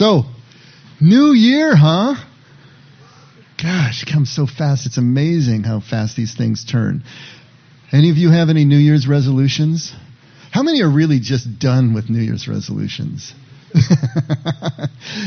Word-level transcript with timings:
So, 0.00 0.24
new 0.98 1.32
year, 1.32 1.76
huh? 1.76 2.14
Gosh, 3.62 4.02
it 4.02 4.10
comes 4.10 4.34
so 4.34 4.46
fast. 4.46 4.86
It's 4.86 4.96
amazing 4.96 5.64
how 5.64 5.80
fast 5.80 6.16
these 6.16 6.34
things 6.34 6.64
turn. 6.64 7.04
Any 7.92 8.10
of 8.10 8.16
you 8.16 8.30
have 8.30 8.48
any 8.48 8.64
New 8.64 8.78
Year's 8.78 9.06
resolutions? 9.06 9.92
How 10.52 10.62
many 10.62 10.80
are 10.80 10.88
really 10.88 11.20
just 11.20 11.58
done 11.58 11.92
with 11.92 12.08
New 12.08 12.22
Year's 12.22 12.48
resolutions? 12.48 13.34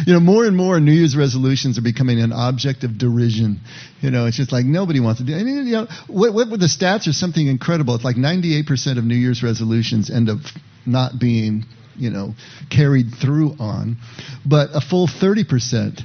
you 0.07 0.13
know, 0.13 0.19
more 0.19 0.45
and 0.45 0.57
more 0.57 0.79
New 0.79 0.91
Year's 0.91 1.15
resolutions 1.15 1.77
are 1.77 1.83
becoming 1.83 2.19
an 2.19 2.33
object 2.33 2.83
of 2.83 2.97
derision. 2.97 3.59
You 4.01 4.09
know, 4.09 4.25
it's 4.25 4.37
just 4.37 4.51
like 4.51 4.65
nobody 4.65 4.99
wants 4.99 5.21
to 5.21 5.27
do. 5.27 5.35
I 5.35 5.43
mean, 5.43 5.67
you 5.67 5.73
know, 5.73 5.87
what, 6.07 6.33
what 6.33 6.49
the 6.49 6.65
stats 6.65 7.07
are 7.07 7.13
something 7.13 7.45
incredible. 7.45 7.93
It's 7.93 8.03
like 8.03 8.15
98% 8.15 8.97
of 8.97 9.03
New 9.03 9.13
Year's 9.13 9.43
resolutions 9.43 10.09
end 10.09 10.31
up 10.31 10.39
not 10.83 11.19
being, 11.19 11.65
you 11.95 12.09
know, 12.09 12.33
carried 12.69 13.15
through 13.21 13.55
on, 13.59 13.97
but 14.45 14.69
a 14.73 14.81
full 14.81 15.07
30% 15.07 16.01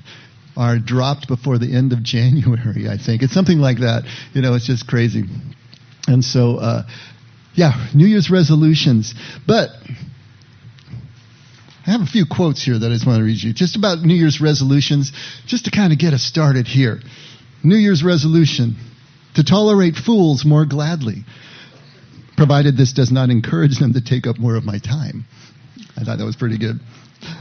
are 0.57 0.79
dropped 0.79 1.29
before 1.29 1.59
the 1.59 1.75
end 1.75 1.93
of 1.93 2.03
January. 2.03 2.89
I 2.89 2.99
think 2.99 3.23
it's 3.23 3.33
something 3.33 3.59
like 3.59 3.79
that. 3.79 4.05
You 4.35 4.43
know, 4.43 4.55
it's 4.55 4.67
just 4.67 4.87
crazy. 4.87 5.25
And 6.07 6.25
so, 6.25 6.57
uh, 6.57 6.83
yeah, 7.55 7.89
New 7.95 8.07
Year's 8.07 8.31
resolutions, 8.31 9.15
but 9.47 9.71
I 11.87 11.93
have 11.93 12.03
a 12.03 12.07
few 12.07 12.25
quotes 12.31 12.63
here 12.63 12.79
that 12.79 12.87
I 12.87 12.95
just 12.95 13.07
want 13.07 13.19
to 13.19 13.25
read 13.25 13.43
you, 13.43 13.55
just 13.55 13.77
about 13.77 14.01
New 14.01 14.15
Year's 14.15 14.41
resolutions, 14.41 15.13
just 15.47 15.65
to 15.65 15.71
kind 15.71 15.93
of 15.93 15.99
get 15.99 16.13
us 16.13 16.23
started 16.23 16.67
here. 16.67 17.01
New 17.65 17.77
Year's 17.77 18.05
resolution 18.05 18.77
to 19.35 19.45
tolerate 19.45 19.97
fools 19.97 20.45
more 20.45 20.67
gladly, 20.67 21.25
provided 22.37 22.77
this 22.77 22.93
does 22.93 23.11
not 23.11 23.31
encourage 23.31 23.79
them 23.79 23.95
to 23.95 24.01
take 24.01 24.27
up 24.27 24.39
more 24.39 24.57
of 24.57 24.65
my 24.65 24.79
time. 24.79 25.25
I 25.99 26.05
thought 26.05 26.19
that 26.19 26.25
was 26.25 26.37
pretty 26.37 26.59
good. 26.59 26.79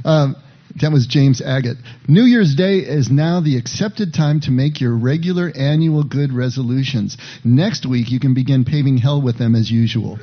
Um, 0.04 0.36
that 0.82 0.92
was 0.92 1.06
James 1.06 1.42
Agate. 1.42 1.78
New 2.08 2.24
Year's 2.24 2.56
Day 2.56 2.80
is 2.80 3.10
now 3.12 3.40
the 3.40 3.58
accepted 3.58 4.14
time 4.14 4.40
to 4.42 4.52
make 4.52 4.82
your 4.82 4.98
regular 4.98 5.52
annual 5.56 6.04
good 6.04 6.34
resolutions. 6.34 7.18
Next 7.44 7.86
week, 7.86 8.10
you 8.10 8.20
can 8.20 8.34
begin 8.34 8.66
paving 8.66 8.98
hell 8.98 9.22
with 9.22 9.38
them 9.38 9.56
as 9.56 9.70
usual. 9.70 10.18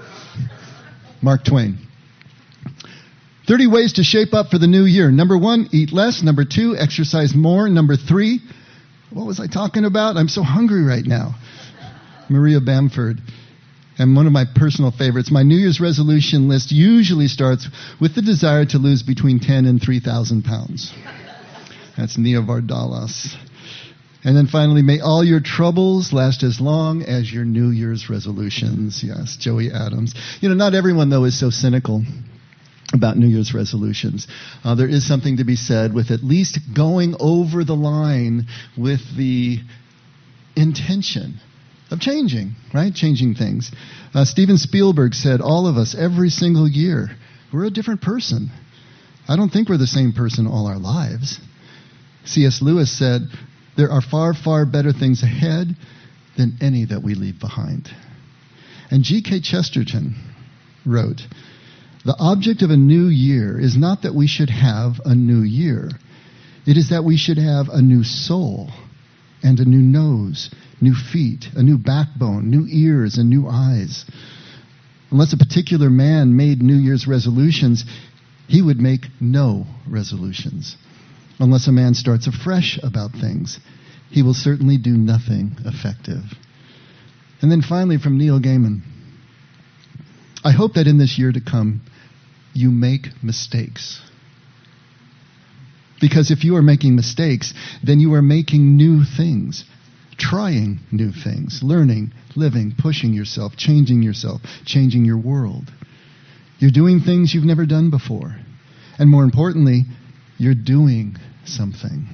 Mark 1.23 1.45
Twain. 1.45 1.78
30 3.47 3.67
ways 3.69 3.92
to 3.95 4.03
shape 4.03 4.34
up 4.34 4.48
for 4.48 4.58
the 4.58 4.67
new 4.67 4.84
year. 4.84 5.11
Number 5.11 5.39
one, 5.39 5.69
eat 5.73 5.92
less. 5.92 6.23
Number 6.23 6.45
two, 6.45 6.77
exercise 6.77 7.34
more. 7.34 7.69
Number 7.69 7.97
three, 7.97 8.41
what 9.11 9.27
was 9.27 9.39
I 9.39 9.47
talking 9.47 9.84
about? 9.84 10.17
I'm 10.17 10.28
so 10.28 10.42
hungry 10.42 10.83
right 10.83 11.05
now. 11.05 11.36
Maria 12.28 12.61
Bamford. 12.61 13.20
And 13.98 14.17
one 14.17 14.27
of 14.27 14.33
my 14.33 14.45
personal 14.45 14.91
favorites, 14.91 15.31
my 15.31 15.42
New 15.42 15.56
Year's 15.56 15.81
resolution 15.81 16.48
list 16.48 16.73
usually 16.73 17.28
starts 17.28 17.69
with 18.01 18.14
the 18.14 18.23
desire 18.23 18.64
to 18.67 18.78
lose 18.78 19.03
between 19.03 19.39
10 19.39 19.67
and 19.67 19.81
3,000 19.81 20.45
pounds. 20.45 20.92
That's 21.97 22.19
Nia. 22.19 22.41
And 22.41 24.36
then 24.36 24.47
finally, 24.47 24.83
may 24.83 25.01
all 25.01 25.23
your 25.23 25.41
troubles 25.41 26.12
last 26.12 26.42
as 26.42 26.61
long 26.61 27.03
as 27.03 27.33
your 27.33 27.45
New 27.45 27.70
Year's 27.70 28.11
resolutions. 28.11 29.05
Yes, 29.05 29.36
Joey 29.36 29.70
Adams. 29.70 30.14
You 30.41 30.48
know, 30.48 30.55
not 30.55 30.75
everyone, 30.75 31.11
though, 31.11 31.25
is 31.25 31.39
so 31.39 31.51
cynical 31.51 32.03
about 32.92 33.17
New 33.17 33.27
Year's 33.29 33.55
resolutions. 33.55 34.27
Uh, 34.64 34.75
there 34.75 34.89
is 34.89 35.06
something 35.06 35.36
to 35.36 35.45
be 35.45 35.56
said 35.56 35.95
with 35.95 36.11
at 36.11 36.25
least 36.25 36.58
going 36.75 37.14
over 37.20 37.64
the 37.64 37.77
line 37.77 38.47
with 38.77 39.01
the 39.17 39.58
intention 40.56 41.41
of 41.95 42.00
changing, 42.00 42.55
right? 42.75 42.95
Changing 42.95 43.34
things. 43.34 43.70
Uh, 44.12 44.25
Steven 44.25 44.59
Spielberg 44.59 45.14
said, 45.14 45.41
All 45.41 45.67
of 45.67 45.77
us, 45.77 45.97
every 45.98 46.28
single 46.28 46.69
year, 46.69 47.09
we're 47.53 47.64
a 47.64 47.70
different 47.70 48.03
person. 48.03 48.51
I 49.27 49.36
don't 49.36 49.48
think 49.48 49.69
we're 49.69 49.78
the 49.78 49.86
same 49.86 50.12
person 50.12 50.47
all 50.47 50.67
our 50.67 50.78
lives. 50.78 51.41
C.S. 52.27 52.61
Lewis 52.61 52.97
said, 52.97 53.23
There 53.77 53.91
are 53.91 54.03
far, 54.03 54.34
far 54.34 54.67
better 54.67 54.92
things 54.92 55.23
ahead 55.23 55.69
than 56.36 56.59
any 56.61 56.84
that 56.84 57.03
we 57.03 57.14
leave 57.14 57.41
behind. 57.41 57.89
And 58.91 59.02
G.K. 59.02 59.41
Chesterton 59.41 60.14
wrote, 60.85 61.23
the 62.05 62.17
object 62.18 62.61
of 62.61 62.70
a 62.70 62.77
new 62.77 63.07
year 63.07 63.58
is 63.58 63.79
not 63.79 64.02
that 64.02 64.14
we 64.14 64.27
should 64.27 64.51
have 64.51 65.01
a 65.07 65.14
new 65.14 65.41
year. 65.41 65.89
It 66.67 66.77
is 66.77 66.91
that 66.91 67.02
we 67.02 67.17
should 67.17 67.39
have 67.39 67.68
a 67.70 67.80
new 67.80 68.05
soul 68.05 68.70
and 69.42 69.58
a 69.58 69.64
new 69.64 69.80
nose, 69.80 70.51
new 70.80 70.95
feet, 70.95 71.46
a 71.55 71.62
new 71.62 71.79
backbone, 71.79 72.51
new 72.51 72.67
ears, 72.68 73.17
and 73.17 73.29
new 73.29 73.48
eyes. 73.48 74.05
Unless 75.11 75.33
a 75.33 75.39
particular 75.39 75.90
man 75.90 76.36
made 76.36 76.62
New 76.62 76.77
Year's 76.77 77.07
resolutions, 77.07 77.85
he 78.48 78.61
would 78.61 78.79
make 78.79 79.07
no 79.20 79.67
resolutions. 79.89 80.77
Unless 81.39 81.68
a 81.68 81.73
man 81.73 81.95
starts 81.95 82.27
afresh 82.27 82.79
about 82.83 83.12
things, 83.12 83.58
he 84.11 84.23
will 84.23 84.35
certainly 84.35 84.79
do 84.79 84.96
nothing 84.96 85.57
effective. 85.64 86.23
And 87.41 87.51
then 87.51 87.62
finally, 87.62 87.98
from 87.98 88.18
Neil 88.18 88.41
Gaiman 88.41 88.83
I 90.45 90.52
hope 90.52 90.74
that 90.74 90.86
in 90.86 90.98
this 90.98 91.18
year 91.18 91.33
to 91.33 91.41
come, 91.41 91.80
you 92.52 92.70
make 92.70 93.06
mistakes. 93.23 94.01
Because 96.01 96.30
if 96.30 96.45
you 96.45 96.56
are 96.56 96.62
making 96.62 96.95
mistakes, 96.96 97.55
then 97.83 97.98
you 97.98 98.12
are 98.12 98.23
making 98.23 98.77
new 98.77 99.05
things, 99.05 99.64
trying 100.19 100.80
new 100.91 101.13
things, 101.13 101.61
learning, 101.63 102.13
living, 102.36 102.75
pushing 102.77 103.13
yourself, 103.13 103.57
changing 103.57 104.02
yourself, 104.02 104.42
changing 104.64 105.05
your 105.05 105.19
world. 105.19 105.70
You're 106.58 106.70
doing 106.70 107.01
things 107.01 107.35
you've 107.35 107.45
never 107.45 107.67
done 107.67 107.91
before. 107.91 108.36
And 108.98 109.11
more 109.11 109.24
importantly, 109.24 109.85
you're 110.39 110.55
doing 110.55 111.17
something. 111.45 112.07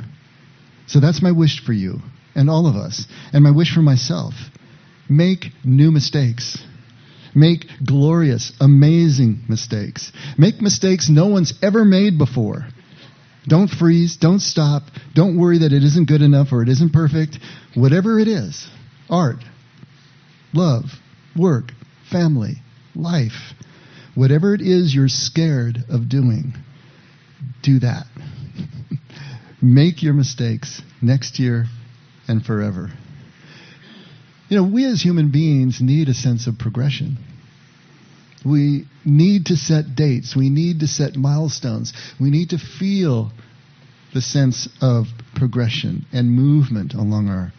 So 0.86 1.00
that's 1.00 1.22
my 1.22 1.32
wish 1.32 1.64
for 1.64 1.72
you 1.72 2.00
and 2.34 2.48
all 2.48 2.66
of 2.66 2.76
us, 2.76 3.06
and 3.32 3.44
my 3.44 3.50
wish 3.50 3.74
for 3.74 3.82
myself. 3.82 4.34
Make 5.08 5.46
new 5.64 5.90
mistakes. 5.90 6.58
Make 7.34 7.66
glorious, 7.84 8.52
amazing 8.60 9.44
mistakes. 9.48 10.12
Make 10.38 10.60
mistakes 10.60 11.08
no 11.08 11.26
one's 11.26 11.52
ever 11.62 11.84
made 11.84 12.18
before. 12.18 12.66
Don't 13.46 13.68
freeze. 13.68 14.16
Don't 14.16 14.40
stop. 14.40 14.82
Don't 15.14 15.38
worry 15.38 15.58
that 15.58 15.72
it 15.72 15.82
isn't 15.82 16.08
good 16.08 16.22
enough 16.22 16.52
or 16.52 16.62
it 16.62 16.68
isn't 16.68 16.92
perfect. 16.92 17.38
Whatever 17.74 18.18
it 18.18 18.28
is 18.28 18.68
art, 19.08 19.42
love, 20.52 20.84
work, 21.36 21.72
family, 22.10 22.56
life 22.94 23.54
whatever 24.14 24.54
it 24.54 24.60
is 24.60 24.94
you're 24.94 25.08
scared 25.08 25.78
of 25.88 26.08
doing, 26.08 26.54
do 27.62 27.78
that. 27.80 28.04
Make 29.62 30.02
your 30.02 30.14
mistakes 30.14 30.82
next 31.00 31.38
year 31.38 31.66
and 32.28 32.44
forever. 32.44 32.90
You 34.48 34.56
know, 34.56 34.64
we 34.64 34.84
as 34.84 35.00
human 35.00 35.30
beings 35.30 35.80
need 35.80 36.08
a 36.08 36.14
sense 36.14 36.46
of 36.46 36.58
progression. 36.58 37.18
We 38.44 38.86
need 39.04 39.46
to 39.46 39.56
set 39.56 39.94
dates. 39.94 40.34
We 40.34 40.48
need 40.48 40.80
to 40.80 40.86
set 40.86 41.16
milestones. 41.16 41.92
We 42.18 42.30
need 42.30 42.50
to 42.50 42.58
feel 42.58 43.32
the 44.14 44.20
sense 44.20 44.68
of 44.80 45.06
progression 45.36 46.06
and 46.12 46.30
movement 46.30 46.94
along 46.94 47.28
our 47.28 47.52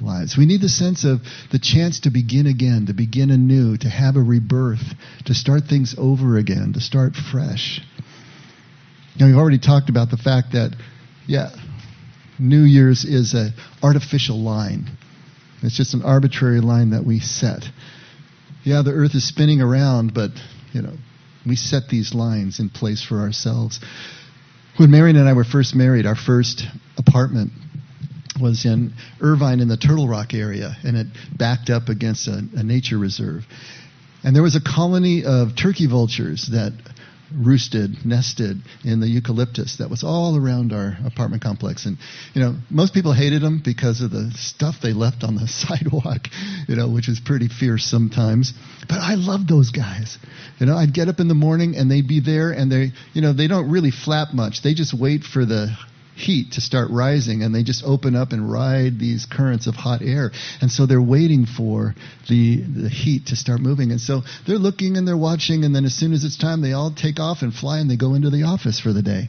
lives. 0.00 0.36
We 0.38 0.46
need 0.46 0.60
the 0.60 0.68
sense 0.68 1.04
of 1.04 1.20
the 1.50 1.58
chance 1.58 2.00
to 2.00 2.10
begin 2.10 2.46
again, 2.46 2.86
to 2.86 2.94
begin 2.94 3.30
anew, 3.30 3.76
to 3.78 3.88
have 3.88 4.16
a 4.16 4.22
rebirth, 4.22 4.94
to 5.26 5.34
start 5.34 5.64
things 5.68 5.94
over 5.98 6.38
again, 6.38 6.72
to 6.74 6.80
start 6.80 7.14
fresh. 7.14 7.80
Now, 9.18 9.26
we've 9.26 9.36
already 9.36 9.58
talked 9.58 9.90
about 9.90 10.10
the 10.10 10.16
fact 10.16 10.52
that, 10.52 10.76
yeah, 11.26 11.50
New 12.38 12.62
Year's 12.62 13.04
is 13.04 13.34
an 13.34 13.52
artificial 13.82 14.40
line. 14.40 14.88
It's 15.62 15.76
just 15.76 15.94
an 15.94 16.02
arbitrary 16.02 16.60
line 16.60 16.90
that 16.90 17.04
we 17.04 17.18
set. 17.18 17.64
Yeah, 18.64 18.82
the 18.82 18.92
earth 18.92 19.14
is 19.14 19.26
spinning 19.26 19.60
around, 19.60 20.14
but, 20.14 20.30
you 20.72 20.82
know, 20.82 20.94
we 21.46 21.56
set 21.56 21.88
these 21.88 22.14
lines 22.14 22.60
in 22.60 22.68
place 22.68 23.04
for 23.04 23.20
ourselves. 23.20 23.80
When 24.76 24.90
Marion 24.90 25.16
and 25.16 25.28
I 25.28 25.32
were 25.32 25.44
first 25.44 25.74
married, 25.74 26.06
our 26.06 26.16
first 26.16 26.64
apartment 26.96 27.52
was 28.40 28.64
in 28.64 28.92
Irvine 29.20 29.60
in 29.60 29.68
the 29.68 29.76
Turtle 29.76 30.06
Rock 30.06 30.34
area, 30.34 30.76
and 30.84 30.96
it 30.96 31.06
backed 31.36 31.70
up 31.70 31.88
against 31.88 32.28
a, 32.28 32.42
a 32.54 32.62
nature 32.62 32.98
reserve. 32.98 33.44
And 34.22 34.34
there 34.34 34.42
was 34.42 34.56
a 34.56 34.60
colony 34.60 35.24
of 35.24 35.56
turkey 35.56 35.86
vultures 35.86 36.48
that 36.52 36.72
roosted, 37.34 38.04
nested 38.04 38.58
in 38.84 39.00
the 39.00 39.08
eucalyptus 39.08 39.76
that 39.78 39.90
was 39.90 40.02
all 40.02 40.36
around 40.36 40.72
our 40.72 40.96
apartment 41.04 41.42
complex. 41.42 41.86
And, 41.86 41.98
you 42.34 42.40
know, 42.40 42.56
most 42.70 42.94
people 42.94 43.12
hated 43.12 43.42
them 43.42 43.60
because 43.64 44.00
of 44.00 44.10
the 44.10 44.30
stuff 44.36 44.76
they 44.82 44.92
left 44.92 45.24
on 45.24 45.36
the 45.36 45.46
sidewalk, 45.48 46.28
you 46.66 46.76
know, 46.76 46.88
which 46.88 47.08
was 47.08 47.20
pretty 47.20 47.48
fierce 47.48 47.84
sometimes. 47.84 48.52
But 48.88 48.98
I 48.98 49.14
loved 49.14 49.48
those 49.48 49.70
guys. 49.70 50.18
You 50.58 50.66
know, 50.66 50.76
I'd 50.76 50.94
get 50.94 51.08
up 51.08 51.20
in 51.20 51.28
the 51.28 51.34
morning 51.34 51.76
and 51.76 51.90
they'd 51.90 52.08
be 52.08 52.20
there 52.20 52.50
and 52.50 52.70
they, 52.70 52.92
you 53.12 53.22
know, 53.22 53.32
they 53.32 53.48
don't 53.48 53.70
really 53.70 53.90
flap 53.90 54.28
much. 54.32 54.62
They 54.62 54.74
just 54.74 54.98
wait 54.98 55.24
for 55.24 55.44
the 55.44 55.76
heat 56.18 56.52
to 56.52 56.60
start 56.60 56.90
rising 56.90 57.42
and 57.42 57.54
they 57.54 57.62
just 57.62 57.84
open 57.84 58.16
up 58.16 58.32
and 58.32 58.50
ride 58.50 58.98
these 58.98 59.26
currents 59.26 59.66
of 59.66 59.74
hot 59.74 60.02
air. 60.02 60.32
And 60.60 60.70
so 60.70 60.86
they're 60.86 61.00
waiting 61.00 61.46
for 61.46 61.94
the 62.28 62.62
the 62.62 62.88
heat 62.88 63.26
to 63.26 63.36
start 63.36 63.60
moving. 63.60 63.90
And 63.90 64.00
so 64.00 64.22
they're 64.46 64.58
looking 64.58 64.96
and 64.96 65.06
they're 65.06 65.16
watching 65.16 65.64
and 65.64 65.74
then 65.74 65.84
as 65.84 65.94
soon 65.94 66.12
as 66.12 66.24
it's 66.24 66.36
time 66.36 66.60
they 66.60 66.72
all 66.72 66.90
take 66.90 67.20
off 67.20 67.42
and 67.42 67.54
fly 67.54 67.78
and 67.78 67.90
they 67.90 67.96
go 67.96 68.14
into 68.14 68.30
the 68.30 68.42
office 68.42 68.80
for 68.80 68.92
the 68.92 69.02
day 69.02 69.28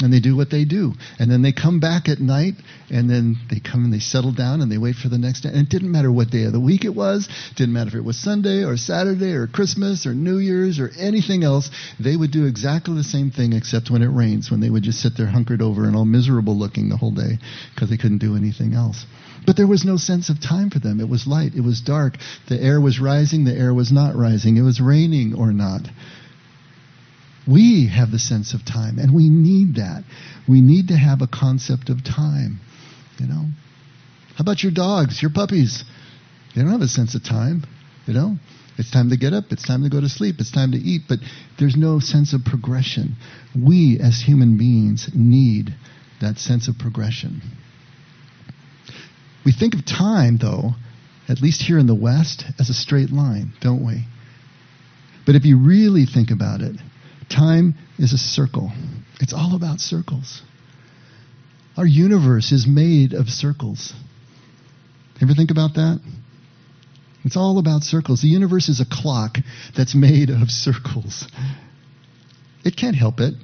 and 0.00 0.12
they 0.12 0.20
do 0.20 0.36
what 0.36 0.50
they 0.50 0.64
do. 0.64 0.94
And 1.18 1.30
then 1.30 1.42
they 1.42 1.52
come 1.52 1.80
back 1.80 2.08
at 2.08 2.20
night 2.20 2.54
and 2.90 3.08
then 3.08 3.36
they 3.50 3.60
come 3.60 3.84
and 3.84 3.92
they 3.92 3.98
settle 3.98 4.32
down 4.32 4.60
and 4.60 4.70
they 4.70 4.78
wait 4.78 4.96
for 4.96 5.08
the 5.08 5.18
next 5.18 5.42
day. 5.42 5.50
And 5.50 5.66
it 5.66 5.68
didn't 5.68 5.90
matter 5.90 6.10
what 6.10 6.30
day 6.30 6.44
of 6.44 6.52
the 6.52 6.60
week 6.60 6.84
it 6.84 6.94
was, 6.94 7.28
didn't 7.56 7.74
matter 7.74 7.88
if 7.88 7.94
it 7.94 8.04
was 8.04 8.18
Sunday 8.18 8.64
or 8.64 8.76
Saturday 8.76 9.32
or 9.32 9.46
Christmas 9.46 10.06
or 10.06 10.14
New 10.14 10.38
Year's 10.38 10.78
or 10.78 10.90
anything 10.98 11.44
else. 11.44 11.70
They 11.98 12.16
would 12.16 12.30
do 12.30 12.46
exactly 12.46 12.94
the 12.94 13.04
same 13.04 13.30
thing 13.30 13.52
except 13.52 13.90
when 13.90 14.02
it 14.02 14.08
rains, 14.08 14.50
when 14.50 14.60
they 14.60 14.70
would 14.70 14.82
just 14.82 15.00
sit 15.00 15.16
there 15.16 15.26
hunkered 15.26 15.62
over 15.62 15.84
and 15.84 15.96
all 15.96 16.04
miserable 16.04 16.56
looking 16.56 16.88
the 16.88 16.96
whole 16.96 17.12
day 17.12 17.38
because 17.74 17.90
they 17.90 17.96
couldn't 17.96 18.18
do 18.18 18.36
anything 18.36 18.74
else. 18.74 19.04
But 19.46 19.56
there 19.56 19.66
was 19.66 19.84
no 19.84 19.96
sense 19.96 20.28
of 20.28 20.40
time 20.40 20.70
for 20.70 20.78
them. 20.78 21.00
It 21.00 21.08
was 21.08 21.26
light, 21.26 21.54
it 21.54 21.62
was 21.62 21.80
dark. 21.80 22.16
The 22.48 22.60
air 22.60 22.80
was 22.80 23.00
rising, 23.00 23.44
the 23.44 23.56
air 23.56 23.72
was 23.72 23.90
not 23.90 24.14
rising. 24.14 24.56
It 24.56 24.62
was 24.62 24.80
raining 24.80 25.34
or 25.34 25.52
not. 25.52 25.82
We 27.48 27.88
have 27.88 28.10
the 28.10 28.18
sense 28.18 28.54
of 28.54 28.64
time, 28.64 28.98
and 28.98 29.14
we 29.14 29.28
need 29.28 29.76
that. 29.76 30.04
We 30.48 30.60
need 30.60 30.88
to 30.88 30.96
have 30.96 31.22
a 31.22 31.26
concept 31.26 31.88
of 31.88 32.04
time, 32.04 32.60
you 33.18 33.26
know. 33.26 33.46
How 34.36 34.42
about 34.42 34.62
your 34.62 34.72
dogs, 34.72 35.22
your 35.22 35.30
puppies? 35.30 35.84
They 36.54 36.62
don't 36.62 36.70
have 36.70 36.80
a 36.80 36.88
sense 36.88 37.14
of 37.14 37.24
time, 37.24 37.64
you 38.06 38.14
know. 38.14 38.36
It's 38.78 38.90
time 38.90 39.10
to 39.10 39.16
get 39.16 39.34
up, 39.34 39.44
it's 39.50 39.66
time 39.66 39.82
to 39.82 39.90
go 39.90 40.00
to 40.00 40.08
sleep, 40.08 40.36
it's 40.38 40.50
time 40.50 40.72
to 40.72 40.78
eat, 40.78 41.02
but 41.08 41.18
there's 41.58 41.76
no 41.76 42.00
sense 42.00 42.32
of 42.32 42.44
progression. 42.44 43.16
We 43.54 43.98
as 44.02 44.22
human 44.22 44.56
beings 44.56 45.10
need 45.14 45.74
that 46.20 46.38
sense 46.38 46.68
of 46.68 46.78
progression. 46.78 47.42
We 49.44 49.52
think 49.52 49.74
of 49.74 49.84
time, 49.84 50.38
though, 50.40 50.72
at 51.28 51.42
least 51.42 51.62
here 51.62 51.78
in 51.78 51.86
the 51.86 51.94
West, 51.94 52.44
as 52.58 52.70
a 52.70 52.74
straight 52.74 53.10
line, 53.10 53.52
don't 53.60 53.84
we? 53.84 54.06
But 55.26 55.34
if 55.34 55.44
you 55.44 55.58
really 55.58 56.06
think 56.06 56.30
about 56.30 56.60
it, 56.60 56.76
time 57.30 57.74
is 57.98 58.12
a 58.12 58.18
circle. 58.18 58.70
It's 59.20 59.32
all 59.32 59.54
about 59.54 59.80
circles. 59.80 60.42
Our 61.76 61.86
universe 61.86 62.52
is 62.52 62.66
made 62.66 63.12
of 63.14 63.28
circles. 63.28 63.92
Ever 65.22 65.34
think 65.34 65.50
about 65.50 65.74
that? 65.74 66.00
It's 67.24 67.36
all 67.36 67.58
about 67.58 67.82
circles. 67.82 68.22
The 68.22 68.28
universe 68.28 68.68
is 68.68 68.80
a 68.80 68.86
clock 68.90 69.36
that's 69.76 69.94
made 69.94 70.30
of 70.30 70.50
circles. 70.50 71.28
It 72.64 72.76
can't 72.76 72.96
help 72.96 73.20
it 73.20 73.34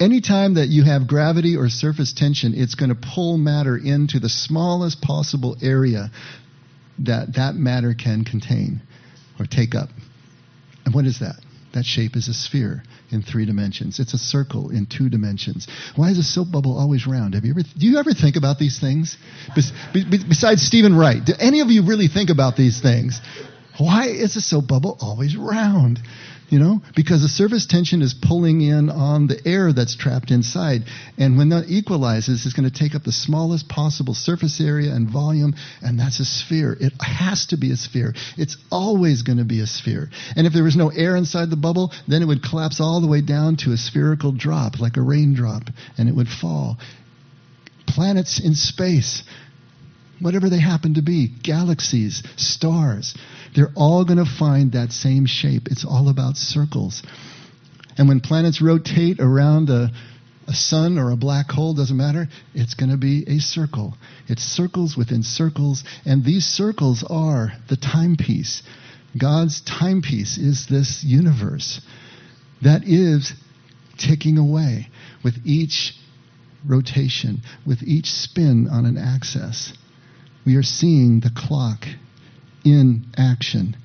anytime 0.00 0.54
that 0.54 0.68
you 0.68 0.84
have 0.84 1.06
gravity 1.06 1.56
or 1.56 1.68
surface 1.68 2.12
tension, 2.12 2.52
it's 2.54 2.74
going 2.74 2.90
to 2.90 2.94
pull 3.14 3.38
matter 3.38 3.76
into 3.76 4.18
the 4.18 4.28
smallest 4.28 5.00
possible 5.00 5.56
area 5.62 6.10
that 6.98 7.34
that 7.34 7.54
matter 7.54 7.94
can 7.94 8.24
contain 8.24 8.82
or 9.38 9.46
take 9.46 9.74
up. 9.74 9.88
And 10.84 10.94
what 10.94 11.06
is 11.06 11.20
that? 11.20 11.36
That 11.74 11.84
shape 11.84 12.14
is 12.14 12.28
a 12.28 12.34
sphere 12.34 12.84
in 13.10 13.22
three 13.22 13.46
dimensions. 13.46 13.98
It's 13.98 14.14
a 14.14 14.18
circle 14.18 14.70
in 14.70 14.86
two 14.86 15.08
dimensions. 15.08 15.66
Why 15.96 16.10
is 16.10 16.18
a 16.18 16.22
soap 16.22 16.52
bubble 16.52 16.78
always 16.78 17.04
round? 17.04 17.34
Have 17.34 17.44
you 17.44 17.50
ever, 17.50 17.62
do 17.76 17.86
you 17.86 17.98
ever 17.98 18.14
think 18.14 18.36
about 18.36 18.60
these 18.60 18.78
things? 18.78 19.16
besides 19.92 20.62
Stephen 20.62 20.94
Wright, 20.96 21.24
do 21.24 21.32
any 21.38 21.60
of 21.60 21.70
you 21.70 21.84
really 21.84 22.06
think 22.06 22.30
about 22.30 22.56
these 22.56 22.80
things? 22.80 23.20
Why 23.78 24.06
is 24.06 24.36
a 24.36 24.40
soap 24.40 24.68
bubble 24.68 24.96
always 25.00 25.36
round? 25.36 26.00
You 26.50 26.58
know, 26.58 26.82
because 26.94 27.22
the 27.22 27.28
surface 27.28 27.66
tension 27.66 28.02
is 28.02 28.14
pulling 28.14 28.60
in 28.60 28.90
on 28.90 29.26
the 29.26 29.40
air 29.46 29.72
that's 29.72 29.96
trapped 29.96 30.30
inside. 30.30 30.82
And 31.18 31.38
when 31.38 31.48
that 31.48 31.64
equalizes, 31.68 32.44
it's 32.44 32.54
going 32.54 32.70
to 32.70 32.78
take 32.78 32.94
up 32.94 33.02
the 33.02 33.12
smallest 33.12 33.68
possible 33.68 34.14
surface 34.14 34.60
area 34.60 34.92
and 34.92 35.08
volume, 35.08 35.54
and 35.82 35.98
that's 35.98 36.20
a 36.20 36.24
sphere. 36.24 36.76
It 36.78 36.92
has 37.00 37.46
to 37.46 37.56
be 37.56 37.72
a 37.72 37.76
sphere. 37.76 38.14
It's 38.36 38.56
always 38.70 39.22
going 39.22 39.38
to 39.38 39.44
be 39.44 39.60
a 39.60 39.66
sphere. 39.66 40.10
And 40.36 40.46
if 40.46 40.52
there 40.52 40.62
was 40.62 40.76
no 40.76 40.90
air 40.90 41.16
inside 41.16 41.50
the 41.50 41.56
bubble, 41.56 41.92
then 42.06 42.22
it 42.22 42.26
would 42.26 42.44
collapse 42.44 42.78
all 42.78 43.00
the 43.00 43.08
way 43.08 43.22
down 43.22 43.56
to 43.64 43.72
a 43.72 43.76
spherical 43.76 44.30
drop, 44.30 44.78
like 44.78 44.96
a 44.98 45.02
raindrop, 45.02 45.64
and 45.96 46.08
it 46.08 46.14
would 46.14 46.28
fall. 46.28 46.76
Planets 47.86 48.38
in 48.38 48.54
space 48.54 49.24
whatever 50.24 50.48
they 50.48 50.58
happen 50.58 50.94
to 50.94 51.02
be, 51.02 51.28
galaxies, 51.42 52.22
stars, 52.36 53.14
they're 53.54 53.72
all 53.76 54.06
going 54.06 54.16
to 54.16 54.24
find 54.24 54.72
that 54.72 54.90
same 54.90 55.26
shape. 55.26 55.64
It's 55.66 55.84
all 55.84 56.08
about 56.08 56.38
circles. 56.38 57.02
And 57.98 58.08
when 58.08 58.20
planets 58.20 58.62
rotate 58.62 59.20
around 59.20 59.68
a, 59.68 59.90
a 60.48 60.54
sun 60.54 60.96
or 60.96 61.10
a 61.10 61.16
black 61.16 61.50
hole, 61.50 61.74
doesn't 61.74 61.94
matter, 61.94 62.26
it's 62.54 62.72
going 62.72 62.88
to 62.88 62.96
be 62.96 63.24
a 63.28 63.38
circle. 63.38 63.98
It's 64.26 64.42
circles 64.42 64.96
within 64.96 65.22
circles, 65.22 65.84
and 66.06 66.24
these 66.24 66.46
circles 66.46 67.04
are 67.10 67.52
the 67.68 67.76
timepiece. 67.76 68.62
God's 69.20 69.60
timepiece 69.60 70.38
is 70.38 70.66
this 70.70 71.04
universe 71.04 71.82
that 72.62 72.84
is 72.84 73.34
ticking 73.98 74.38
away 74.38 74.88
with 75.22 75.34
each 75.44 75.92
rotation, 76.66 77.42
with 77.66 77.82
each 77.82 78.06
spin 78.06 78.68
on 78.72 78.86
an 78.86 78.96
axis 78.96 79.74
we 80.44 80.56
are 80.56 80.62
seeing 80.62 81.20
the 81.20 81.30
clock 81.34 81.84
in 82.64 83.06
action. 83.16 83.76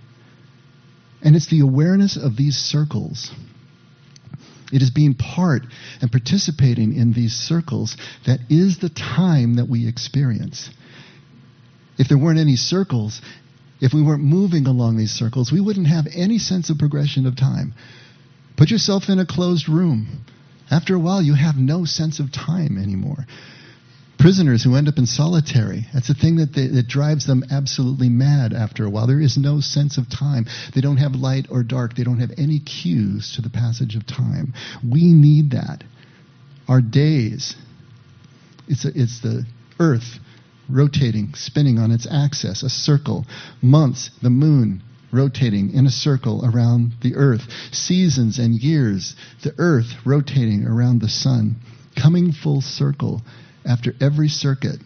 And 1.22 1.36
it's 1.36 1.50
the 1.50 1.62
awareness 1.62 2.18
of 2.18 2.38
these 2.38 2.58
circles. 2.58 3.32
It 4.72 4.82
is 4.82 4.92
being 4.92 5.16
part 5.16 5.64
and 6.02 6.12
participating 6.12 6.96
in 6.96 7.14
these 7.14 7.34
circles 7.34 7.98
that 8.26 8.40
is 8.50 8.80
the 8.80 8.90
time 8.90 9.56
that 9.56 9.68
we 9.68 9.88
experience. 9.88 10.70
If 11.98 12.08
there 12.08 12.18
weren't 12.18 12.40
any 12.40 12.56
circles, 12.56 13.22
if 13.82 13.94
we 13.94 14.02
weren't 14.02 14.24
moving 14.24 14.68
along 14.68 14.98
these 14.98 15.12
circles, 15.12 15.52
we 15.52 15.60
wouldn't 15.60 15.88
have 15.88 16.06
any 16.16 16.38
sense 16.38 16.70
of 16.70 16.78
progression 16.78 17.26
of 17.26 17.36
time. 17.36 17.74
Put 18.58 18.70
yourself 18.70 19.10
in 19.10 19.20
a 19.20 19.26
closed 19.26 19.68
room. 19.68 20.24
After 20.70 20.94
a 20.94 21.00
while, 21.00 21.22
you 21.22 21.34
have 21.34 21.56
no 21.56 21.86
sense 21.86 22.20
of 22.20 22.32
time 22.32 22.78
anymore 22.78 23.26
prisoners 24.20 24.64
who 24.64 24.76
end 24.76 24.90
up 24.90 24.98
in 24.98 25.06
solitary. 25.06 25.86
That's 25.94 26.10
the 26.10 26.14
thing 26.14 26.36
that, 26.36 26.54
they, 26.54 26.68
that 26.68 26.88
drives 26.88 27.26
them 27.26 27.44
absolutely 27.50 28.10
mad 28.10 28.54
after 28.54 28.86
a 28.86 28.90
while. 28.90 29.08
There 29.08 29.22
is 29.22 29.38
no 29.38 29.62
sense 29.62 29.98
of 29.98 30.10
time. 30.10 30.46
They 30.76 30.82
don't 30.82 30.98
have 30.98 31.16
light 31.16 31.48
or 31.50 31.64
dark. 31.64 31.96
They 31.96 32.04
don't 32.04 32.20
have 32.20 32.34
any 32.38 32.60
cues 32.60 33.34
to 33.36 33.42
the 33.42 33.50
passage 33.50 33.96
of 33.96 34.06
time. 34.06 34.54
We 34.88 35.06
need 35.06 35.52
that. 35.52 35.84
Our 36.68 36.82
days, 36.82 37.56
it's, 38.68 38.86
a, 38.86 38.90
it's 38.94 39.22
the 39.22 39.46
earth 39.80 40.20
rotating, 40.70 41.34
spinning 41.36 41.80
on 41.80 41.92
its 41.92 42.08
axis, 42.10 42.62
a 42.62 42.70
circle. 42.70 43.26
Months, 43.62 44.12
the 44.22 44.30
moon 44.30 44.84
rotating 45.12 45.72
in 45.74 45.88
a 45.88 45.92
circle 45.92 46.46
around 46.46 46.92
the 47.02 47.16
earth. 47.16 47.42
Seasons 47.72 48.38
and 48.38 48.54
years, 48.54 49.16
the 49.44 49.56
earth 49.58 49.94
rotating 50.06 50.68
around 50.68 51.02
the 51.02 51.10
sun, 51.10 51.56
coming 51.96 52.32
full 52.32 52.62
circle 52.62 53.22
after 53.70 53.94
every 54.02 54.28
circuit 54.28 54.80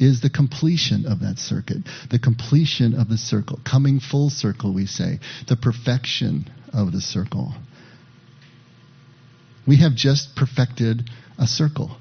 is 0.00 0.20
the 0.20 0.28
completion 0.28 1.06
of 1.06 1.20
that 1.20 1.38
circuit, 1.38 1.78
the 2.10 2.18
completion 2.18 2.98
of 2.98 3.08
the 3.08 3.16
circle, 3.16 3.60
coming 3.64 4.00
full 4.00 4.28
circle, 4.28 4.74
we 4.74 4.86
say, 4.86 5.20
the 5.48 5.56
perfection 5.56 6.50
of 6.72 6.90
the 6.90 7.00
circle. 7.00 7.54
We 9.66 9.76
have 9.76 9.94
just 9.94 10.34
perfected 10.34 11.08
a 11.38 11.46
circle. 11.46 11.96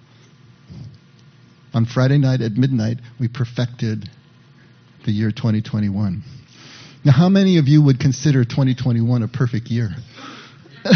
On 1.74 1.86
Friday 1.86 2.18
night 2.18 2.42
at 2.42 2.54
midnight, 2.54 2.98
we 3.20 3.28
perfected 3.28 4.10
the 5.06 5.12
year 5.12 5.32
2021. 5.32 6.24
Now, 7.06 7.12
how 7.12 7.30
many 7.30 7.58
of 7.58 7.68
you 7.68 7.84
would 7.84 8.00
consider 8.00 8.44
2021 8.44 9.22
a 9.22 9.28
perfect 9.28 9.68
year? 9.68 9.90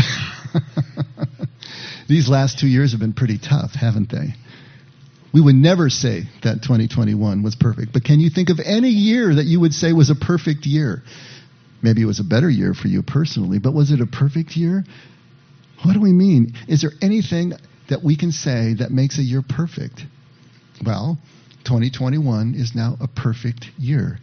These 2.08 2.30
last 2.30 2.60
two 2.60 2.68
years 2.68 2.92
have 2.92 3.00
been 3.00 3.13
pretty 3.13 3.38
tough, 3.38 3.74
haven't 3.74 4.10
they? 4.10 4.34
We 5.38 5.44
would 5.44 5.56
never 5.56 5.91
say 5.91 6.24
that 6.41 6.63
2021 6.63 7.44
was 7.44 7.53
perfect. 7.53 7.94
But 7.94 8.03
can 8.03 8.20
you 8.20 8.32
think 8.32 8.50
of 8.50 8.60
any 8.60 8.89
year 8.89 9.36
that 9.36 9.46
you 9.46 9.60
would 9.60 9.72
say 9.72 9.94
was 9.94 10.10
a 10.10 10.15
perfect 10.15 10.65
year? 10.65 11.03
Maybe 11.84 12.01
it 12.01 12.06
was 12.06 12.20
a 12.20 12.24
better 12.24 12.50
year 12.50 12.74
for 12.74 12.88
you 12.88 13.03
personally, 13.03 13.60
but 13.60 13.72
was 13.72 13.91
it 13.91 14.01
a 14.01 14.08
perfect 14.08 14.58
year? 14.58 14.84
What 15.84 15.94
do 15.94 16.01
we 16.01 16.12
mean? 16.12 16.53
Is 16.67 16.82
there 16.82 16.89
anything 17.03 17.53
that 17.88 18.03
we 18.03 18.17
can 18.17 18.32
say 18.32 18.74
that 18.79 18.89
makes 18.89 19.20
a 19.20 19.22
year 19.22 19.44
perfect? 19.48 20.01
Well, 20.84 21.20
2021 21.65 22.56
is 22.56 22.74
now 22.74 22.98
a 23.00 23.08
perfect 23.08 23.67
year. 23.77 24.17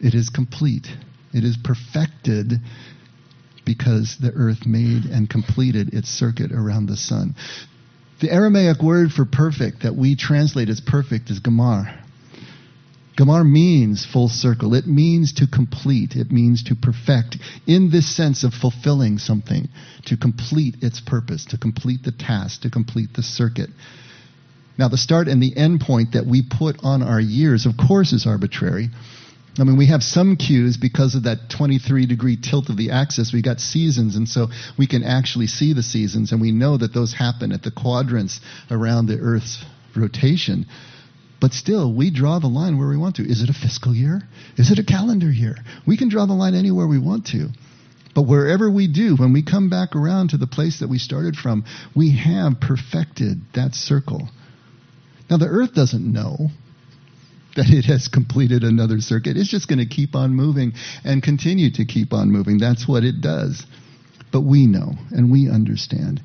It 0.00 0.14
is 0.14 0.30
complete. 0.30 0.88
It 1.32 1.44
is 1.44 1.56
perfected 1.62 2.54
because 3.64 4.16
the 4.20 4.32
earth 4.32 4.66
made 4.66 5.04
and 5.04 5.30
completed 5.30 5.94
its 5.94 6.08
circuit 6.08 6.50
around 6.50 6.86
the 6.86 6.96
sun. 6.96 7.36
The 8.24 8.32
Aramaic 8.32 8.82
word 8.82 9.12
for 9.12 9.26
perfect 9.26 9.82
that 9.82 9.96
we 9.96 10.16
translate 10.16 10.70
as 10.70 10.80
perfect 10.80 11.28
is 11.28 11.40
gamar. 11.40 11.94
Gamar 13.18 13.44
means 13.44 14.06
full 14.06 14.30
circle. 14.30 14.72
It 14.72 14.86
means 14.86 15.34
to 15.34 15.46
complete. 15.46 16.16
It 16.16 16.32
means 16.32 16.62
to 16.62 16.74
perfect 16.74 17.36
in 17.66 17.90
this 17.90 18.08
sense 18.08 18.42
of 18.42 18.54
fulfilling 18.54 19.18
something, 19.18 19.68
to 20.06 20.16
complete 20.16 20.76
its 20.80 21.02
purpose, 21.02 21.44
to 21.50 21.58
complete 21.58 22.02
the 22.02 22.12
task, 22.12 22.62
to 22.62 22.70
complete 22.70 23.12
the 23.12 23.22
circuit. 23.22 23.68
Now, 24.78 24.88
the 24.88 24.96
start 24.96 25.28
and 25.28 25.42
the 25.42 25.54
end 25.54 25.82
point 25.82 26.12
that 26.12 26.24
we 26.24 26.40
put 26.40 26.82
on 26.82 27.02
our 27.02 27.20
years, 27.20 27.66
of 27.66 27.76
course, 27.76 28.14
is 28.14 28.26
arbitrary. 28.26 28.88
I 29.58 29.62
mean, 29.62 29.76
we 29.76 29.86
have 29.86 30.02
some 30.02 30.36
cues 30.36 30.76
because 30.76 31.14
of 31.14 31.24
that 31.24 31.48
23 31.48 32.06
degree 32.06 32.36
tilt 32.36 32.70
of 32.70 32.76
the 32.76 32.90
axis. 32.90 33.32
We 33.32 33.40
got 33.40 33.60
seasons, 33.60 34.16
and 34.16 34.28
so 34.28 34.48
we 34.76 34.88
can 34.88 35.04
actually 35.04 35.46
see 35.46 35.72
the 35.72 35.82
seasons, 35.82 36.32
and 36.32 36.40
we 36.40 36.50
know 36.50 36.76
that 36.76 36.92
those 36.92 37.14
happen 37.14 37.52
at 37.52 37.62
the 37.62 37.70
quadrants 37.70 38.40
around 38.70 39.06
the 39.06 39.18
Earth's 39.18 39.64
rotation. 39.96 40.66
But 41.40 41.52
still, 41.52 41.92
we 41.92 42.10
draw 42.10 42.40
the 42.40 42.48
line 42.48 42.78
where 42.78 42.88
we 42.88 42.96
want 42.96 43.16
to. 43.16 43.22
Is 43.22 43.42
it 43.42 43.50
a 43.50 43.52
fiscal 43.52 43.94
year? 43.94 44.22
Is 44.56 44.72
it 44.72 44.78
a 44.78 44.84
calendar 44.84 45.30
year? 45.30 45.56
We 45.86 45.96
can 45.96 46.08
draw 46.08 46.26
the 46.26 46.32
line 46.32 46.54
anywhere 46.54 46.88
we 46.88 46.98
want 46.98 47.26
to. 47.26 47.50
But 48.14 48.22
wherever 48.22 48.70
we 48.70 48.88
do, 48.88 49.16
when 49.16 49.32
we 49.32 49.42
come 49.42 49.68
back 49.68 49.94
around 49.94 50.30
to 50.30 50.36
the 50.36 50.46
place 50.46 50.80
that 50.80 50.88
we 50.88 50.98
started 50.98 51.36
from, 51.36 51.64
we 51.94 52.16
have 52.16 52.60
perfected 52.60 53.40
that 53.54 53.74
circle. 53.74 54.28
Now, 55.28 55.36
the 55.36 55.46
earth 55.46 55.74
doesn't 55.74 56.12
know 56.12 56.50
that 57.56 57.68
it 57.68 57.84
has 57.86 58.08
completed 58.08 58.62
another 58.64 59.00
circuit. 59.00 59.36
It's 59.36 59.50
just 59.50 59.68
going 59.68 59.78
to 59.78 59.86
keep 59.86 60.14
on 60.14 60.34
moving 60.34 60.72
and 61.04 61.22
continue 61.22 61.70
to 61.72 61.84
keep 61.84 62.12
on 62.12 62.30
moving. 62.30 62.58
That's 62.58 62.88
what 62.88 63.04
it 63.04 63.20
does. 63.20 63.64
But 64.32 64.42
we 64.42 64.66
know 64.66 64.92
and 65.10 65.30
we 65.30 65.48
understand. 65.48 66.20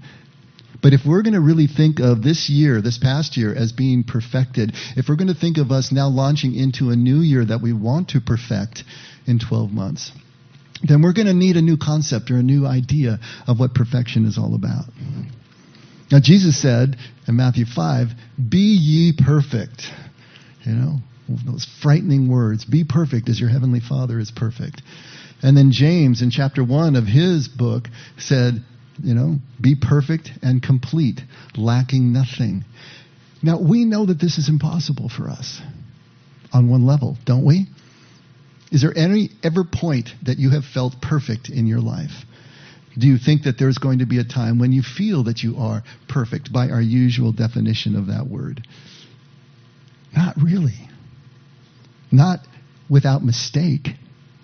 But 0.81 0.93
if 0.93 1.01
we're 1.05 1.21
going 1.21 1.33
to 1.33 1.41
really 1.41 1.67
think 1.67 1.99
of 1.99 2.23
this 2.23 2.49
year, 2.49 2.81
this 2.81 2.97
past 2.97 3.37
year, 3.37 3.53
as 3.53 3.71
being 3.71 4.03
perfected, 4.03 4.73
if 4.95 5.09
we're 5.09 5.17
going 5.17 5.27
to 5.27 5.33
think 5.33 5.57
of 5.57 5.71
us 5.71 5.91
now 5.91 6.07
launching 6.07 6.55
into 6.55 6.89
a 6.89 6.95
new 6.95 7.19
year 7.19 7.43
that 7.43 7.61
we 7.61 7.73
want 7.73 8.09
to 8.09 8.21
perfect 8.21 8.83
in 9.27 9.39
12 9.39 9.71
months, 9.71 10.11
then 10.81 11.01
we're 11.01 11.13
going 11.13 11.27
to 11.27 11.33
need 11.33 11.57
a 11.57 11.61
new 11.61 11.77
concept 11.77 12.31
or 12.31 12.37
a 12.37 12.43
new 12.43 12.65
idea 12.65 13.19
of 13.45 13.59
what 13.59 13.73
perfection 13.73 14.25
is 14.25 14.37
all 14.37 14.55
about. 14.55 14.85
Now, 16.11 16.19
Jesus 16.21 16.59
said 16.59 16.95
in 17.27 17.35
Matthew 17.35 17.65
5, 17.65 18.07
Be 18.49 18.57
ye 18.57 19.13
perfect. 19.13 19.83
You 20.63 20.73
know, 20.73 20.99
those 21.45 21.65
frightening 21.81 22.29
words. 22.29 22.65
Be 22.65 22.83
perfect 22.83 23.29
as 23.29 23.39
your 23.39 23.49
heavenly 23.49 23.79
Father 23.79 24.19
is 24.19 24.31
perfect. 24.31 24.81
And 25.41 25.55
then 25.55 25.71
James 25.71 26.21
in 26.21 26.31
chapter 26.31 26.63
1 26.63 26.95
of 26.95 27.05
his 27.05 27.47
book 27.47 27.87
said, 28.17 28.63
you 29.01 29.13
know, 29.13 29.37
be 29.61 29.75
perfect 29.75 30.29
and 30.41 30.61
complete, 30.61 31.21
lacking 31.55 32.11
nothing. 32.11 32.65
Now, 33.41 33.61
we 33.61 33.85
know 33.85 34.05
that 34.05 34.19
this 34.19 34.37
is 34.37 34.49
impossible 34.49 35.09
for 35.09 35.29
us 35.29 35.61
on 36.51 36.69
one 36.69 36.85
level, 36.85 37.17
don't 37.25 37.45
we? 37.45 37.67
Is 38.71 38.81
there 38.81 38.95
any 38.95 39.29
ever 39.43 39.63
point 39.63 40.09
that 40.23 40.37
you 40.37 40.51
have 40.51 40.65
felt 40.65 41.01
perfect 41.01 41.49
in 41.49 41.65
your 41.65 41.79
life? 41.79 42.11
Do 42.97 43.07
you 43.07 43.17
think 43.17 43.43
that 43.43 43.57
there's 43.57 43.77
going 43.77 43.99
to 43.99 44.05
be 44.05 44.19
a 44.19 44.23
time 44.23 44.59
when 44.59 44.73
you 44.73 44.81
feel 44.81 45.23
that 45.23 45.41
you 45.41 45.57
are 45.57 45.83
perfect 46.09 46.51
by 46.51 46.69
our 46.69 46.81
usual 46.81 47.31
definition 47.31 47.95
of 47.95 48.07
that 48.07 48.27
word? 48.27 48.67
Not 50.13 50.35
really. 50.41 50.88
Not 52.11 52.39
without 52.89 53.23
mistake, 53.23 53.89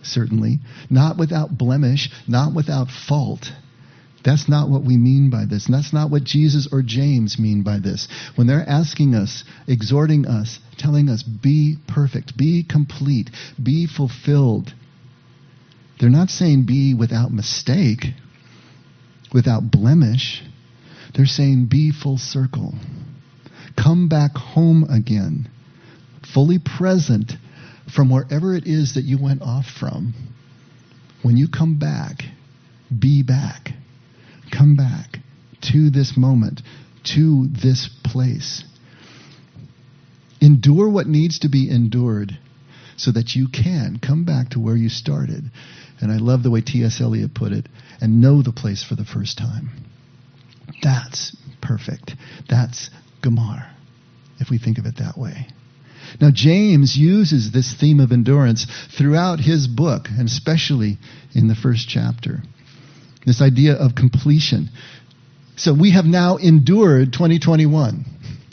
certainly. 0.04 0.60
Not 0.90 1.18
without 1.18 1.58
blemish. 1.58 2.10
Not 2.28 2.54
without 2.54 2.90
fault. 2.90 3.52
That's 4.24 4.50
not 4.50 4.70
what 4.70 4.84
we 4.84 4.98
mean 4.98 5.30
by 5.30 5.46
this. 5.46 5.68
And 5.68 5.76
that's 5.76 5.94
not 5.94 6.10
what 6.10 6.24
Jesus 6.24 6.68
or 6.72 6.82
James 6.82 7.38
mean 7.38 7.62
by 7.62 7.78
this. 7.78 8.08
When 8.34 8.48
they're 8.48 8.68
asking 8.68 9.14
us, 9.14 9.44
exhorting 9.68 10.26
us, 10.26 10.60
telling 10.80 11.10
us, 11.10 11.22
be 11.22 11.78
perfect, 11.88 12.36
be 12.36 12.64
complete, 12.68 13.30
be 13.62 13.86
fulfilled, 13.86 14.74
they're 16.00 16.10
not 16.10 16.30
saying 16.30 16.66
be 16.66 16.94
without 16.94 17.32
mistake, 17.32 18.06
without 19.32 19.70
blemish. 19.70 20.44
They're 21.14 21.26
saying 21.26 21.68
be 21.70 21.92
full 21.92 22.18
circle. 22.18 22.74
Come 23.78 24.10
back 24.10 24.36
home 24.36 24.86
again, 24.90 25.50
fully 26.34 26.60
present 26.60 27.34
from 27.94 28.10
wherever 28.10 28.56
it 28.56 28.66
is 28.66 28.96
that 28.96 29.04
you 29.04 29.18
went 29.22 29.42
off 29.42 29.66
from. 29.66 30.14
When 31.22 31.38
you 31.38 31.48
come 31.48 31.80
back, 31.80 32.24
be 32.98 33.24
back. 33.24 33.70
Come 34.52 34.76
back 34.76 35.20
to 35.72 35.90
this 35.90 36.16
moment, 36.16 36.62
to 37.16 37.48
this 37.48 37.90
place. 38.04 38.64
Endure 40.42 40.90
what 40.90 41.08
needs 41.08 41.40
to 41.40 41.50
be 41.50 41.70
endured 41.70 42.38
so 42.98 43.12
that 43.12 43.36
you 43.36 43.48
can 43.48 44.00
come 44.00 44.26
back 44.26 44.50
to 44.50 44.60
where 44.60 44.76
you 44.76 44.90
started. 44.90 45.52
And 46.00 46.12
I 46.12 46.18
love 46.18 46.44
the 46.44 46.52
way 46.52 46.62
T.S. 46.62 47.02
Eliot 47.02 47.34
put 47.34 47.52
it 47.52 47.68
and 48.02 48.22
know 48.22 48.42
the 48.42 48.52
place 48.52 48.84
for 48.84 48.96
the 48.96 49.06
first 49.06 49.38
time. 49.38 49.70
That's 50.84 51.36
perfect. 51.62 52.16
That's 52.50 52.90
gamar, 53.22 53.68
if 54.40 54.50
we 54.50 54.58
think 54.58 54.78
of 54.78 54.86
it 54.86 54.98
that 54.98 55.18
way. 55.18 55.48
Now, 56.22 56.30
James 56.34 56.96
uses 56.96 57.52
this 57.52 57.74
theme 57.74 58.00
of 58.00 58.12
endurance 58.12 58.66
throughout 58.98 59.40
his 59.40 59.68
book, 59.68 60.08
and 60.10 60.28
especially 60.28 60.98
in 61.34 61.48
the 61.48 61.56
first 61.56 61.88
chapter 61.88 62.42
this 63.26 63.42
idea 63.42 63.74
of 63.74 63.96
completion. 63.96 64.70
So 65.58 65.74
we 65.74 65.92
have 65.92 66.06
now 66.06 66.38
endured 66.38 67.14
2021. 67.14 68.06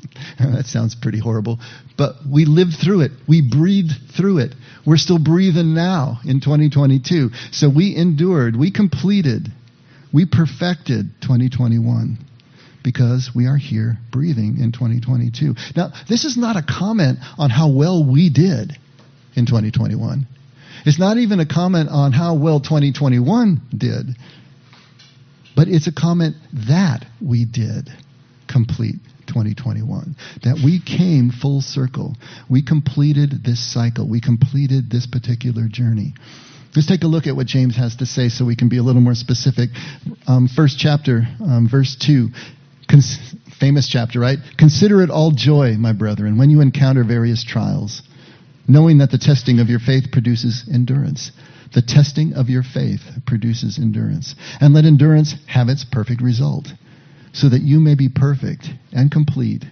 that 0.38 0.66
sounds 0.66 0.94
pretty 0.94 1.18
horrible, 1.18 1.58
but 1.96 2.14
we 2.30 2.44
lived 2.44 2.74
through 2.82 3.02
it. 3.02 3.12
We 3.28 3.42
breathed 3.42 3.92
through 4.16 4.38
it. 4.38 4.54
We're 4.86 4.96
still 4.96 5.18
breathing 5.18 5.74
now 5.74 6.20
in 6.24 6.40
2022. 6.40 7.30
So 7.50 7.68
we 7.68 7.94
endured, 7.94 8.56
we 8.56 8.70
completed, 8.70 9.48
we 10.12 10.26
perfected 10.26 11.10
2021 11.20 12.18
because 12.82 13.30
we 13.34 13.46
are 13.46 13.56
here 13.56 13.98
breathing 14.10 14.58
in 14.60 14.72
2022. 14.72 15.54
Now, 15.76 15.92
this 16.08 16.24
is 16.24 16.36
not 16.36 16.56
a 16.56 16.62
comment 16.62 17.18
on 17.38 17.50
how 17.50 17.70
well 17.70 18.04
we 18.04 18.30
did 18.30 18.76
in 19.34 19.46
2021. 19.46 20.26
It's 20.84 20.98
not 20.98 21.18
even 21.18 21.40
a 21.40 21.46
comment 21.46 21.88
on 21.90 22.12
how 22.12 22.36
well 22.36 22.60
2021 22.60 23.60
did. 23.76 24.06
But 25.54 25.68
it's 25.68 25.86
a 25.86 25.92
comment 25.92 26.36
that 26.68 27.04
we 27.20 27.44
did 27.44 27.88
complete 28.48 28.96
2021. 29.26 30.16
That 30.44 30.60
we 30.64 30.80
came 30.80 31.30
full 31.30 31.60
circle. 31.60 32.16
We 32.50 32.62
completed 32.62 33.44
this 33.44 33.60
cycle. 33.72 34.08
We 34.08 34.20
completed 34.20 34.90
this 34.90 35.06
particular 35.06 35.68
journey. 35.68 36.14
Let's 36.74 36.88
take 36.88 37.02
a 37.02 37.06
look 37.06 37.26
at 37.26 37.36
what 37.36 37.46
James 37.46 37.76
has 37.76 37.96
to 37.96 38.06
say 38.06 38.30
so 38.30 38.46
we 38.46 38.56
can 38.56 38.70
be 38.70 38.78
a 38.78 38.82
little 38.82 39.02
more 39.02 39.14
specific. 39.14 39.70
Um, 40.26 40.48
first 40.48 40.78
chapter, 40.78 41.22
um, 41.40 41.68
verse 41.70 41.96
2. 42.00 42.28
Cons- 42.92 43.34
famous 43.58 43.88
chapter, 43.88 44.20
right? 44.20 44.38
Consider 44.58 45.00
it 45.02 45.08
all 45.08 45.30
joy, 45.30 45.76
my 45.78 45.94
brethren, 45.94 46.36
when 46.36 46.50
you 46.50 46.60
encounter 46.60 47.04
various 47.04 47.42
trials, 47.42 48.02
knowing 48.68 48.98
that 48.98 49.10
the 49.10 49.16
testing 49.16 49.60
of 49.60 49.68
your 49.70 49.78
faith 49.78 50.12
produces 50.12 50.68
endurance. 50.70 51.32
The 51.72 51.80
testing 51.80 52.34
of 52.34 52.50
your 52.50 52.62
faith 52.62 53.00
produces 53.26 53.78
endurance. 53.78 54.34
And 54.60 54.74
let 54.74 54.84
endurance 54.84 55.34
have 55.46 55.70
its 55.70 55.86
perfect 55.90 56.20
result, 56.20 56.68
so 57.32 57.48
that 57.48 57.62
you 57.62 57.80
may 57.80 57.94
be 57.94 58.10
perfect 58.10 58.68
and 58.92 59.10
complete, 59.10 59.64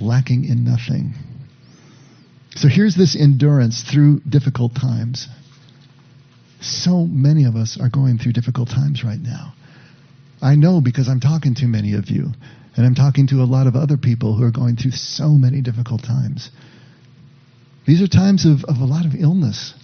lacking 0.00 0.46
in 0.46 0.64
nothing. 0.64 1.12
So 2.56 2.68
here's 2.68 2.96
this 2.96 3.14
endurance 3.14 3.82
through 3.82 4.20
difficult 4.20 4.74
times. 4.74 5.28
So 6.62 7.04
many 7.04 7.44
of 7.44 7.54
us 7.54 7.78
are 7.78 7.90
going 7.90 8.16
through 8.16 8.32
difficult 8.32 8.70
times 8.70 9.04
right 9.04 9.20
now. 9.20 9.52
I 10.42 10.54
know 10.54 10.80
because 10.80 11.08
I'm 11.08 11.20
talking 11.20 11.54
to 11.56 11.66
many 11.66 11.94
of 11.94 12.08
you, 12.08 12.32
and 12.76 12.86
I'm 12.86 12.94
talking 12.94 13.26
to 13.28 13.42
a 13.42 13.44
lot 13.44 13.66
of 13.66 13.76
other 13.76 13.96
people 13.96 14.36
who 14.36 14.44
are 14.44 14.50
going 14.50 14.76
through 14.76 14.92
so 14.92 15.30
many 15.30 15.60
difficult 15.60 16.02
times. 16.02 16.50
These 17.86 18.02
are 18.02 18.08
times 18.08 18.46
of, 18.46 18.64
of 18.64 18.78
a 18.78 18.84
lot 18.84 19.04
of 19.04 19.14
illness, 19.14 19.74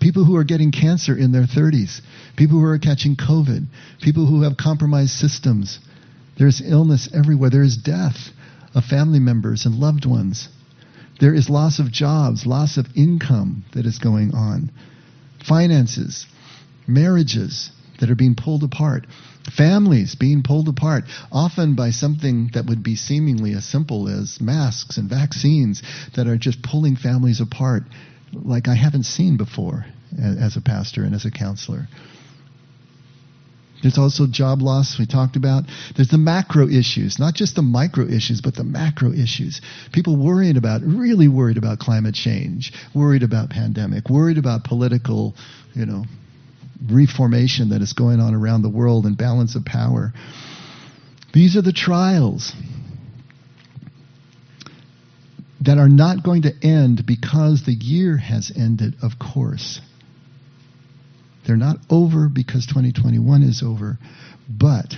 people 0.00 0.24
who 0.24 0.36
are 0.36 0.44
getting 0.44 0.72
cancer 0.72 1.16
in 1.16 1.32
their 1.32 1.44
30s, 1.44 2.00
people 2.36 2.58
who 2.58 2.64
are 2.64 2.78
catching 2.78 3.16
COVID, 3.16 3.66
people 4.02 4.26
who 4.26 4.42
have 4.42 4.56
compromised 4.56 5.10
systems. 5.10 5.78
There's 6.38 6.60
illness 6.60 7.08
everywhere. 7.14 7.50
There 7.50 7.62
is 7.62 7.76
death 7.76 8.30
of 8.74 8.84
family 8.84 9.20
members 9.20 9.66
and 9.66 9.76
loved 9.76 10.04
ones. 10.04 10.48
There 11.20 11.34
is 11.34 11.48
loss 11.48 11.78
of 11.78 11.92
jobs, 11.92 12.44
loss 12.44 12.76
of 12.76 12.86
income 12.96 13.64
that 13.74 13.86
is 13.86 13.98
going 13.98 14.34
on, 14.34 14.72
finances, 15.46 16.26
marriages 16.88 17.70
that 18.04 18.10
are 18.10 18.14
being 18.14 18.34
pulled 18.34 18.62
apart, 18.62 19.06
families 19.56 20.14
being 20.14 20.42
pulled 20.42 20.68
apart, 20.68 21.04
often 21.32 21.74
by 21.74 21.88
something 21.88 22.50
that 22.52 22.66
would 22.66 22.82
be 22.82 22.96
seemingly 22.96 23.54
as 23.54 23.64
simple 23.64 24.08
as 24.08 24.42
masks 24.42 24.98
and 24.98 25.08
vaccines 25.08 25.82
that 26.14 26.26
are 26.26 26.36
just 26.36 26.62
pulling 26.62 26.96
families 26.96 27.40
apart 27.40 27.84
like 28.34 28.68
I 28.68 28.74
haven't 28.74 29.04
seen 29.04 29.38
before 29.38 29.86
as 30.22 30.54
a 30.54 30.60
pastor 30.60 31.02
and 31.02 31.14
as 31.14 31.24
a 31.24 31.30
counselor. 31.30 31.88
There's 33.80 33.96
also 33.96 34.26
job 34.26 34.60
loss 34.60 34.98
we 34.98 35.06
talked 35.06 35.36
about. 35.36 35.64
There's 35.96 36.08
the 36.08 36.18
macro 36.18 36.68
issues, 36.68 37.18
not 37.18 37.32
just 37.32 37.54
the 37.54 37.62
micro 37.62 38.04
issues, 38.04 38.42
but 38.42 38.54
the 38.54 38.64
macro 38.64 39.12
issues. 39.12 39.62
People 39.92 40.16
worried 40.16 40.58
about, 40.58 40.82
really 40.82 41.28
worried 41.28 41.56
about 41.56 41.78
climate 41.78 42.14
change, 42.14 42.70
worried 42.94 43.22
about 43.22 43.48
pandemic, 43.48 44.10
worried 44.10 44.36
about 44.36 44.64
political, 44.64 45.34
you 45.74 45.86
know, 45.86 46.04
reformation 46.90 47.70
that 47.70 47.82
is 47.82 47.92
going 47.92 48.20
on 48.20 48.34
around 48.34 48.62
the 48.62 48.68
world 48.68 49.06
and 49.06 49.16
balance 49.16 49.56
of 49.56 49.64
power. 49.64 50.12
These 51.32 51.56
are 51.56 51.62
the 51.62 51.72
trials 51.72 52.52
that 55.60 55.78
are 55.78 55.88
not 55.88 56.22
going 56.22 56.42
to 56.42 56.52
end 56.62 57.04
because 57.06 57.64
the 57.64 57.72
year 57.72 58.18
has 58.18 58.52
ended, 58.54 58.94
of 59.02 59.12
course. 59.18 59.80
They're 61.46 61.56
not 61.56 61.76
over 61.90 62.28
because 62.28 62.66
2021 62.66 63.42
is 63.42 63.62
over, 63.62 63.98
but 64.48 64.94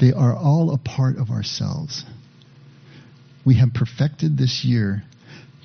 they 0.00 0.12
are 0.12 0.34
all 0.34 0.72
a 0.72 0.78
part 0.78 1.16
of 1.16 1.30
ourselves. 1.30 2.04
We 3.46 3.56
have 3.58 3.72
perfected 3.74 4.36
this 4.36 4.64
year, 4.64 5.04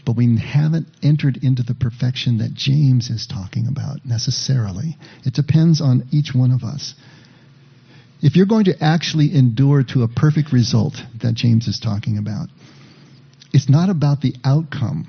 but 0.10 0.18
we 0.18 0.40
haven't 0.40 0.88
entered 1.04 1.38
into 1.44 1.62
the 1.62 1.76
perfection 1.76 2.40
that 2.40 2.52
James 2.56 3.12
is 3.12 3.28
talking 3.28 3.68
about 3.68 4.04
necessarily. 4.04 4.98
It 5.24 5.36
depends 5.36 5.82
on 5.82 6.08
each 6.12 6.34
one 6.34 6.50
of 6.50 6.64
us. 6.64 6.96
If 8.20 8.36
you're 8.36 8.48
going 8.48 8.64
to 8.64 8.84
actually 8.84 9.36
endure 9.36 9.84
to 9.94 10.02
a 10.02 10.08
perfect 10.08 10.52
result 10.52 10.96
that 11.22 11.36
James 11.36 11.68
is 11.68 11.80
talking 11.80 12.18
about, 12.18 12.48
it's 13.54 13.70
not 13.70 13.92
about 13.92 14.22
the 14.22 14.34
outcome 14.44 15.06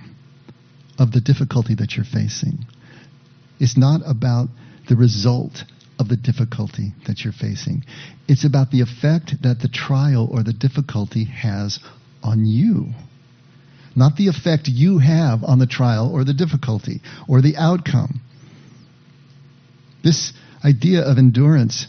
of 0.98 1.12
the 1.12 1.22
difficulty 1.22 1.74
that 1.76 1.96
you're 1.96 2.04
facing. 2.04 2.66
It's 3.58 3.78
not 3.78 4.02
about 4.04 4.48
the 4.86 4.96
result 4.96 5.64
of 5.98 6.10
the 6.10 6.16
difficulty 6.18 6.92
that 7.06 7.24
you're 7.24 7.32
facing. 7.32 7.84
It's 8.28 8.44
about 8.44 8.70
the 8.70 8.82
effect 8.82 9.36
that 9.44 9.60
the 9.60 9.68
trial 9.68 10.28
or 10.30 10.42
the 10.42 10.52
difficulty 10.52 11.24
has 11.24 11.78
on 12.22 12.44
you. 12.44 12.92
Not 13.96 14.16
the 14.16 14.28
effect 14.28 14.68
you 14.68 14.98
have 14.98 15.42
on 15.42 15.58
the 15.58 15.66
trial 15.66 16.10
or 16.12 16.24
the 16.24 16.34
difficulty 16.34 17.00
or 17.28 17.40
the 17.40 17.56
outcome. 17.56 18.20
This 20.02 20.32
idea 20.64 21.02
of 21.02 21.18
endurance, 21.18 21.86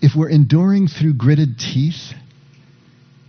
if 0.00 0.12
we're 0.16 0.30
enduring 0.30 0.88
through 0.88 1.14
gritted 1.14 1.58
teeth, 1.58 2.14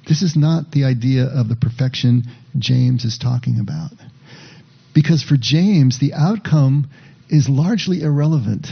this 0.08 0.22
is 0.22 0.36
not 0.36 0.72
the 0.72 0.86
idea 0.86 1.26
of 1.26 1.48
the 1.50 1.56
perfection 1.56 2.24
James 2.58 3.06
is 3.06 3.18
talking 3.18 3.60
about. 3.60 3.92
Because 4.94 5.24
for 5.24 5.38
James, 5.38 6.00
the 6.00 6.14
outcome 6.14 6.90
is 7.30 7.50
largely 7.50 8.02
irrelevant 8.02 8.68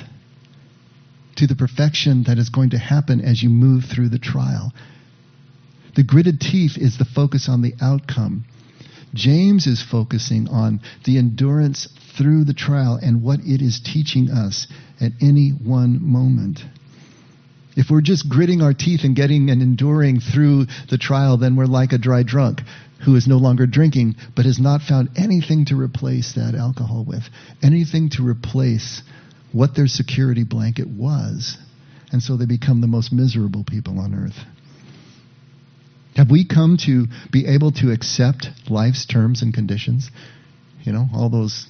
to 1.37 1.47
the 1.47 1.55
perfection 1.55 2.23
that 2.27 2.37
is 2.37 2.49
going 2.49 2.71
to 2.71 2.77
happen 2.77 3.21
as 3.21 3.41
you 3.41 3.49
move 3.49 3.85
through 3.85 4.09
the 4.09 4.19
trial. 4.19 4.71
The 5.95 6.03
gritted 6.03 6.39
teeth 6.39 6.77
is 6.77 6.97
the 6.97 7.05
focus 7.05 7.49
on 7.49 7.61
the 7.61 7.73
outcome. 7.81 8.45
James 9.13 9.67
is 9.67 9.83
focusing 9.83 10.47
on 10.47 10.79
the 11.05 11.17
endurance 11.17 11.87
through 12.17 12.45
the 12.45 12.53
trial 12.53 12.99
and 13.01 13.21
what 13.21 13.39
it 13.41 13.61
is 13.61 13.79
teaching 13.79 14.29
us 14.29 14.67
at 14.99 15.11
any 15.21 15.49
one 15.49 15.99
moment. 16.01 16.59
If 17.75 17.89
we're 17.89 18.01
just 18.01 18.29
gritting 18.29 18.61
our 18.61 18.73
teeth 18.73 19.01
and 19.03 19.15
getting 19.15 19.49
and 19.49 19.61
enduring 19.61 20.19
through 20.19 20.65
the 20.89 20.97
trial, 20.97 21.37
then 21.37 21.55
we're 21.55 21.65
like 21.65 21.93
a 21.93 21.97
dry 21.97 22.23
drunk 22.23 22.61
who 23.05 23.15
is 23.15 23.27
no 23.27 23.37
longer 23.37 23.65
drinking, 23.65 24.15
but 24.35 24.45
has 24.45 24.59
not 24.59 24.81
found 24.81 25.09
anything 25.17 25.65
to 25.65 25.75
replace 25.75 26.33
that 26.33 26.53
alcohol 26.53 27.03
with, 27.07 27.23
anything 27.63 28.09
to 28.09 28.27
replace 28.27 29.01
what 29.51 29.75
their 29.75 29.87
security 29.87 30.43
blanket 30.43 30.87
was. 30.87 31.57
And 32.11 32.21
so 32.21 32.37
they 32.37 32.45
become 32.45 32.81
the 32.81 32.87
most 32.87 33.11
miserable 33.11 33.63
people 33.63 33.99
on 33.99 34.13
earth. 34.13 34.37
Have 36.15 36.29
we 36.29 36.45
come 36.45 36.77
to 36.85 37.07
be 37.31 37.47
able 37.47 37.71
to 37.73 37.91
accept 37.91 38.47
life's 38.69 39.05
terms 39.05 39.41
and 39.41 39.53
conditions? 39.53 40.11
You 40.83 40.91
know, 40.91 41.07
all 41.13 41.29
those 41.29 41.67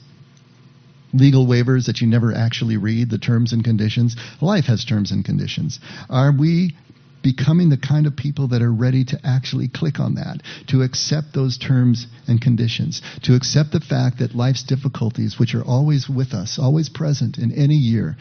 legal 1.14 1.46
waivers 1.46 1.86
that 1.88 2.02
you 2.02 2.08
never 2.08 2.34
actually 2.34 2.78
read, 2.78 3.10
the 3.10 3.18
terms 3.18 3.54
and 3.54 3.64
conditions. 3.64 4.16
Life 4.42 4.66
has 4.66 4.86
terms 4.86 5.12
and 5.12 5.24
conditions. 5.24 5.80
Are 6.10 6.32
we 6.32 6.76
becoming 7.24 7.70
the 7.70 7.78
kind 7.78 8.08
of 8.08 8.16
people 8.16 8.48
that 8.50 8.62
are 8.62 8.72
ready 8.72 9.06
to 9.06 9.20
actually 9.24 9.68
click 9.68 10.00
on 10.00 10.16
that, 10.16 10.42
to 10.68 10.82
accept 10.82 11.34
those 11.34 11.58
terms 11.58 12.08
and 12.28 12.42
conditions, 12.42 13.02
to 13.24 13.36
accept 13.36 13.72
the 13.72 13.80
fact 13.80 14.20
that 14.20 14.36
life's 14.36 14.64
difficulties, 14.64 15.38
which 15.38 15.54
are 15.54 15.64
always 15.64 16.10
with 16.10 16.34
us, 16.34 16.58
always 16.60 16.90
present 16.90 17.38
in 17.38 17.52
any 17.52 17.76
year, 17.76 18.16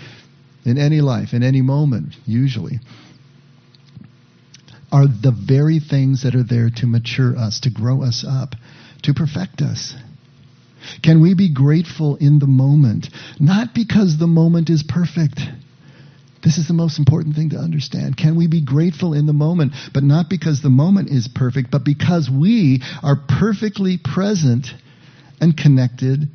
in 0.65 0.77
any 0.77 1.01
life, 1.01 1.33
in 1.33 1.43
any 1.43 1.63
moment, 1.63 2.15
usually, 2.27 2.79
are 4.93 5.07
the 5.07 5.33
very 5.33 5.81
things 5.81 6.23
that 6.23 6.35
are 6.35 6.43
there 6.43 6.71
to 6.77 6.87
mature 6.87 7.37
us, 7.37 7.61
to 7.61 7.71
grow 7.71 8.03
us 8.03 8.25
up, 8.27 8.55
to 9.03 9.15
perfect 9.15 9.63
us. 9.63 9.95
Can 11.03 11.21
we 11.21 11.35
be 11.35 11.53
grateful 11.53 12.17
in 12.17 12.39
the 12.39 12.47
moment? 12.47 13.09
Not 13.39 13.75
because 13.75 14.19
the 14.19 14.27
moment 14.27 14.71
is 14.71 14.83
perfect 14.83 15.41
this 16.43 16.57
is 16.57 16.67
the 16.67 16.75
most 16.75 16.99
important 16.99 17.37
thing 17.37 17.51
to 17.51 17.59
understand. 17.59 18.17
Can 18.17 18.37
we 18.37 18.47
be 18.47 18.63
grateful 18.63 19.13
in 19.13 19.27
the 19.27 19.33
moment, 19.33 19.73
but 19.93 20.03
not 20.03 20.31
because 20.31 20.63
the 20.63 20.71
moment 20.71 21.11
is 21.11 21.29
perfect, 21.29 21.71
but 21.71 21.85
because 21.85 22.31
we 22.31 22.83
are 23.03 23.17
perfectly 23.17 23.99
present 23.99 24.69
and 25.41 25.57
connected 25.57 26.29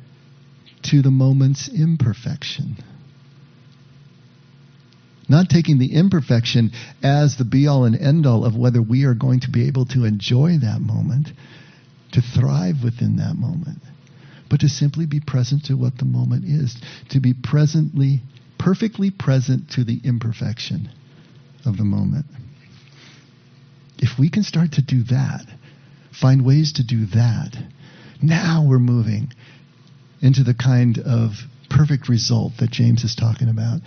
to 0.84 1.02
the 1.02 1.10
moment's 1.10 1.68
imperfection? 1.68 2.76
Not 5.28 5.48
taking 5.48 5.78
the 5.78 5.92
imperfection 5.92 6.72
as 7.02 7.36
the 7.36 7.44
be 7.44 7.66
all 7.66 7.84
and 7.84 7.96
end 7.96 8.26
all 8.26 8.44
of 8.44 8.56
whether 8.56 8.80
we 8.80 9.04
are 9.04 9.14
going 9.14 9.40
to 9.40 9.50
be 9.50 9.66
able 9.66 9.86
to 9.86 10.04
enjoy 10.04 10.58
that 10.58 10.80
moment, 10.80 11.32
to 12.12 12.22
thrive 12.22 12.82
within 12.84 13.16
that 13.16 13.34
moment, 13.34 13.80
but 14.48 14.60
to 14.60 14.68
simply 14.68 15.06
be 15.06 15.20
present 15.20 15.64
to 15.64 15.76
what 15.76 15.98
the 15.98 16.04
moment 16.04 16.44
is, 16.44 16.76
to 17.10 17.20
be 17.20 17.34
presently 17.34 18.22
perfectly 18.58 19.10
present 19.10 19.70
to 19.70 19.84
the 19.84 20.00
imperfection 20.04 20.88
of 21.64 21.76
the 21.76 21.84
moment. 21.84 22.26
If 23.98 24.18
we 24.18 24.30
can 24.30 24.42
start 24.42 24.72
to 24.72 24.82
do 24.82 25.02
that, 25.04 25.46
find 26.12 26.44
ways 26.44 26.72
to 26.74 26.84
do 26.84 27.06
that, 27.06 27.56
now 28.22 28.64
we're 28.66 28.78
moving 28.78 29.32
into 30.20 30.42
the 30.42 30.54
kind 30.54 30.98
of 30.98 31.32
perfect 31.76 32.08
result 32.08 32.54
that 32.58 32.70
James 32.70 33.04
is 33.04 33.14
talking 33.14 33.48
about. 33.48 33.80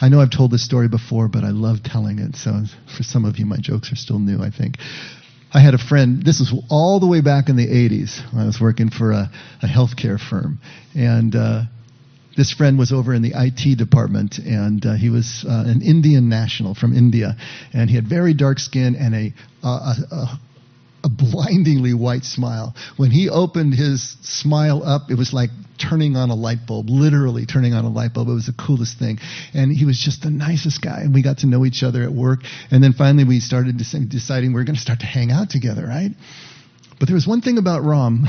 I 0.00 0.08
know 0.08 0.20
I've 0.20 0.30
told 0.30 0.50
this 0.50 0.64
story 0.64 0.88
before, 0.88 1.28
but 1.28 1.44
I 1.44 1.50
love 1.50 1.82
telling 1.82 2.18
it. 2.18 2.36
So 2.36 2.64
for 2.96 3.02
some 3.02 3.24
of 3.24 3.38
you, 3.38 3.46
my 3.46 3.58
jokes 3.58 3.92
are 3.92 3.96
still 3.96 4.18
new, 4.18 4.42
I 4.42 4.50
think. 4.50 4.76
I 5.52 5.60
had 5.60 5.74
a 5.74 5.78
friend, 5.78 6.24
this 6.24 6.40
was 6.40 6.52
all 6.68 6.98
the 6.98 7.06
way 7.06 7.20
back 7.20 7.48
in 7.48 7.56
the 7.56 7.66
80s. 7.66 8.20
I 8.34 8.44
was 8.44 8.60
working 8.60 8.90
for 8.90 9.12
a, 9.12 9.30
a 9.62 9.66
healthcare 9.66 10.18
firm. 10.18 10.58
And 10.96 11.36
uh, 11.36 11.62
this 12.36 12.52
friend 12.52 12.78
was 12.78 12.92
over 12.92 13.14
in 13.14 13.22
the 13.22 13.32
IT 13.34 13.78
department, 13.78 14.38
and 14.38 14.84
uh, 14.84 14.94
he 14.94 15.10
was 15.10 15.44
uh, 15.48 15.64
an 15.66 15.82
Indian 15.82 16.28
national 16.28 16.74
from 16.74 16.96
India, 16.96 17.36
and 17.72 17.88
he 17.88 17.94
had 17.94 18.08
very 18.08 18.34
dark 18.34 18.58
skin 18.58 18.96
and 18.96 19.14
a, 19.14 19.34
uh, 19.62 19.94
a, 20.10 20.38
a 21.04 21.08
blindingly 21.08 21.94
white 21.94 22.24
smile. 22.24 22.74
When 22.96 23.10
he 23.10 23.28
opened 23.28 23.74
his 23.74 24.16
smile 24.22 24.82
up, 24.82 25.10
it 25.10 25.18
was 25.18 25.32
like 25.32 25.50
turning 25.78 26.16
on 26.16 26.30
a 26.30 26.34
light 26.34 26.66
bulb, 26.66 26.88
literally 26.88 27.46
turning 27.46 27.74
on 27.74 27.84
a 27.84 27.90
light 27.90 28.14
bulb. 28.14 28.28
It 28.28 28.32
was 28.32 28.46
the 28.46 28.54
coolest 28.54 28.98
thing. 28.98 29.18
And 29.52 29.70
he 29.70 29.84
was 29.84 29.98
just 29.98 30.22
the 30.22 30.30
nicest 30.30 30.80
guy. 30.80 31.00
And 31.00 31.12
we 31.12 31.22
got 31.22 31.38
to 31.38 31.46
know 31.46 31.64
each 31.64 31.82
other 31.82 32.02
at 32.02 32.12
work. 32.12 32.40
And 32.70 32.82
then 32.82 32.94
finally 32.94 33.24
we 33.24 33.40
started 33.40 33.76
deciding 33.76 34.54
we 34.54 34.60
are 34.60 34.64
going 34.64 34.76
to 34.76 34.80
start 34.80 35.00
to 35.00 35.06
hang 35.06 35.30
out 35.30 35.50
together, 35.50 35.84
right? 35.86 36.10
But 36.98 37.08
there 37.08 37.14
was 37.14 37.26
one 37.26 37.42
thing 37.42 37.58
about 37.58 37.82
Ram. 37.82 38.26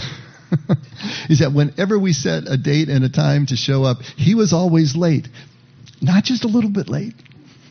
is 1.29 1.39
that 1.39 1.53
whenever 1.53 1.97
we 1.97 2.13
set 2.13 2.43
a 2.47 2.57
date 2.57 2.89
and 2.89 3.03
a 3.03 3.09
time 3.09 3.45
to 3.47 3.55
show 3.55 3.83
up, 3.83 4.01
he 4.17 4.35
was 4.35 4.53
always 4.53 4.95
late. 4.95 5.27
Not 6.01 6.23
just 6.23 6.43
a 6.43 6.47
little 6.47 6.69
bit 6.69 6.87
late. 6.89 7.13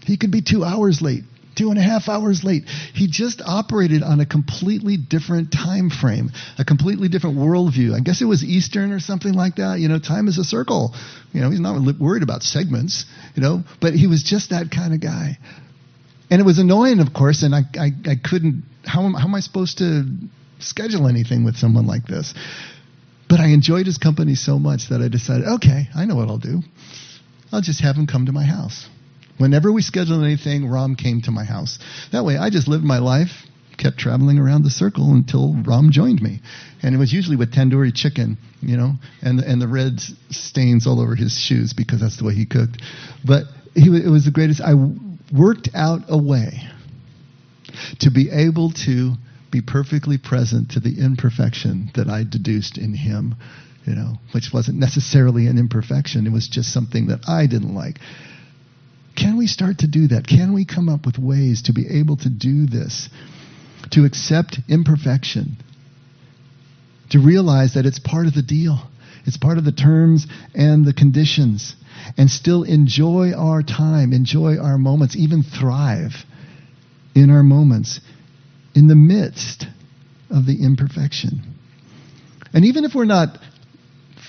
He 0.05 0.17
could 0.17 0.31
be 0.31 0.43
two 0.43 0.65
hours 0.65 1.01
late, 1.01 1.25
two 1.57 1.71
and 1.71 1.79
a 1.79 1.83
half 1.83 2.09
hours 2.09 2.45
late. 2.45 2.65
He 2.95 3.07
just 3.07 3.43
operated 3.45 4.03
on 4.03 4.21
a 4.21 4.27
completely 4.27 4.97
different 4.97 5.53
time 5.53 5.91
frame, 5.91 6.31
a 6.59 6.65
completely 6.65 7.09
different 7.09 7.37
worldview. 7.37 7.95
I 7.95 8.01
guess 8.01 8.21
it 8.21 8.27
was 8.27 8.45
Eastern 8.45 8.93
or 8.93 9.01
something 9.01 9.33
like 9.33 9.57
that. 9.57 9.81
You 9.81 9.89
know, 9.89 9.99
time 9.99 10.29
is 10.29 10.39
a 10.39 10.45
circle. 10.45 10.95
You 11.33 11.41
know, 11.41 11.51
he's 11.51 11.61
not 11.61 11.81
worried 11.99 12.23
about 12.23 12.43
segments, 12.43 13.05
you 13.35 13.43
know, 13.43 13.65
but 13.81 13.95
he 13.95 14.07
was 14.07 14.23
just 14.23 14.51
that 14.51 14.71
kind 14.71 14.95
of 14.95 15.01
guy. 15.01 15.39
And 16.31 16.41
it 16.41 16.45
was 16.45 16.59
annoying, 16.59 17.01
of 17.01 17.13
course, 17.13 17.43
and 17.43 17.55
I, 17.55 17.61
I, 17.79 17.91
I 18.07 18.15
couldn't, 18.17 18.65
how, 18.85 19.03
how 19.13 19.29
am 19.29 19.35
I 19.35 19.41
supposed 19.41 19.79
to 19.79 20.05
schedule 20.59 21.09
anything 21.09 21.45
with 21.45 21.57
someone 21.57 21.87
like 21.87 22.07
this. 22.07 22.35
But 23.29 23.41
I 23.41 23.49
enjoyed 23.49 23.87
his 23.87 23.99
company 23.99 24.35
so 24.35 24.59
much 24.59 24.89
that 24.91 25.01
I 25.01 25.09
decided, 25.09 25.47
okay, 25.57 25.89
I 25.95 26.05
know 26.05 26.17
what 26.17 26.29
I'll 26.29 26.39
do. 26.39 26.63
I'll 27.53 27.63
just 27.63 27.83
have 27.83 27.97
him 27.97 28.07
come 28.07 28.27
to 28.27 28.33
my 28.33 28.45
house. 28.45 28.89
Whenever 29.39 29.73
we 29.73 29.83
scheduled 29.83 30.23
anything, 30.23 30.69
Ram 30.69 30.95
came 30.95 31.23
to 31.23 31.31
my 31.31 31.45
house. 31.45 31.79
That 32.13 32.25
way, 32.25 32.37
I 32.37 32.51
just 32.51 32.69
lived 32.69 32.85
my 32.85 32.99
life, 32.99 33.31
kept 33.77 33.99
traveling 33.99 34.39
around 34.39 34.63
the 34.63 34.71
circle 34.71 35.13
until 35.13 35.55
Ram 35.65 35.91
joined 35.91 36.23
me. 36.23 36.41
And 36.83 36.95
it 36.95 36.99
was 36.99 37.13
usually 37.13 37.37
with 37.37 37.53
tandoori 37.53 37.93
chicken, 37.95 38.39
you 38.61 38.77
know, 38.77 38.93
and, 39.23 39.41
and 39.41 39.61
the 39.61 39.69
red 39.69 40.01
stains 40.31 40.87
all 40.87 41.01
over 41.01 41.17
his 41.17 41.39
shoes 41.39 41.73
because 41.73 42.01
that's 42.01 42.17
the 42.17 42.25
way 42.25 42.35
he 42.35 42.47
cooked. 42.47 42.81
But 43.27 43.45
he, 43.75 43.89
it 43.89 44.11
was 44.11 44.25
the 44.25 44.31
greatest. 44.31 44.61
I 44.61 44.75
worked 45.33 45.71
out 45.75 46.03
a 46.09 46.17
way 46.17 46.69
to 48.01 48.11
be 48.11 48.31
able 48.31 48.71
to 48.87 49.15
be 49.51 49.63
perfectly 49.63 50.19
present 50.19 50.73
to 50.73 50.81
the 50.81 51.01
imperfection 51.01 51.91
that 51.95 52.09
I 52.09 52.25
deduced 52.25 52.79
in 52.79 52.95
him, 52.95 53.37
you 53.85 53.95
know, 53.95 54.15
which 54.33 54.51
wasn't 54.53 54.79
necessarily 54.79 55.47
an 55.47 55.59
imperfection. 55.59 56.27
It 56.27 56.33
was 56.33 56.49
just 56.49 56.73
something 56.73 57.07
that 57.09 57.29
I 57.29 57.47
didn't 57.47 57.75
like. 57.75 57.99
Can 59.17 59.37
we 59.37 59.47
start 59.47 59.79
to 59.79 59.87
do 59.87 60.09
that? 60.09 60.27
Can 60.27 60.53
we 60.53 60.65
come 60.65 60.89
up 60.89 61.07
with 61.07 61.19
ways 61.19 61.63
to 61.63 61.73
be 61.73 61.87
able 61.99 62.17
to 62.19 62.29
do 62.29 62.67
this? 62.67 63.09
To 63.93 64.05
accept 64.05 64.59
imperfection 64.69 65.57
to 67.11 67.21
realize 67.21 67.75
that 67.75 67.87
it's 67.87 67.99
part 67.99 68.27
of 68.27 68.35
the 68.35 68.43
deal. 68.43 68.79
It's 69.25 69.37
part 69.37 69.59
of 69.59 69.65
the 69.65 69.73
terms 69.73 70.27
and 70.55 70.85
the 70.85 70.93
conditions. 70.93 71.77
And 72.19 72.29
still 72.29 72.65
enjoy 72.65 73.33
our 73.33 73.63
time, 73.63 74.13
enjoy 74.13 74.59
our 74.59 74.79
moments, 74.79 75.17
even 75.17 75.43
thrive 75.43 76.13
in 77.15 77.31
our 77.31 77.43
moments 77.43 78.01
in 78.75 78.89
the 78.89 78.97
midst 78.97 79.67
of 80.29 80.47
the 80.47 80.65
imperfection. 80.65 81.55
And 82.53 82.65
even 82.65 82.85
if 82.85 82.95
we're 82.95 83.05
not 83.05 83.39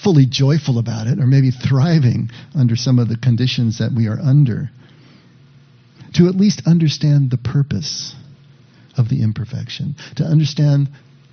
fully 0.03 0.27
joyful 0.27 0.77
about 0.77 1.07
it, 1.07 1.19
or 1.19 1.25
maybe 1.25 1.49
thriving 1.49 2.29
under 2.53 2.75
some 2.75 2.99
of 2.99 3.09
the 3.09 3.17
conditions 3.17 3.79
that 3.79 3.91
we 3.91 4.07
are 4.07 4.19
under, 4.19 4.69
to 6.15 6.27
at 6.27 6.35
least 6.35 6.61
understand 6.65 7.29
the 7.31 7.37
purpose 7.37 8.15
of 8.97 9.09
the 9.09 9.21
imperfection, 9.21 9.95
to 10.15 10.23
understand 10.23 10.89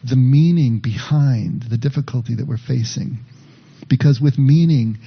the 0.08 0.16
meaning 0.16 0.80
behind 0.80 1.62
the 1.70 1.78
difficulty 1.78 2.34
that 2.34 2.46
we're 2.46 2.56
facing. 2.56 3.18
Because 3.88 4.20
with 4.20 4.38
meaning, 4.38 4.98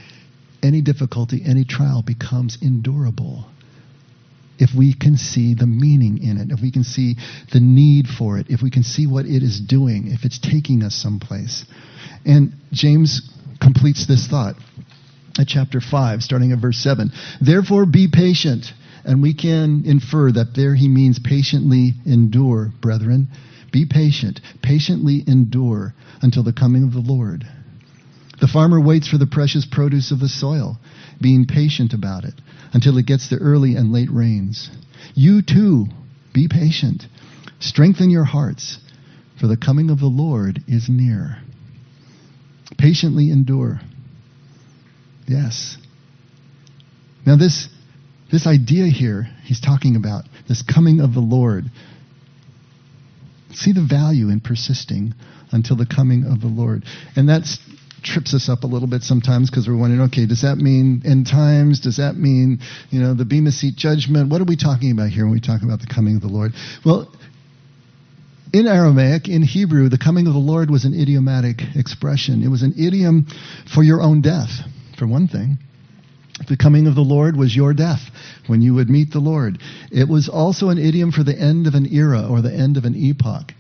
any 0.64 0.82
difficulty, 0.82 1.42
any 1.46 1.66
trial 1.66 2.02
becomes 2.02 2.58
endurable. 2.62 3.46
If 4.58 4.70
we 4.78 4.94
can 4.94 5.18
see 5.18 5.54
the 5.54 5.68
meaning 5.68 6.24
in 6.24 6.38
it, 6.38 6.52
if 6.52 6.62
we 6.62 6.72
can 6.72 6.86
see 6.86 7.18
the 7.52 7.60
need 7.60 8.08
for 8.08 8.38
it, 8.38 8.48
if 8.50 8.62
we 8.62 8.72
can 8.72 8.84
see 8.84 9.06
what 9.06 9.26
it 9.26 9.44
is 9.44 9.60
doing, 9.60 10.08
if 10.08 10.24
it's 10.24 10.40
taking 10.40 10.84
us 10.84 10.96
someplace. 10.96 11.66
And 12.26 12.54
James 12.72 13.30
completes 13.60 14.08
this 14.08 14.28
thought 14.28 14.56
at 15.38 15.48
chapter 15.48 15.82
5, 15.82 16.22
starting 16.22 16.54
at 16.54 16.60
verse 16.60 16.78
7. 16.78 17.12
Therefore, 17.42 17.86
be 17.86 18.08
patient 18.10 18.72
and 19.06 19.22
we 19.22 19.34
can 19.34 19.84
infer 19.86 20.32
that 20.32 20.56
there 20.56 20.76
he 20.76 20.88
means 20.88 21.20
patiently 21.20 21.94
endure, 22.06 22.72
brethren. 22.82 23.30
Be 23.72 23.86
patient, 23.86 24.40
patiently 24.64 25.24
endure 25.28 25.94
until 26.22 26.44
the 26.44 26.54
coming 26.54 26.84
of 26.84 26.94
the 26.94 27.00
Lord. 27.00 27.46
The 28.42 28.48
farmer 28.48 28.82
waits 28.82 29.08
for 29.08 29.18
the 29.18 29.28
precious 29.28 29.66
produce 29.66 30.12
of 30.12 30.20
the 30.20 30.28
soil, 30.28 30.78
being 31.22 31.46
patient 31.46 31.94
about 31.94 32.26
it 32.26 32.34
until 32.74 32.98
it 32.98 33.06
gets 33.06 33.30
the 33.30 33.38
early 33.38 33.76
and 33.76 33.94
late 33.94 34.12
rains. 34.12 34.70
You 35.14 35.42
too, 35.42 35.86
be 36.34 36.48
patient. 36.50 37.06
Strengthen 37.60 38.10
your 38.10 38.26
hearts, 38.26 38.80
for 39.40 39.48
the 39.48 39.58
coming 39.58 39.90
of 39.90 40.00
the 40.00 40.08
Lord 40.08 40.64
is 40.68 40.90
near. 40.90 41.38
Patiently 42.78 43.30
endure. 43.30 43.80
Yes. 45.28 45.78
Now, 47.26 47.38
this 47.38 47.68
this 48.36 48.46
idea 48.48 48.88
here 48.88 49.30
he's 49.46 49.62
talking 49.62 49.96
about, 49.96 50.26
this 50.50 50.62
coming 50.62 51.00
of 51.00 51.14
the 51.14 51.22
Lord. 51.22 51.64
See 53.52 53.72
the 53.72 53.88
value 53.90 54.28
in 54.28 54.42
persisting 54.42 55.14
until 55.54 55.78
the 55.78 55.86
coming 55.86 56.26
of 56.26 56.42
the 56.42 56.48
Lord. 56.48 56.84
And 57.16 57.30
that 57.30 57.48
trips 58.04 58.34
us 58.34 58.50
up 58.50 58.64
a 58.64 58.68
little 58.68 58.90
bit 58.90 59.04
sometimes 59.04 59.50
because 59.50 59.70
we're 59.70 59.78
wondering, 59.78 60.02
okay, 60.10 60.26
does 60.26 60.42
that 60.42 60.58
mean 60.58 61.02
end 61.06 61.28
times? 61.28 61.80
Does 61.80 61.96
that 61.96 62.18
mean, 62.18 62.60
you 62.90 63.00
know, 63.00 63.14
the 63.14 63.24
Bema 63.24 63.52
Seat 63.52 63.78
judgment? 63.78 64.30
What 64.30 64.42
are 64.42 64.46
we 64.46 64.58
talking 64.58 64.92
about 64.92 65.12
here 65.12 65.24
when 65.24 65.32
we 65.32 65.40
talk 65.40 65.62
about 65.64 65.80
the 65.80 65.88
coming 65.88 66.18
of 66.18 66.22
the 66.22 66.28
Lord? 66.28 66.52
Well, 66.86 67.10
in 68.52 68.68
Aramaic, 68.68 69.30
in 69.30 69.44
Hebrew, 69.44 69.88
the 69.88 69.98
coming 69.98 70.28
of 70.28 70.34
the 70.34 70.40
Lord 70.40 70.70
was 70.70 70.84
an 70.84 70.94
idiomatic 70.94 71.62
expression. 71.76 72.44
It 72.44 72.50
was 72.50 72.64
an 72.64 72.74
idiom 72.78 73.28
for 73.74 73.82
your 73.82 74.02
own 74.02 74.20
death, 74.20 74.52
for 75.00 75.08
one 75.08 75.30
thing. 75.30 75.58
The 76.48 76.58
coming 76.58 76.86
of 76.86 76.96
the 76.96 77.02
Lord 77.02 77.38
was 77.38 77.56
your 77.56 77.74
death 77.74 78.12
when 78.48 78.62
you 78.62 78.74
would 78.74 78.90
meet 78.90 79.12
the 79.12 79.20
Lord. 79.20 79.58
It 79.90 80.10
was 80.10 80.28
also 80.28 80.70
an 80.70 80.78
idiom 80.78 81.12
for 81.12 81.24
the 81.24 81.38
end 81.38 81.66
of 81.66 81.76
an 81.76 81.92
era 81.92 82.28
or 82.28 82.42
the 82.42 82.54
end 82.54 82.76
of 82.76 82.84
an 82.84 82.96
epoch. 82.96 83.54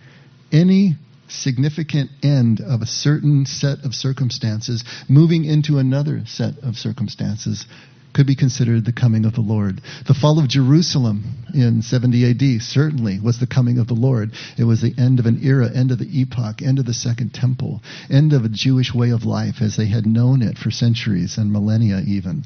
Any 0.51 0.97
significant 1.27 2.11
end 2.21 2.61
of 2.61 2.81
a 2.81 2.85
certain 2.85 3.45
set 3.45 3.83
of 3.83 3.95
circumstances 3.95 4.83
moving 5.07 5.45
into 5.45 5.77
another 5.77 6.23
set 6.25 6.59
of 6.59 6.77
circumstances 6.77 7.65
could 8.13 8.27
be 8.27 8.35
considered 8.35 8.85
the 8.85 8.93
coming 8.93 9.25
of 9.25 9.33
the 9.33 9.41
Lord. 9.41 9.81
The 10.07 10.13
fall 10.13 10.39
of 10.39 10.47
Jerusalem 10.47 11.45
in 11.53 11.81
70 11.81 12.29
AD 12.31 12.61
certainly 12.61 13.19
was 13.19 13.39
the 13.39 13.47
coming 13.47 13.77
of 13.77 13.87
the 13.87 13.93
Lord. 13.93 14.31
It 14.57 14.63
was 14.63 14.81
the 14.81 14.95
end 14.97 15.19
of 15.19 15.25
an 15.25 15.39
era, 15.43 15.69
end 15.73 15.91
of 15.91 15.99
the 15.99 16.21
epoch, 16.21 16.61
end 16.61 16.79
of 16.79 16.85
the 16.85 16.93
second 16.93 17.33
temple, 17.33 17.83
end 18.09 18.31
of 18.31 18.45
a 18.45 18.49
Jewish 18.49 18.93
way 18.93 19.09
of 19.09 19.25
life 19.25 19.61
as 19.61 19.75
they 19.75 19.87
had 19.87 20.05
known 20.05 20.41
it 20.41 20.57
for 20.57 20.71
centuries 20.71 21.37
and 21.37 21.51
millennia 21.51 22.01
even. 22.07 22.45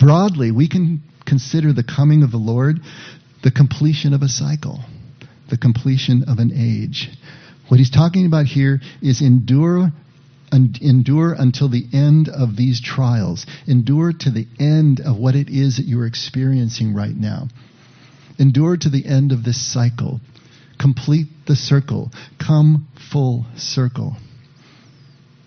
Broadly, 0.00 0.50
we 0.50 0.68
can 0.68 1.02
consider 1.26 1.72
the 1.72 1.84
coming 1.84 2.22
of 2.22 2.30
the 2.32 2.38
Lord 2.38 2.80
the 3.42 3.50
completion 3.50 4.12
of 4.12 4.22
a 4.22 4.28
cycle, 4.28 4.80
the 5.48 5.56
completion 5.56 6.24
of 6.28 6.38
an 6.38 6.52
age. 6.54 7.08
What 7.68 7.78
he's 7.78 7.90
talking 7.90 8.26
about 8.26 8.46
here 8.46 8.80
is 9.00 9.22
endure 9.22 9.92
endure 10.52 11.32
until 11.38 11.68
the 11.68 11.86
end 11.92 12.28
of 12.28 12.56
these 12.56 12.80
trials. 12.80 13.46
Endure 13.68 14.12
to 14.12 14.30
the 14.30 14.48
end 14.58 15.00
of 15.00 15.16
what 15.16 15.36
it 15.36 15.48
is 15.48 15.76
that 15.76 15.86
you're 15.86 16.06
experiencing 16.06 16.92
right 16.92 17.14
now. 17.14 17.46
Endure 18.38 18.76
to 18.76 18.88
the 18.88 19.06
end 19.06 19.30
of 19.30 19.44
this 19.44 19.72
cycle. 19.72 20.20
Complete 20.78 21.28
the 21.46 21.54
circle. 21.54 22.10
Come 22.44 22.88
full 23.12 23.46
circle. 23.56 24.16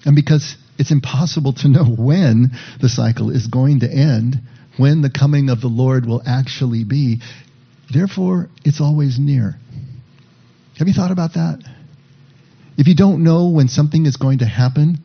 And 0.05 0.15
because 0.15 0.55
it's 0.77 0.91
impossible 0.91 1.53
to 1.53 1.67
know 1.67 1.85
when 1.85 2.51
the 2.81 2.89
cycle 2.89 3.29
is 3.29 3.47
going 3.47 3.81
to 3.81 3.91
end, 3.91 4.41
when 4.77 5.01
the 5.01 5.09
coming 5.09 5.49
of 5.49 5.61
the 5.61 5.67
Lord 5.67 6.05
will 6.05 6.21
actually 6.25 6.83
be, 6.83 7.21
therefore, 7.93 8.49
it's 8.65 8.81
always 8.81 9.19
near. 9.19 9.55
Have 10.77 10.87
you 10.87 10.93
thought 10.93 11.11
about 11.11 11.33
that? 11.33 11.59
If 12.77 12.87
you 12.87 12.95
don't 12.95 13.23
know 13.23 13.49
when 13.49 13.67
something 13.67 14.05
is 14.05 14.17
going 14.17 14.39
to 14.39 14.45
happen, 14.45 14.97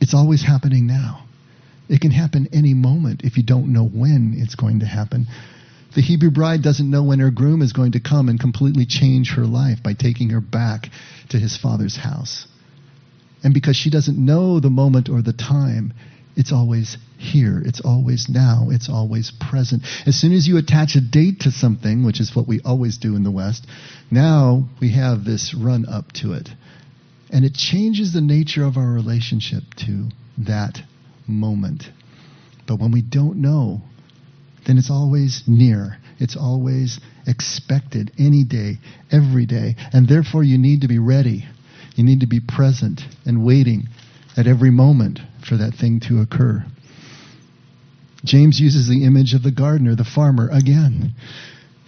it's 0.00 0.14
always 0.14 0.42
happening 0.42 0.86
now. 0.86 1.26
It 1.88 2.00
can 2.00 2.10
happen 2.10 2.48
any 2.52 2.74
moment 2.74 3.22
if 3.22 3.36
you 3.36 3.44
don't 3.44 3.72
know 3.72 3.86
when 3.86 4.34
it's 4.36 4.56
going 4.56 4.80
to 4.80 4.86
happen. 4.86 5.26
The 5.94 6.00
Hebrew 6.00 6.30
bride 6.30 6.62
doesn't 6.62 6.90
know 6.90 7.04
when 7.04 7.20
her 7.20 7.30
groom 7.30 7.62
is 7.62 7.72
going 7.72 7.92
to 7.92 8.00
come 8.00 8.28
and 8.28 8.40
completely 8.40 8.86
change 8.86 9.34
her 9.36 9.44
life 9.44 9.82
by 9.82 9.92
taking 9.92 10.30
her 10.30 10.40
back 10.40 10.88
to 11.28 11.38
his 11.38 11.56
father's 11.56 11.96
house. 11.96 12.46
And 13.42 13.52
because 13.52 13.76
she 13.76 13.90
doesn't 13.90 14.18
know 14.18 14.60
the 14.60 14.70
moment 14.70 15.08
or 15.08 15.22
the 15.22 15.32
time, 15.32 15.92
it's 16.36 16.52
always 16.52 16.96
here. 17.18 17.62
It's 17.64 17.80
always 17.80 18.28
now. 18.28 18.68
It's 18.70 18.88
always 18.88 19.32
present. 19.50 19.82
As 20.06 20.16
soon 20.16 20.32
as 20.32 20.46
you 20.46 20.56
attach 20.56 20.96
a 20.96 21.00
date 21.00 21.40
to 21.40 21.50
something, 21.50 22.04
which 22.04 22.20
is 22.20 22.34
what 22.34 22.48
we 22.48 22.60
always 22.64 22.98
do 22.98 23.16
in 23.16 23.22
the 23.22 23.30
West, 23.30 23.66
now 24.10 24.68
we 24.80 24.92
have 24.92 25.24
this 25.24 25.54
run 25.54 25.86
up 25.86 26.12
to 26.14 26.32
it. 26.32 26.48
And 27.30 27.44
it 27.44 27.54
changes 27.54 28.12
the 28.12 28.20
nature 28.20 28.64
of 28.64 28.76
our 28.76 28.92
relationship 28.92 29.62
to 29.86 30.08
that 30.38 30.78
moment. 31.26 31.84
But 32.66 32.78
when 32.78 32.92
we 32.92 33.02
don't 33.02 33.38
know, 33.38 33.82
then 34.66 34.78
it's 34.78 34.90
always 34.90 35.42
near. 35.46 35.98
It's 36.18 36.36
always 36.36 37.00
expected 37.26 38.12
any 38.18 38.44
day, 38.44 38.78
every 39.10 39.46
day. 39.46 39.76
And 39.92 40.08
therefore, 40.08 40.44
you 40.44 40.58
need 40.58 40.82
to 40.82 40.88
be 40.88 40.98
ready. 40.98 41.46
You 41.94 42.04
need 42.04 42.20
to 42.20 42.26
be 42.26 42.40
present 42.40 43.02
and 43.24 43.44
waiting 43.44 43.88
at 44.36 44.46
every 44.46 44.70
moment 44.70 45.20
for 45.46 45.56
that 45.56 45.74
thing 45.74 46.00
to 46.08 46.20
occur. 46.20 46.64
James 48.24 48.60
uses 48.60 48.88
the 48.88 49.04
image 49.04 49.34
of 49.34 49.42
the 49.42 49.50
gardener, 49.50 49.94
the 49.94 50.04
farmer, 50.04 50.48
again. 50.50 51.14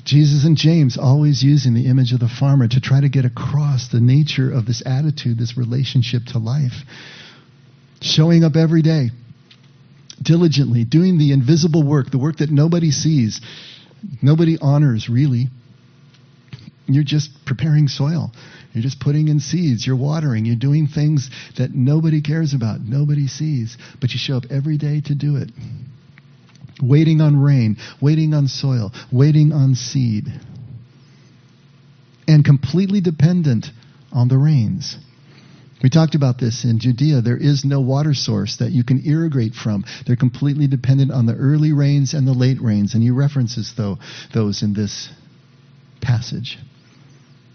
Jesus 0.05 0.45
and 0.45 0.57
James 0.57 0.99
always 0.99 1.43
using 1.43 1.73
the 1.73 1.87
image 1.87 2.12
of 2.12 2.21
the 2.21 2.29
farmer 2.29 2.69
to 2.69 2.81
try 2.81 3.01
to 3.01 3.09
get 3.09 3.25
across 3.25 3.88
the 3.88 4.01
nature 4.01 4.53
of 4.53 4.67
this 4.67 4.83
attitude, 4.85 5.38
this 5.38 5.57
relationship 5.57 6.23
to 6.33 6.38
life. 6.38 6.83
Showing 8.03 8.45
up 8.45 8.57
every 8.57 8.83
day, 8.83 9.11
diligently, 10.21 10.85
doing 10.85 11.17
the 11.19 11.33
invisible 11.33 11.83
work, 11.83 12.11
the 12.11 12.19
work 12.19 12.38
that 12.38 12.51
nobody 12.51 12.90
sees, 12.90 13.40
nobody 14.21 14.59
honors 14.61 15.09
really. 15.09 15.47
You're 16.87 17.05
just 17.05 17.31
preparing 17.47 17.88
soil. 17.88 18.31
You're 18.75 18.83
just 18.83 19.01
putting 19.01 19.29
in 19.29 19.41
seeds. 19.41 19.87
You're 19.87 19.97
watering. 19.97 20.45
You're 20.45 20.57
doing 20.57 20.89
things 20.89 21.31
that 21.57 21.73
nobody 21.73 22.21
cares 22.21 22.53
about, 22.53 22.81
nobody 22.81 23.29
sees. 23.29 23.79
But 24.01 24.11
you 24.11 24.19
show 24.19 24.37
up 24.37 24.45
every 24.51 24.77
day 24.77 25.01
to 25.07 25.15
do 25.15 25.37
it 25.37 25.51
waiting 26.83 27.21
on 27.21 27.41
rain, 27.41 27.77
waiting 28.01 28.35
on 28.35 28.49
soil, 28.49 28.93
waiting 29.13 29.53
on 29.53 29.75
seed, 29.77 30.27
and 32.27 32.45
completely 32.45 33.01
dependent 33.01 33.67
on 34.13 34.29
the 34.29 34.37
rains. 34.37 34.97
We 35.83 35.91
talked 35.91 36.15
about 36.15 36.39
this 36.39 36.65
in 36.65 36.79
Judea. 36.79 37.21
There 37.21 37.37
is 37.37 37.65
no 37.65 37.81
water 37.81 38.15
source 38.15 38.57
that 38.57 38.73
you 38.73 38.85
can 38.85 39.07
irrigate 39.07 39.55
from. 39.55 39.85
They're 40.07 40.17
completely 40.17 40.67
dependent 40.67 41.13
on 41.13 41.27
the 41.27 41.35
early 41.35 41.73
rains 41.73 42.15
and 42.15 42.27
the 42.27 42.33
late 42.33 42.61
rains. 42.61 42.95
And 42.95 43.03
he 43.03 43.11
references 43.11 43.75
though, 43.77 43.99
those 44.33 44.63
in 44.63 44.73
this 44.73 45.11
passage. 46.01 46.59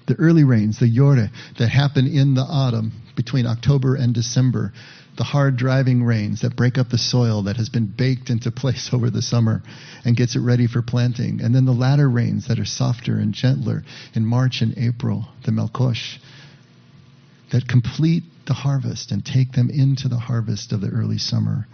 The 0.10 0.16
early 0.16 0.44
rains, 0.44 0.80
the 0.80 0.88
Yore, 0.88 1.30
that 1.60 1.70
happen 1.70 2.08
in 2.08 2.34
the 2.34 2.42
autumn 2.42 2.94
between 3.16 3.46
October 3.46 3.94
and 3.94 4.12
December, 4.12 4.74
the 5.18 5.24
hard 5.24 5.56
driving 5.56 6.04
rains 6.04 6.42
that 6.42 6.56
break 6.56 6.80
up 6.80 6.90
the 6.90 6.98
soil 6.98 7.44
that 7.44 7.58
has 7.58 7.70
been 7.70 7.86
baked 7.86 8.32
into 8.32 8.50
place 8.64 8.90
over 8.92 9.12
the 9.12 9.22
summer 9.22 9.62
and 10.04 10.18
gets 10.18 10.36
it 10.36 10.40
ready 10.40 10.66
for 10.66 10.82
planting. 10.82 11.42
And 11.42 11.54
then 11.54 11.66
the 11.66 11.74
latter 11.74 12.10
rains 12.10 12.48
that 12.48 12.58
are 12.58 12.66
softer 12.66 13.20
and 13.20 13.36
gentler 13.36 13.84
in 14.16 14.26
March 14.26 14.64
and 14.64 14.76
April, 14.80 15.28
the 15.46 15.52
Melkosh. 15.52 16.18
that 17.52 17.68
complete 17.68 18.24
the 18.48 18.56
harvest 18.56 19.12
and 19.12 19.24
take 19.24 19.52
them 19.52 19.70
into 19.70 20.08
the 20.08 20.18
harvest 20.18 20.72
of 20.72 20.82
the 20.82 20.90
early 20.90 21.20
summer. 21.20 21.68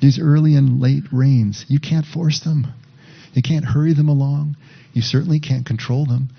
These 0.00 0.18
early 0.18 0.54
and 0.54 0.80
late 0.80 1.04
rains, 1.12 1.66
you 1.68 1.80
can't 1.80 2.06
force 2.06 2.40
them. 2.40 2.72
You 3.34 3.42
can't 3.42 3.66
hurry 3.66 3.92
them 3.92 4.08
along. 4.08 4.56
You 4.94 5.02
certainly 5.02 5.40
can't 5.40 5.66
control 5.66 6.06
them. 6.06 6.30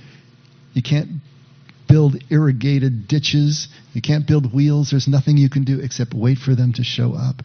You 0.78 0.84
can't 0.84 1.10
build 1.90 2.24
irrigated 2.30 3.08
ditches. 3.08 3.68
You 3.94 4.02
can't 4.04 4.28
build 4.28 4.54
wheels. 4.54 4.92
There's 4.92 5.08
nothing 5.08 5.36
you 5.36 5.50
can 5.50 5.64
do 5.64 5.80
except 5.80 6.14
wait 6.14 6.38
for 6.38 6.54
them 6.54 6.72
to 6.74 6.84
show 6.84 7.16
up. 7.16 7.38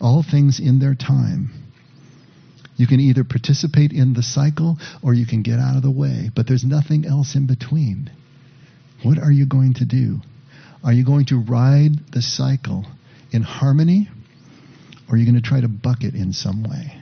All 0.00 0.24
things 0.28 0.58
in 0.58 0.80
their 0.80 0.96
time. 0.96 1.50
You 2.76 2.88
can 2.88 2.98
either 2.98 3.22
participate 3.22 3.92
in 3.92 4.14
the 4.14 4.24
cycle 4.24 4.76
or 5.04 5.14
you 5.14 5.24
can 5.24 5.42
get 5.42 5.60
out 5.60 5.76
of 5.76 5.82
the 5.82 5.90
way, 5.90 6.32
but 6.34 6.48
there's 6.48 6.64
nothing 6.64 7.06
else 7.06 7.36
in 7.36 7.46
between. 7.46 8.10
What 9.04 9.20
are 9.20 9.30
you 9.30 9.46
going 9.46 9.74
to 9.74 9.84
do? 9.84 10.18
Are 10.82 10.92
you 10.92 11.04
going 11.04 11.26
to 11.26 11.40
ride 11.40 12.10
the 12.12 12.22
cycle 12.22 12.86
in 13.30 13.42
harmony 13.42 14.08
or 15.08 15.14
are 15.14 15.16
you 15.16 15.26
going 15.26 15.40
to 15.40 15.48
try 15.48 15.60
to 15.60 15.68
buck 15.68 16.02
it 16.02 16.16
in 16.16 16.32
some 16.32 16.64
way? 16.64 17.00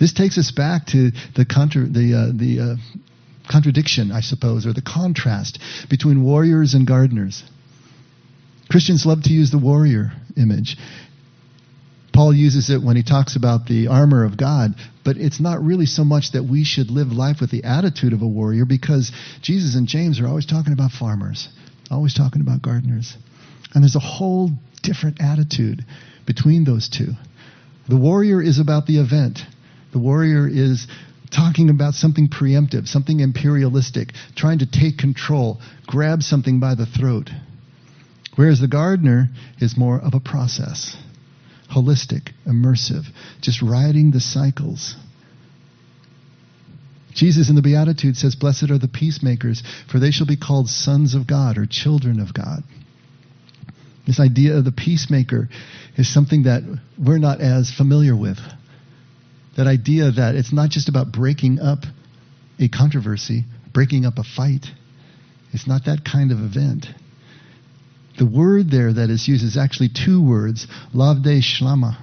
This 0.00 0.12
takes 0.12 0.38
us 0.38 0.50
back 0.50 0.86
to 0.86 1.12
the, 1.36 1.44
contra- 1.44 1.86
the, 1.86 2.14
uh, 2.14 2.36
the 2.36 2.72
uh, 2.72 3.02
contradiction, 3.50 4.12
I 4.12 4.20
suppose, 4.20 4.66
or 4.66 4.72
the 4.72 4.82
contrast 4.82 5.58
between 5.88 6.24
warriors 6.24 6.74
and 6.74 6.86
gardeners. 6.86 7.42
Christians 8.70 9.04
love 9.04 9.22
to 9.24 9.32
use 9.32 9.50
the 9.50 9.58
warrior 9.58 10.12
image. 10.36 10.76
Paul 12.12 12.34
uses 12.34 12.70
it 12.70 12.82
when 12.82 12.96
he 12.96 13.02
talks 13.02 13.36
about 13.36 13.66
the 13.66 13.88
armor 13.88 14.24
of 14.24 14.36
God, 14.36 14.74
but 15.04 15.16
it's 15.16 15.40
not 15.40 15.62
really 15.62 15.86
so 15.86 16.04
much 16.04 16.32
that 16.32 16.44
we 16.44 16.62
should 16.64 16.90
live 16.90 17.08
life 17.08 17.40
with 17.40 17.50
the 17.50 17.64
attitude 17.64 18.12
of 18.12 18.22
a 18.22 18.26
warrior 18.26 18.64
because 18.64 19.12
Jesus 19.40 19.74
and 19.76 19.88
James 19.88 20.20
are 20.20 20.26
always 20.26 20.46
talking 20.46 20.72
about 20.72 20.92
farmers, 20.92 21.48
always 21.90 22.14
talking 22.14 22.42
about 22.42 22.62
gardeners. 22.62 23.16
And 23.74 23.82
there's 23.82 23.96
a 23.96 24.00
whole 24.00 24.50
different 24.82 25.22
attitude 25.22 25.84
between 26.26 26.64
those 26.64 26.88
two. 26.88 27.12
The 27.88 27.96
warrior 27.96 28.42
is 28.42 28.58
about 28.58 28.86
the 28.86 28.98
event. 28.98 29.40
The 29.92 29.98
warrior 29.98 30.46
is 30.48 30.86
talking 31.34 31.70
about 31.70 31.94
something 31.94 32.28
preemptive, 32.28 32.86
something 32.86 33.20
imperialistic, 33.20 34.12
trying 34.36 34.58
to 34.58 34.66
take 34.70 34.98
control, 34.98 35.60
grab 35.86 36.22
something 36.22 36.60
by 36.60 36.74
the 36.74 36.86
throat. 36.86 37.30
Whereas 38.36 38.60
the 38.60 38.68
gardener 38.68 39.28
is 39.60 39.76
more 39.76 40.00
of 40.00 40.14
a 40.14 40.20
process 40.20 40.96
holistic, 41.72 42.32
immersive, 42.46 43.06
just 43.40 43.62
riding 43.62 44.10
the 44.10 44.20
cycles. 44.20 44.94
Jesus 47.14 47.48
in 47.48 47.56
the 47.56 47.62
Beatitude 47.62 48.16
says, 48.16 48.34
Blessed 48.34 48.70
are 48.70 48.78
the 48.78 48.88
peacemakers, 48.88 49.62
for 49.90 49.98
they 49.98 50.10
shall 50.10 50.26
be 50.26 50.36
called 50.36 50.68
sons 50.68 51.14
of 51.14 51.26
God 51.26 51.58
or 51.58 51.66
children 51.66 52.20
of 52.20 52.32
God. 52.32 52.62
This 54.06 54.18
idea 54.18 54.56
of 54.56 54.64
the 54.64 54.72
peacemaker 54.72 55.48
is 55.96 56.12
something 56.12 56.44
that 56.44 56.62
we're 56.98 57.18
not 57.18 57.40
as 57.40 57.70
familiar 57.70 58.16
with. 58.16 58.38
That 59.56 59.66
idea 59.66 60.10
that 60.10 60.34
it's 60.34 60.52
not 60.52 60.70
just 60.70 60.88
about 60.88 61.12
breaking 61.12 61.60
up 61.60 61.80
a 62.58 62.68
controversy, 62.68 63.44
breaking 63.72 64.06
up 64.06 64.18
a 64.18 64.24
fight. 64.24 64.66
It's 65.52 65.66
not 65.66 65.84
that 65.86 66.04
kind 66.04 66.32
of 66.32 66.38
event. 66.38 66.86
The 68.18 68.26
word 68.26 68.70
there 68.70 68.92
that 68.92 69.10
is 69.10 69.26
used 69.28 69.44
is 69.44 69.56
actually 69.56 69.88
two 69.88 70.22
words, 70.22 70.66
lavde 70.94 71.42
shlama, 71.42 71.96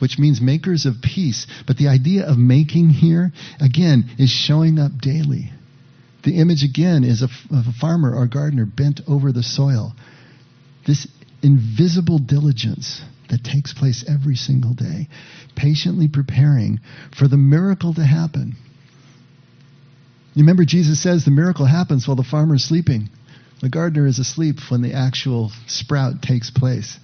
which 0.00 0.18
means 0.18 0.40
makers 0.40 0.86
of 0.86 1.02
peace. 1.02 1.46
But 1.66 1.76
the 1.76 1.88
idea 1.88 2.26
of 2.26 2.36
making 2.36 2.90
here, 2.90 3.32
again, 3.60 4.10
is 4.18 4.30
showing 4.30 4.78
up 4.78 4.98
daily. 5.00 5.52
The 6.24 6.38
image 6.38 6.64
again 6.64 7.04
is 7.04 7.22
of 7.22 7.30
a 7.52 7.72
farmer 7.80 8.14
or 8.14 8.26
gardener 8.26 8.66
bent 8.66 9.00
over 9.06 9.32
the 9.32 9.44
soil. 9.44 9.94
This 10.86 11.06
invisible 11.42 12.18
diligence 12.18 13.00
that 13.30 13.44
takes 13.44 13.72
place 13.72 14.04
every 14.08 14.36
single 14.36 14.74
day, 14.74 15.08
patiently 15.54 16.08
preparing 16.08 16.80
for 17.16 17.28
the 17.28 17.36
miracle 17.36 17.94
to 17.94 18.04
happen. 18.04 18.56
You 20.34 20.42
remember 20.42 20.64
Jesus 20.64 21.02
says 21.02 21.24
the 21.24 21.30
miracle 21.30 21.64
happens 21.64 22.06
while 22.06 22.16
the 22.16 22.22
farmer 22.22 22.56
is 22.56 22.64
sleeping. 22.64 23.08
The 23.62 23.70
gardener 23.70 24.06
is 24.06 24.18
asleep 24.18 24.58
when 24.68 24.82
the 24.82 24.92
actual 24.92 25.50
sprout 25.66 26.20
takes 26.20 26.50
place. 26.50 26.98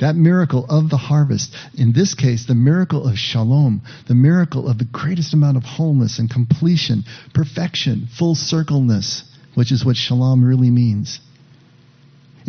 That 0.00 0.16
miracle 0.16 0.66
of 0.68 0.88
the 0.88 0.96
harvest, 0.96 1.54
in 1.76 1.92
this 1.92 2.14
case, 2.14 2.46
the 2.46 2.54
miracle 2.54 3.06
of 3.06 3.18
shalom, 3.18 3.82
the 4.08 4.14
miracle 4.14 4.66
of 4.66 4.78
the 4.78 4.86
greatest 4.86 5.34
amount 5.34 5.58
of 5.58 5.62
wholeness 5.62 6.18
and 6.18 6.28
completion, 6.28 7.04
perfection, 7.34 8.08
full 8.18 8.34
circleness, 8.34 9.22
which 9.54 9.70
is 9.70 9.84
what 9.84 9.96
shalom 9.96 10.42
really 10.42 10.70
means, 10.70 11.20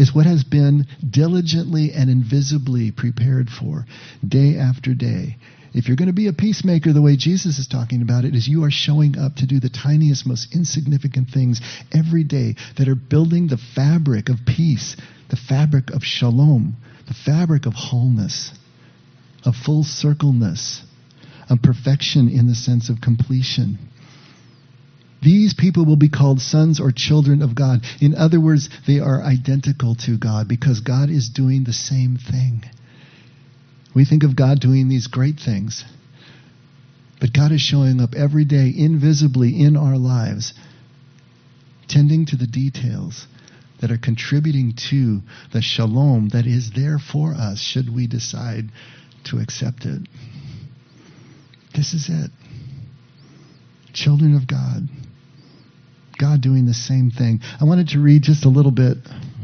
is 0.02 0.14
what 0.14 0.26
has 0.26 0.44
been 0.44 0.86
diligently 1.08 1.92
and 1.94 2.10
invisibly 2.10 2.92
prepared 2.92 3.50
for 3.50 3.86
day 4.28 4.58
after 4.58 4.94
day 4.94 5.38
if 5.74 5.88
you're 5.88 5.98
going 5.98 6.08
to 6.08 6.14
be 6.14 6.28
a 6.28 6.34
peacemaker 6.34 6.92
the 6.92 7.02
way 7.02 7.16
Jesus 7.16 7.58
is 7.58 7.68
talking 7.68 8.02
about 8.02 8.26
it, 8.26 8.36
is 8.36 8.48
you 8.48 8.66
are 8.66 8.72
showing 8.72 9.18
up 9.18 9.36
to 9.38 9.48
do 9.48 9.60
the 9.60 9.70
tiniest, 9.70 10.28
most 10.28 10.54
insignificant 10.54 11.30
things 11.30 11.62
every 11.94 12.24
day 12.26 12.56
that 12.78 12.90
are 12.90 12.96
building 12.96 13.48
the 13.48 13.58
fabric 13.58 14.28
of 14.28 14.40
peace, 14.46 14.98
the 15.30 15.38
fabric 15.38 15.90
of 15.92 16.04
shalom, 16.04 16.76
the 17.08 17.14
fabric 17.14 17.66
of 17.66 17.74
wholeness, 17.74 18.52
of 19.46 19.56
full 19.56 19.84
circleness, 19.84 20.84
of 21.50 21.62
perfection 21.62 22.28
in 22.28 22.48
the 22.48 22.56
sense 22.56 22.90
of 22.90 23.00
completion. 23.00 23.78
These 25.22 25.54
people 25.54 25.86
will 25.86 25.98
be 25.98 26.10
called 26.10 26.42
sons 26.42 26.80
or 26.80 26.92
children 26.92 27.42
of 27.42 27.54
God. 27.54 27.82
In 28.00 28.16
other 28.16 28.40
words, 28.40 28.70
they 28.88 29.00
are 29.00 29.22
identical 29.22 29.96
to 30.06 30.18
God 30.18 30.48
because 30.48 30.80
God 30.80 31.10
is 31.10 31.30
doing 31.30 31.64
the 31.64 31.74
same 31.74 32.18
thing. 32.18 32.64
We 33.94 34.06
think 34.06 34.24
of 34.24 34.36
God 34.36 34.60
doing 34.60 34.90
these 34.90 35.08
great 35.08 35.40
things. 35.40 35.86
But 37.20 37.34
God 37.34 37.52
is 37.52 37.62
showing 37.62 38.02
up 38.02 38.16
every 38.16 38.46
day 38.46 38.74
invisibly 38.76 39.62
in 39.62 39.78
our 39.78 39.98
lives, 39.98 40.54
tending 41.88 42.26
to 42.28 42.36
the 42.36 42.48
details 42.48 43.28
that 43.80 43.92
are 43.92 43.98
contributing 43.98 44.74
to 44.90 45.22
the 45.54 45.62
shalom 45.62 46.30
that 46.30 46.48
is 46.48 46.72
there 46.76 46.98
for 46.98 47.34
us 47.34 47.60
should 47.60 47.94
we 47.94 48.08
decide 48.08 48.72
to 49.26 49.38
accept 49.38 49.86
it. 49.86 50.08
This 51.76 51.94
is 51.94 52.10
it. 52.10 52.32
Children 53.94 54.36
of 54.36 54.48
God. 54.48 54.88
God 56.22 56.42
doing 56.42 56.68
the 56.68 56.74
same 56.74 57.12
thing. 57.12 57.42
I 57.60 57.66
wanted 57.66 57.90
to 57.90 58.00
read 58.00 58.22
just 58.22 58.46
a 58.46 58.50
little 58.50 58.72
bit 58.72 58.98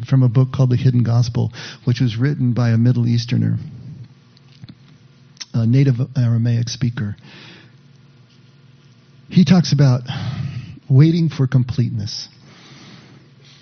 from 0.07 0.23
a 0.23 0.29
book 0.29 0.49
called 0.53 0.69
The 0.69 0.77
Hidden 0.77 1.03
Gospel, 1.03 1.51
which 1.83 1.99
was 1.99 2.15
written 2.15 2.53
by 2.53 2.69
a 2.69 2.77
Middle 2.77 3.07
Easterner 3.07 3.57
a 5.61 5.65
native 5.65 5.95
Aramaic 6.15 6.69
speaker. 6.69 7.15
He 9.29 9.43
talks 9.43 9.73
about 9.73 10.01
waiting 10.89 11.29
for 11.29 11.47
completeness. 11.47 12.29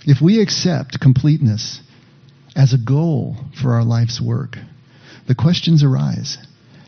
If 0.06 0.21
we 0.21 0.41
accept 0.41 0.99
completeness 0.99 1.82
as 2.56 2.73
a 2.73 2.78
goal 2.78 3.38
for 3.62 3.73
our 3.73 3.84
life's 3.84 4.21
work, 4.21 4.58
the 5.28 5.36
questions 5.36 5.84
arise. 5.84 6.38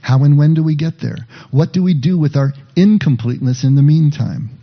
How 0.01 0.23
and 0.23 0.37
when 0.37 0.53
do 0.53 0.63
we 0.63 0.75
get 0.75 0.99
there? 1.01 1.27
What 1.51 1.73
do 1.73 1.81
we 1.81 1.93
do 1.93 2.17
with 2.17 2.35
our 2.35 2.53
incompleteness 2.75 3.63
in 3.63 3.75
the 3.75 3.81
meantime? 3.81 4.56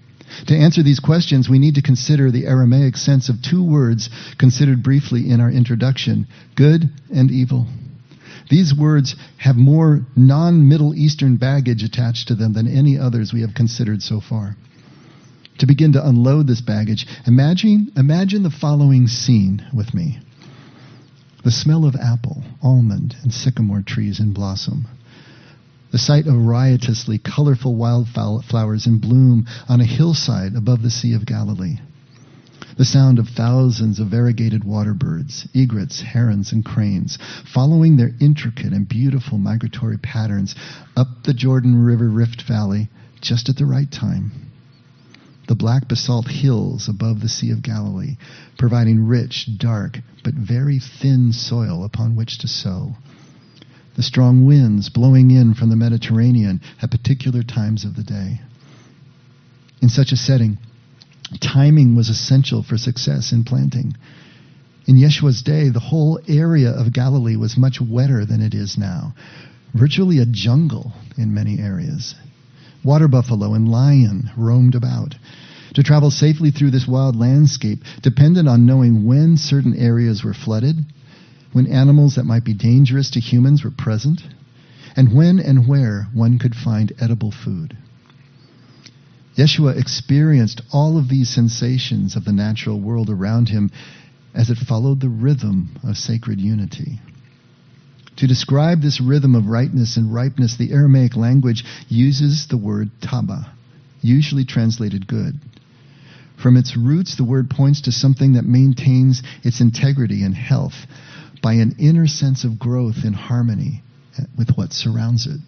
To 0.47 0.57
answer 0.57 0.83
these 0.83 1.01
questions, 1.01 1.49
we 1.49 1.59
need 1.59 1.75
to 1.77 1.83
consider 1.83 2.31
the 2.31 2.47
Aramaic 2.47 2.97
sense 2.97 3.29
of 3.29 3.43
two 3.43 3.63
words 3.63 4.11
considered 4.39 4.83
briefly 4.83 5.31
in 5.31 5.41
our 5.41 5.51
introduction 5.51 6.27
good 6.55 6.91
and 7.13 7.31
evil. 7.31 7.67
These 8.51 8.75
words 8.75 9.17
have 9.39 9.57
more 9.57 10.07
non 10.17 10.69
Middle 10.69 10.95
Eastern 10.95 11.37
baggage 11.37 11.83
attached 11.83 12.29
to 12.29 12.35
them 12.35 12.53
than 12.53 12.69
any 12.69 12.99
others 12.99 13.33
we 13.33 13.41
have 13.41 13.55
considered 13.55 14.03
so 14.03 14.21
far. 14.21 14.57
To 15.59 15.67
begin 15.67 15.93
to 15.93 16.07
unload 16.07 16.47
this 16.47 16.61
baggage, 16.61 17.07
imagine, 17.27 17.93
imagine 17.97 18.43
the 18.43 18.51
following 18.51 19.07
scene 19.07 19.65
with 19.73 19.95
me 19.95 20.19
the 21.45 21.51
smell 21.51 21.85
of 21.85 21.95
apple, 21.95 22.43
almond, 22.63 23.15
and 23.23 23.33
sycamore 23.33 23.83
trees 23.83 24.19
in 24.19 24.33
blossom. 24.33 24.87
The 25.95 26.01
sight 26.01 26.27
of 26.27 26.35
riotously 26.35 27.19
colorful 27.19 27.77
wildflowers 27.77 28.85
in 28.85 28.99
bloom 28.99 29.47
on 29.69 29.81
a 29.81 29.85
hillside 29.85 30.57
above 30.57 30.83
the 30.83 30.91
Sea 30.91 31.13
of 31.13 31.25
Galilee 31.25 31.79
the 32.77 32.85
sound 32.85 33.21
of 33.21 33.29
thousands 33.29 34.01
of 34.01 34.09
variegated 34.09 34.65
water 34.65 34.93
birds, 34.93 35.47
egrets, 35.55 36.01
herons, 36.01 36.51
and 36.51 36.65
cranes, 36.65 37.17
following 37.45 37.97
their 37.97 38.11
intricate 38.21 38.73
and 38.73 38.89
beautiful 38.89 39.39
migratory 39.39 39.97
patterns 39.97 40.57
up 40.97 41.07
the 41.23 41.33
Jordan 41.33 41.85
River 41.85 42.09
Rift 42.09 42.43
Valley 42.43 42.89
just 43.21 43.49
at 43.49 43.57
the 43.57 43.65
right 43.65 43.93
time. 43.93 44.33
The 45.47 45.55
black 45.55 45.87
basalt 45.87 46.27
hills 46.27 46.89
above 46.89 47.21
the 47.21 47.29
Sea 47.29 47.53
of 47.53 47.63
Galilee, 47.63 48.17
providing 48.59 49.07
rich, 49.07 49.49
dark, 49.59 49.99
but 50.25 50.35
very 50.35 50.81
thin 50.81 51.33
soil 51.33 51.85
upon 51.85 52.17
which 52.17 52.39
to 52.39 52.49
sow. 52.49 52.97
The 53.97 54.03
strong 54.03 54.45
winds 54.45 54.89
blowing 54.89 55.31
in 55.31 55.55
from 55.55 55.71
the 55.71 55.77
Mediterranean 55.77 56.61
at 56.83 56.91
particular 56.91 57.43
times 57.43 57.85
of 57.85 57.97
the 57.97 58.03
day. 58.03 58.41
In 59.81 59.89
such 59.89 60.13
a 60.13 60.17
setting, 60.17 60.59
Timing 61.41 61.95
was 61.95 62.09
essential 62.09 62.63
for 62.63 62.77
success 62.77 63.33
in 63.33 63.45
planting. 63.45 63.97
In 64.87 64.97
Yeshua's 64.97 65.43
day, 65.43 65.71
the 65.71 65.81
whole 65.81 66.21
area 66.29 66.71
of 66.71 66.93
Galilee 66.93 67.37
was 67.37 67.57
much 67.57 67.81
wetter 67.81 68.25
than 68.25 68.43
it 68.43 68.55
is 68.55 68.77
now, 68.77 69.15
virtually 69.73 70.19
a 70.19 70.27
jungle 70.27 70.93
in 71.17 71.35
many 71.35 71.59
areas. 71.59 72.15
Water 72.85 73.09
buffalo 73.09 73.55
and 73.55 73.69
lion 73.69 74.31
roamed 74.37 74.75
about. 74.75 75.15
To 75.75 75.83
travel 75.83 76.11
safely 76.11 76.51
through 76.51 76.71
this 76.71 76.87
wild 76.87 77.17
landscape 77.17 77.83
depended 78.03 78.47
on 78.47 78.67
knowing 78.67 79.05
when 79.07 79.37
certain 79.39 79.75
areas 79.75 80.23
were 80.23 80.35
flooded, 80.35 80.85
when 81.55 81.69
animals 81.69 82.17
that 82.17 82.25
might 82.25 82.45
be 82.45 82.53
dangerous 82.53 83.13
to 83.13 83.21
humans 83.21 83.63
were 83.63 83.71
present, 83.71 84.21
and 84.97 85.15
when 85.15 85.39
and 85.39 85.69
where 85.69 86.09
one 86.13 86.37
could 86.37 86.55
find 86.55 86.93
edible 87.01 87.31
food. 87.31 87.77
Yeshua 89.37 89.79
experienced 89.79 90.61
all 90.73 90.99
of 90.99 91.09
these 91.09 91.29
sensations 91.31 92.17
of 92.17 92.25
the 92.25 92.33
natural 92.33 92.81
world 92.81 93.09
around 93.09 93.49
him 93.49 93.71
as 94.35 94.51
it 94.51 94.59
followed 94.59 95.01
the 95.01 95.09
rhythm 95.09 95.79
of 95.85 95.97
sacred 95.97 96.41
unity. 96.41 97.01
To 98.17 98.27
describe 98.27 98.83
this 98.83 99.01
rhythm 99.01 99.37
of 99.37 99.47
rightness 99.47 99.97
and 99.97 100.13
ripeness, 100.13 100.57
the 100.57 100.73
Aramaic 100.73 101.15
language 101.15 101.65
uses 101.89 102.49
the 102.49 102.57
word 102.57 102.91
taba, 103.01 103.49
usually 104.03 104.45
translated 104.45 105.07
good. 105.07 105.39
From 106.37 106.57
its 106.57 106.77
roots, 106.77 107.17
the 107.17 107.23
word 107.23 107.49
points 107.49 107.83
to 107.83 107.93
something 107.93 108.33
that 108.33 108.45
maintains 108.45 109.23
its 109.45 109.61
integrity 109.61 110.25
and 110.25 110.35
health 110.35 110.75
by 111.45 111.53
an 111.53 111.77
inner 111.79 112.07
sense 112.07 112.43
of 112.45 112.59
growth 112.59 113.05
in 113.05 113.13
harmony 113.13 113.83
with 114.39 114.49
what 114.57 114.73
surrounds 114.73 115.27
it. 115.27 115.39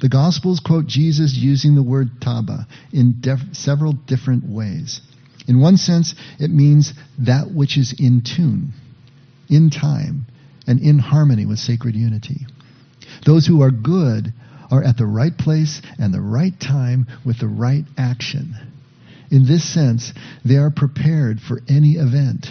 The 0.00 0.08
Gospels 0.08 0.60
quote 0.60 0.86
Jesus 0.86 1.34
using 1.34 1.74
the 1.74 1.82
word 1.82 2.20
taba 2.20 2.66
in 2.92 3.16
def- 3.20 3.52
several 3.52 3.94
different 3.94 4.44
ways. 4.48 5.00
In 5.48 5.60
one 5.60 5.76
sense, 5.76 6.14
it 6.38 6.52
means 6.52 6.94
that 7.18 7.50
which 7.52 7.76
is 7.76 7.96
in 7.98 8.22
tune, 8.22 8.74
in 9.48 9.70
time, 9.70 10.26
and 10.68 10.78
in 10.78 11.00
harmony 11.00 11.46
with 11.46 11.58
sacred 11.58 11.96
unity. 11.96 12.46
Those 13.24 13.44
who 13.44 13.62
are 13.62 13.72
good 13.72 14.32
are 14.70 14.84
at 14.84 14.98
the 14.98 15.06
right 15.06 15.36
place 15.36 15.82
and 15.98 16.14
the 16.14 16.20
right 16.20 16.58
time 16.60 17.08
with 17.24 17.40
the 17.40 17.48
right 17.48 17.84
action. 17.98 18.54
In 19.32 19.48
this 19.48 19.64
sense, 19.64 20.12
they 20.44 20.58
are 20.58 20.70
prepared 20.70 21.40
for 21.40 21.60
any 21.68 21.94
event, 21.94 22.46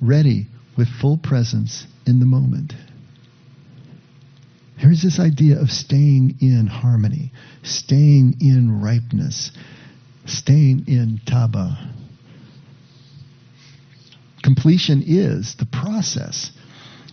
ready 0.00 0.48
with 0.76 0.88
full 0.88 1.18
presence 1.18 1.86
in 2.06 2.20
the 2.20 2.26
moment. 2.26 2.74
Here's 4.76 5.02
this 5.02 5.20
idea 5.20 5.60
of 5.60 5.70
staying 5.70 6.36
in 6.40 6.66
harmony, 6.66 7.32
staying 7.62 8.36
in 8.40 8.80
ripeness, 8.80 9.50
staying 10.24 10.84
in 10.86 11.20
taba. 11.26 11.92
Completion 14.42 15.02
is 15.06 15.54
the 15.56 15.66
process 15.66 16.50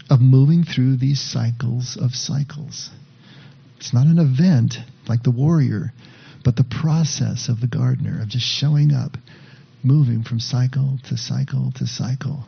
of 0.10 0.22
moving 0.22 0.64
through 0.64 0.96
these 0.96 1.20
cycles 1.20 1.98
of 1.98 2.16
cycles. 2.16 2.90
It's 3.76 3.94
not 3.94 4.08
an 4.08 4.18
event 4.18 4.78
like 5.10 5.24
the 5.24 5.32
warrior, 5.32 5.92
but 6.46 6.56
the 6.56 6.64
process 6.64 7.50
of 7.50 7.60
the 7.60 7.68
gardener, 7.68 8.22
of 8.22 8.30
just 8.30 8.46
showing 8.46 8.94
up, 8.94 9.18
moving 9.84 10.24
from 10.24 10.40
cycle 10.40 11.00
to 11.10 11.18
cycle 11.18 11.74
to 11.76 11.86
cycle 11.86 12.46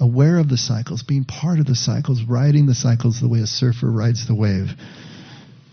aware 0.00 0.38
of 0.38 0.48
the 0.48 0.56
cycles, 0.56 1.02
being 1.02 1.24
part 1.24 1.58
of 1.58 1.66
the 1.66 1.74
cycles, 1.74 2.22
riding 2.22 2.66
the 2.66 2.74
cycles 2.74 3.20
the 3.20 3.28
way 3.28 3.40
a 3.40 3.46
surfer 3.46 3.90
rides 3.90 4.26
the 4.26 4.34
wave. 4.34 4.70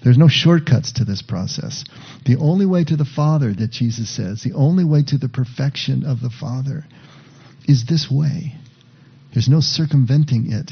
There's 0.03 0.17
no 0.17 0.27
shortcuts 0.27 0.93
to 0.93 1.05
this 1.05 1.21
process. 1.21 1.83
The 2.25 2.37
only 2.37 2.65
way 2.65 2.83
to 2.83 2.95
the 2.95 3.05
Father, 3.05 3.53
that 3.53 3.71
Jesus 3.71 4.09
says, 4.09 4.41
the 4.41 4.53
only 4.53 4.83
way 4.83 5.03
to 5.03 5.17
the 5.17 5.29
perfection 5.29 6.05
of 6.05 6.21
the 6.21 6.29
Father 6.29 6.85
is 7.67 7.85
this 7.85 8.09
way. 8.09 8.55
There's 9.33 9.49
no 9.49 9.59
circumventing 9.59 10.51
it. 10.51 10.71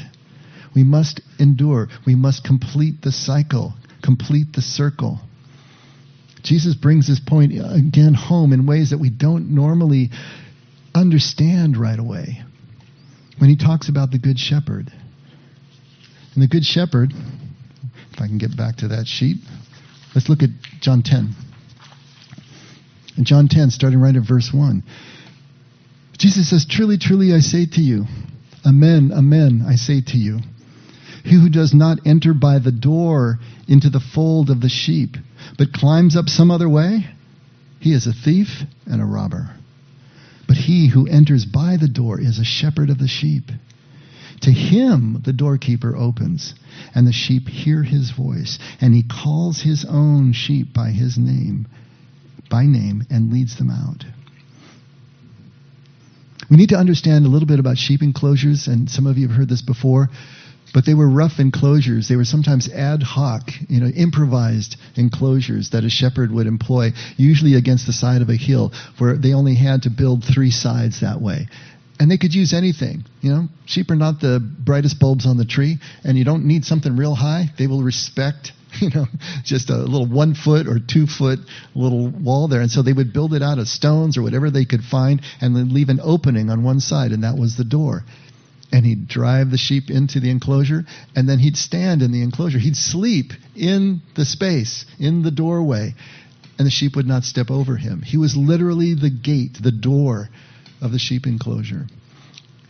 We 0.74 0.84
must 0.84 1.20
endure. 1.38 1.88
We 2.06 2.14
must 2.14 2.44
complete 2.44 3.02
the 3.02 3.12
cycle, 3.12 3.74
complete 4.02 4.52
the 4.52 4.62
circle. 4.62 5.20
Jesus 6.42 6.74
brings 6.74 7.06
this 7.06 7.20
point 7.20 7.52
again 7.52 8.14
home 8.14 8.52
in 8.52 8.66
ways 8.66 8.90
that 8.90 8.98
we 8.98 9.10
don't 9.10 9.54
normally 9.54 10.10
understand 10.94 11.76
right 11.76 11.98
away 11.98 12.42
when 13.40 13.48
he 13.48 13.56
talks 13.56 13.88
about 13.88 14.10
the 14.10 14.18
Good 14.18 14.38
Shepherd. 14.38 14.92
And 16.34 16.42
the 16.42 16.46
Good 16.46 16.64
Shepherd, 16.64 17.12
if 18.12 18.20
I 18.20 18.26
can 18.26 18.36
get 18.36 18.54
back 18.54 18.76
to 18.76 18.88
that 18.88 19.06
sheet, 19.06 19.38
let's 20.14 20.28
look 20.28 20.42
at 20.42 20.50
John 20.80 21.02
10. 21.02 21.30
In 23.16 23.24
John 23.24 23.48
10, 23.48 23.70
starting 23.70 23.98
right 23.98 24.14
at 24.14 24.22
verse 24.28 24.50
1, 24.52 24.82
Jesus 26.18 26.50
says, 26.50 26.66
Truly, 26.68 26.98
truly, 26.98 27.32
I 27.32 27.40
say 27.40 27.64
to 27.64 27.80
you, 27.80 28.04
Amen, 28.66 29.10
Amen, 29.12 29.64
I 29.66 29.76
say 29.76 30.02
to 30.02 30.18
you. 30.18 30.40
He 31.24 31.40
who 31.40 31.48
does 31.48 31.72
not 31.72 31.98
enter 32.06 32.34
by 32.34 32.58
the 32.58 32.72
door 32.72 33.38
into 33.66 33.88
the 33.88 34.00
fold 34.00 34.50
of 34.50 34.60
the 34.60 34.68
sheep, 34.68 35.16
but 35.56 35.72
climbs 35.72 36.14
up 36.14 36.28
some 36.28 36.50
other 36.50 36.68
way, 36.68 37.06
he 37.78 37.94
is 37.94 38.06
a 38.06 38.12
thief 38.12 38.48
and 38.84 39.00
a 39.00 39.06
robber. 39.06 39.56
But 40.50 40.56
he 40.56 40.88
who 40.88 41.06
enters 41.06 41.44
by 41.44 41.76
the 41.76 41.86
door 41.86 42.20
is 42.20 42.40
a 42.40 42.44
shepherd 42.44 42.90
of 42.90 42.98
the 42.98 43.06
sheep. 43.06 43.52
To 44.40 44.50
him 44.50 45.20
the 45.24 45.32
doorkeeper 45.32 45.94
opens, 45.94 46.54
and 46.92 47.06
the 47.06 47.12
sheep 47.12 47.48
hear 47.48 47.84
his 47.84 48.10
voice, 48.10 48.58
and 48.80 48.92
he 48.92 49.04
calls 49.04 49.60
his 49.60 49.84
own 49.84 50.32
sheep 50.32 50.74
by 50.74 50.90
his 50.90 51.16
name, 51.16 51.68
by 52.48 52.66
name, 52.66 53.04
and 53.08 53.32
leads 53.32 53.58
them 53.58 53.70
out. 53.70 54.04
We 56.50 56.56
need 56.56 56.70
to 56.70 56.78
understand 56.78 57.26
a 57.26 57.28
little 57.28 57.46
bit 57.46 57.60
about 57.60 57.78
sheep 57.78 58.02
enclosures, 58.02 58.66
and 58.66 58.90
some 58.90 59.06
of 59.06 59.18
you 59.18 59.28
have 59.28 59.36
heard 59.36 59.48
this 59.48 59.62
before. 59.62 60.10
But 60.72 60.86
they 60.86 60.94
were 60.94 61.08
rough 61.08 61.38
enclosures. 61.38 62.08
They 62.08 62.16
were 62.16 62.24
sometimes 62.24 62.68
ad 62.68 63.02
hoc, 63.02 63.50
you 63.68 63.80
know, 63.80 63.88
improvised 63.88 64.76
enclosures 64.96 65.70
that 65.70 65.84
a 65.84 65.90
shepherd 65.90 66.30
would 66.30 66.46
employ, 66.46 66.92
usually 67.16 67.54
against 67.54 67.86
the 67.86 67.92
side 67.92 68.22
of 68.22 68.28
a 68.28 68.36
hill, 68.36 68.72
where 68.98 69.16
they 69.16 69.32
only 69.32 69.54
had 69.54 69.82
to 69.82 69.90
build 69.90 70.24
three 70.24 70.50
sides 70.50 71.00
that 71.00 71.20
way. 71.20 71.48
And 71.98 72.10
they 72.10 72.16
could 72.16 72.34
use 72.34 72.54
anything. 72.54 73.04
You 73.20 73.30
know, 73.30 73.48
sheep 73.66 73.90
are 73.90 73.96
not 73.96 74.20
the 74.20 74.40
brightest 74.40 74.98
bulbs 74.98 75.26
on 75.26 75.36
the 75.36 75.44
tree, 75.44 75.78
and 76.04 76.16
you 76.16 76.24
don't 76.24 76.46
need 76.46 76.64
something 76.64 76.96
real 76.96 77.14
high. 77.14 77.50
They 77.58 77.66
will 77.66 77.82
respect, 77.82 78.52
you 78.80 78.90
know, 78.90 79.06
just 79.44 79.70
a 79.70 79.76
little 79.76 80.06
one 80.06 80.34
foot 80.34 80.66
or 80.66 80.78
two 80.78 81.06
foot 81.06 81.40
little 81.74 82.08
wall 82.08 82.48
there. 82.48 82.60
And 82.60 82.70
so 82.70 82.82
they 82.82 82.92
would 82.92 83.12
build 83.12 83.34
it 83.34 83.42
out 83.42 83.58
of 83.58 83.68
stones 83.68 84.16
or 84.16 84.22
whatever 84.22 84.50
they 84.50 84.64
could 84.64 84.84
find, 84.84 85.20
and 85.40 85.54
then 85.54 85.74
leave 85.74 85.88
an 85.88 86.00
opening 86.02 86.48
on 86.48 86.62
one 86.62 86.80
side, 86.80 87.10
and 87.10 87.24
that 87.24 87.36
was 87.36 87.56
the 87.56 87.64
door 87.64 88.04
and 88.72 88.86
he'd 88.86 89.08
drive 89.08 89.50
the 89.50 89.58
sheep 89.58 89.90
into 89.90 90.20
the 90.20 90.30
enclosure, 90.30 90.84
and 91.16 91.28
then 91.28 91.38
he'd 91.38 91.56
stand 91.56 92.02
in 92.02 92.12
the 92.12 92.22
enclosure. 92.22 92.58
He'd 92.58 92.76
sleep 92.76 93.32
in 93.56 94.02
the 94.16 94.24
space, 94.24 94.84
in 94.98 95.22
the 95.22 95.30
doorway, 95.30 95.94
and 96.58 96.66
the 96.66 96.70
sheep 96.70 96.96
would 96.96 97.06
not 97.06 97.24
step 97.24 97.50
over 97.50 97.76
him. 97.76 98.02
He 98.02 98.16
was 98.16 98.36
literally 98.36 98.94
the 98.94 99.10
gate, 99.10 99.58
the 99.60 99.72
door 99.72 100.28
of 100.80 100.92
the 100.92 100.98
sheep 100.98 101.26
enclosure. 101.26 101.86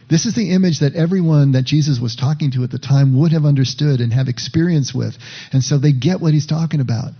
This 0.08 0.26
is 0.26 0.34
the 0.34 0.50
image 0.50 0.80
that 0.80 0.96
everyone 0.96 1.52
that 1.52 1.64
Jesus 1.64 2.00
was 2.00 2.16
talking 2.16 2.50
to 2.52 2.64
at 2.64 2.70
the 2.70 2.78
time 2.78 3.16
would 3.18 3.32
have 3.32 3.44
understood 3.44 4.00
and 4.00 4.12
have 4.12 4.26
experience 4.26 4.92
with. 4.92 5.16
And 5.52 5.62
so 5.62 5.78
they 5.78 5.92
get 5.92 6.20
what 6.20 6.34
he's 6.34 6.46
talking 6.46 6.80
about. 6.80 7.12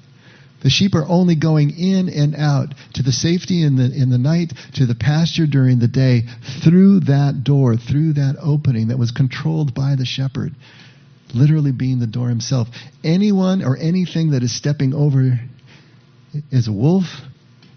The 0.62 0.70
sheep 0.70 0.94
are 0.94 1.06
only 1.06 1.36
going 1.36 1.70
in 1.70 2.08
and 2.08 2.34
out 2.34 2.74
to 2.94 3.02
the 3.02 3.12
safety 3.12 3.62
in 3.62 3.76
the, 3.76 3.90
in 3.90 4.10
the 4.10 4.18
night, 4.18 4.52
to 4.74 4.86
the 4.86 4.94
pasture 4.94 5.46
during 5.46 5.78
the 5.78 5.88
day, 5.88 6.24
through 6.62 7.00
that 7.00 7.42
door, 7.44 7.76
through 7.76 8.14
that 8.14 8.36
opening 8.40 8.88
that 8.88 8.98
was 8.98 9.10
controlled 9.10 9.74
by 9.74 9.96
the 9.96 10.04
shepherd, 10.04 10.54
literally 11.34 11.72
being 11.72 11.98
the 11.98 12.06
door 12.06 12.28
himself. 12.28 12.68
Anyone 13.02 13.64
or 13.64 13.76
anything 13.78 14.30
that 14.32 14.42
is 14.42 14.54
stepping 14.54 14.92
over 14.92 15.40
is 16.50 16.68
a 16.68 16.72
wolf, 16.72 17.06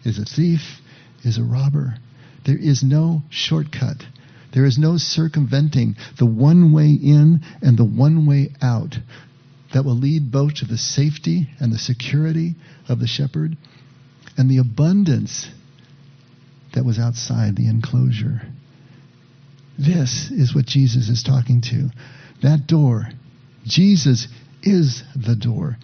is 0.03 0.19
a 0.19 0.25
thief, 0.25 0.81
is 1.23 1.37
a 1.37 1.43
robber. 1.43 1.95
There 2.45 2.57
is 2.57 2.83
no 2.83 3.23
shortcut. 3.29 4.03
There 4.53 4.65
is 4.65 4.77
no 4.77 4.97
circumventing 4.97 5.95
the 6.19 6.25
one 6.25 6.73
way 6.73 6.91
in 6.91 7.41
and 7.61 7.77
the 7.77 7.85
one 7.85 8.27
way 8.27 8.53
out 8.61 8.97
that 9.73 9.83
will 9.83 9.97
lead 9.97 10.31
both 10.31 10.55
to 10.55 10.65
the 10.65 10.77
safety 10.77 11.49
and 11.59 11.73
the 11.73 11.79
security 11.79 12.55
of 12.87 12.99
the 12.99 13.07
shepherd 13.07 13.57
and 14.37 14.49
the 14.49 14.57
abundance 14.57 15.49
that 16.73 16.85
was 16.85 16.99
outside 16.99 17.55
the 17.55 17.67
enclosure. 17.67 18.41
This 19.77 20.29
is 20.31 20.53
what 20.53 20.65
Jesus 20.65 21.09
is 21.09 21.23
talking 21.23 21.61
to. 21.61 21.89
That 22.41 22.67
door. 22.67 23.09
Jesus 23.65 24.27
is 24.61 25.03
the 25.15 25.35
door. 25.35 25.77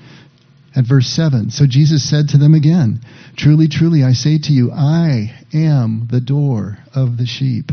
At 0.76 0.86
verse 0.86 1.08
7, 1.08 1.50
so 1.50 1.66
Jesus 1.66 2.08
said 2.08 2.30
to 2.30 2.38
them 2.38 2.54
again, 2.54 3.02
Truly, 3.36 3.68
truly, 3.68 4.04
I 4.04 4.14
say 4.14 4.38
to 4.38 4.54
you, 4.54 4.72
I 4.72 5.34
am 5.52 6.08
the 6.12 6.22
door 6.22 6.78
of 6.94 7.18
the 7.18 7.26
sheep. 7.26 7.72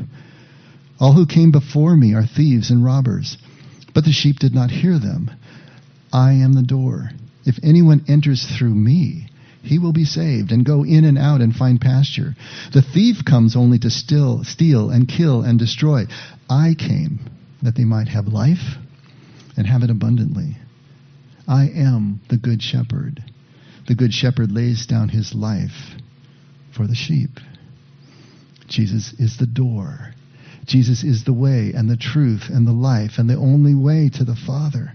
All 0.99 1.13
who 1.13 1.27
came 1.27 1.51
before 1.51 1.95
me 1.95 2.15
are 2.15 2.25
thieves 2.25 2.71
and 2.71 2.83
robbers, 2.83 3.37
but 3.93 4.05
the 4.05 4.13
sheep 4.13 4.39
did 4.39 4.55
not 4.55 4.71
hear 4.71 4.99
them. 4.99 5.31
I 6.17 6.33
am 6.33 6.55
the 6.55 6.63
door. 6.63 7.11
If 7.45 7.59
anyone 7.63 8.07
enters 8.09 8.43
through 8.43 8.75
me, 8.75 9.29
he 9.63 9.79
will 9.79 9.93
be 9.93 10.07
saved 10.07 10.51
and 10.51 10.65
go 10.65 10.83
in 10.83 11.05
and 11.05 11.19
out 11.19 11.43
and 11.43 11.55
find 11.55 11.79
pasture. 11.79 12.35
The 12.73 12.81
thief 12.81 13.23
comes 13.23 13.55
only 13.55 13.79
to 13.81 13.91
still, 13.91 14.43
steal 14.43 14.89
and 14.89 15.07
kill 15.07 15.43
and 15.43 15.59
destroy. 15.59 16.05
I 16.49 16.75
came 16.79 17.21
that 17.63 17.77
they 17.77 17.85
might 17.85 18.09
have 18.09 18.29
life 18.29 18.79
and 19.59 19.67
have 19.67 19.83
it 19.83 19.91
abundantly. 19.91 20.57
I 21.47 21.65
am 21.65 22.23
the 22.31 22.39
good 22.39 22.63
shepherd. 22.63 23.23
The 23.87 23.95
good 23.95 24.15
shepherd 24.15 24.51
lays 24.51 24.87
down 24.87 25.11
his 25.11 25.35
life 25.35 25.97
for 26.75 26.87
the 26.87 26.95
sheep. 26.95 27.41
Jesus 28.69 29.13
is 29.19 29.37
the 29.37 29.47
door. 29.47 30.15
Jesus 30.65 31.05
is 31.05 31.25
the 31.25 31.35
way 31.35 31.75
and 31.77 31.91
the 31.91 31.97
truth 31.99 32.49
and 32.49 32.67
the 32.67 32.73
life 32.73 33.19
and 33.19 33.29
the 33.29 33.37
only 33.37 33.75
way 33.75 34.09
to 34.15 34.25
the 34.25 34.35
Father. 34.35 34.95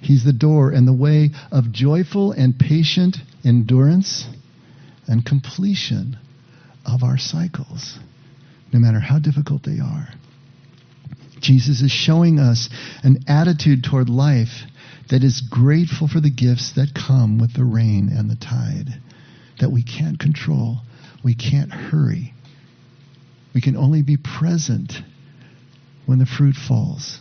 He's 0.00 0.24
the 0.24 0.32
door 0.32 0.70
and 0.70 0.88
the 0.88 0.92
way 0.92 1.30
of 1.52 1.72
joyful 1.72 2.32
and 2.32 2.58
patient 2.58 3.18
endurance 3.44 4.26
and 5.06 5.24
completion 5.24 6.18
of 6.86 7.02
our 7.02 7.18
cycles, 7.18 7.98
no 8.72 8.78
matter 8.78 9.00
how 9.00 9.18
difficult 9.18 9.62
they 9.64 9.78
are. 9.78 10.08
Jesus 11.40 11.80
is 11.82 11.90
showing 11.90 12.38
us 12.38 12.68
an 13.02 13.24
attitude 13.28 13.84
toward 13.84 14.08
life 14.08 14.62
that 15.10 15.24
is 15.24 15.40
grateful 15.40 16.06
for 16.06 16.20
the 16.20 16.30
gifts 16.30 16.72
that 16.76 16.94
come 16.94 17.38
with 17.38 17.54
the 17.54 17.64
rain 17.64 18.10
and 18.12 18.30
the 18.30 18.36
tide, 18.36 19.00
that 19.60 19.70
we 19.70 19.82
can't 19.82 20.18
control, 20.18 20.78
we 21.24 21.34
can't 21.34 21.72
hurry. 21.72 22.32
We 23.54 23.60
can 23.60 23.76
only 23.76 24.02
be 24.02 24.16
present 24.16 24.92
when 26.06 26.18
the 26.18 26.26
fruit 26.26 26.54
falls 26.54 27.18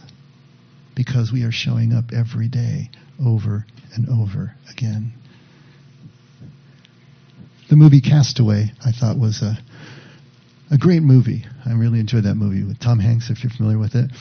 because 0.99 1.31
we 1.31 1.43
are 1.45 1.51
showing 1.51 1.93
up 1.93 2.11
every 2.13 2.49
day 2.49 2.89
over 3.25 3.65
and 3.95 4.09
over 4.09 4.53
again. 4.69 5.13
The 7.69 7.77
movie 7.77 8.01
Castaway, 8.01 8.73
I 8.85 8.91
thought, 8.91 9.17
was 9.17 9.41
a, 9.41 9.57
a 10.69 10.77
great 10.77 11.01
movie. 11.01 11.45
I 11.65 11.71
really 11.71 12.01
enjoyed 12.01 12.25
that 12.25 12.35
movie 12.35 12.65
with 12.65 12.81
Tom 12.81 12.99
Hanks, 12.99 13.29
if 13.29 13.45
you're 13.45 13.49
familiar 13.49 13.79
with 13.79 13.95
it. 13.95 14.11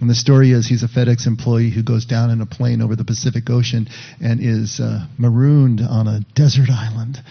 And 0.00 0.10
the 0.10 0.14
story 0.16 0.50
is 0.50 0.66
he's 0.66 0.82
a 0.82 0.88
FedEx 0.88 1.28
employee 1.28 1.70
who 1.70 1.84
goes 1.84 2.04
down 2.04 2.30
in 2.30 2.40
a 2.40 2.46
plane 2.46 2.82
over 2.82 2.96
the 2.96 3.04
Pacific 3.04 3.48
Ocean 3.48 3.86
and 4.20 4.40
is 4.42 4.80
uh, 4.80 5.06
marooned 5.18 5.80
on 5.80 6.08
a 6.08 6.22
desert 6.34 6.68
island. 6.68 7.22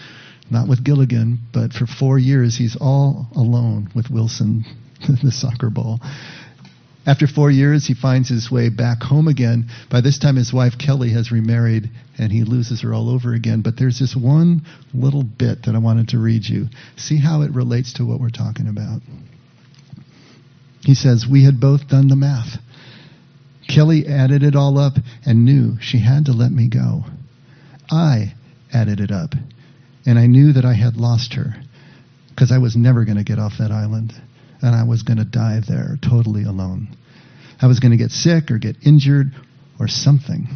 Not 0.50 0.66
with 0.66 0.82
Gilligan, 0.82 1.40
but 1.52 1.74
for 1.74 1.84
four 1.86 2.18
years 2.18 2.56
he's 2.56 2.74
all 2.80 3.28
alone 3.36 3.90
with 3.94 4.08
Wilson, 4.08 4.64
the 5.22 5.30
soccer 5.30 5.68
ball. 5.68 6.00
After 7.08 7.26
four 7.26 7.50
years, 7.50 7.86
he 7.86 7.94
finds 7.94 8.28
his 8.28 8.50
way 8.50 8.68
back 8.68 9.02
home 9.02 9.28
again. 9.28 9.70
By 9.88 10.02
this 10.02 10.18
time, 10.18 10.36
his 10.36 10.52
wife 10.52 10.76
Kelly 10.76 11.08
has 11.12 11.32
remarried, 11.32 11.88
and 12.18 12.30
he 12.30 12.44
loses 12.44 12.82
her 12.82 12.92
all 12.92 13.08
over 13.08 13.32
again. 13.32 13.62
But 13.62 13.78
there's 13.78 13.98
this 13.98 14.14
one 14.14 14.60
little 14.92 15.22
bit 15.22 15.62
that 15.62 15.74
I 15.74 15.78
wanted 15.78 16.08
to 16.08 16.18
read 16.18 16.44
you. 16.44 16.66
See 16.96 17.16
how 17.16 17.40
it 17.40 17.54
relates 17.54 17.94
to 17.94 18.04
what 18.04 18.20
we're 18.20 18.28
talking 18.28 18.68
about. 18.68 19.00
He 20.82 20.94
says, 20.94 21.26
We 21.26 21.44
had 21.44 21.58
both 21.58 21.88
done 21.88 22.08
the 22.08 22.14
math. 22.14 22.58
Kelly 23.66 24.06
added 24.06 24.42
it 24.42 24.54
all 24.54 24.76
up 24.76 24.98
and 25.24 25.46
knew 25.46 25.78
she 25.80 26.00
had 26.00 26.26
to 26.26 26.32
let 26.32 26.52
me 26.52 26.68
go. 26.68 27.04
I 27.90 28.34
added 28.70 29.00
it 29.00 29.10
up, 29.10 29.32
and 30.04 30.18
I 30.18 30.26
knew 30.26 30.52
that 30.52 30.66
I 30.66 30.74
had 30.74 30.98
lost 30.98 31.32
her 31.34 31.54
because 32.28 32.52
I 32.52 32.58
was 32.58 32.76
never 32.76 33.06
going 33.06 33.16
to 33.16 33.24
get 33.24 33.38
off 33.38 33.54
that 33.58 33.72
island 33.72 34.12
and 34.62 34.74
I 34.74 34.84
was 34.84 35.02
going 35.02 35.18
to 35.18 35.24
die 35.24 35.60
there 35.66 35.98
totally 36.02 36.44
alone. 36.44 36.96
I 37.60 37.66
was 37.66 37.80
going 37.80 37.92
to 37.92 37.96
get 37.96 38.10
sick 38.10 38.50
or 38.50 38.58
get 38.58 38.76
injured 38.84 39.32
or 39.78 39.88
something. 39.88 40.48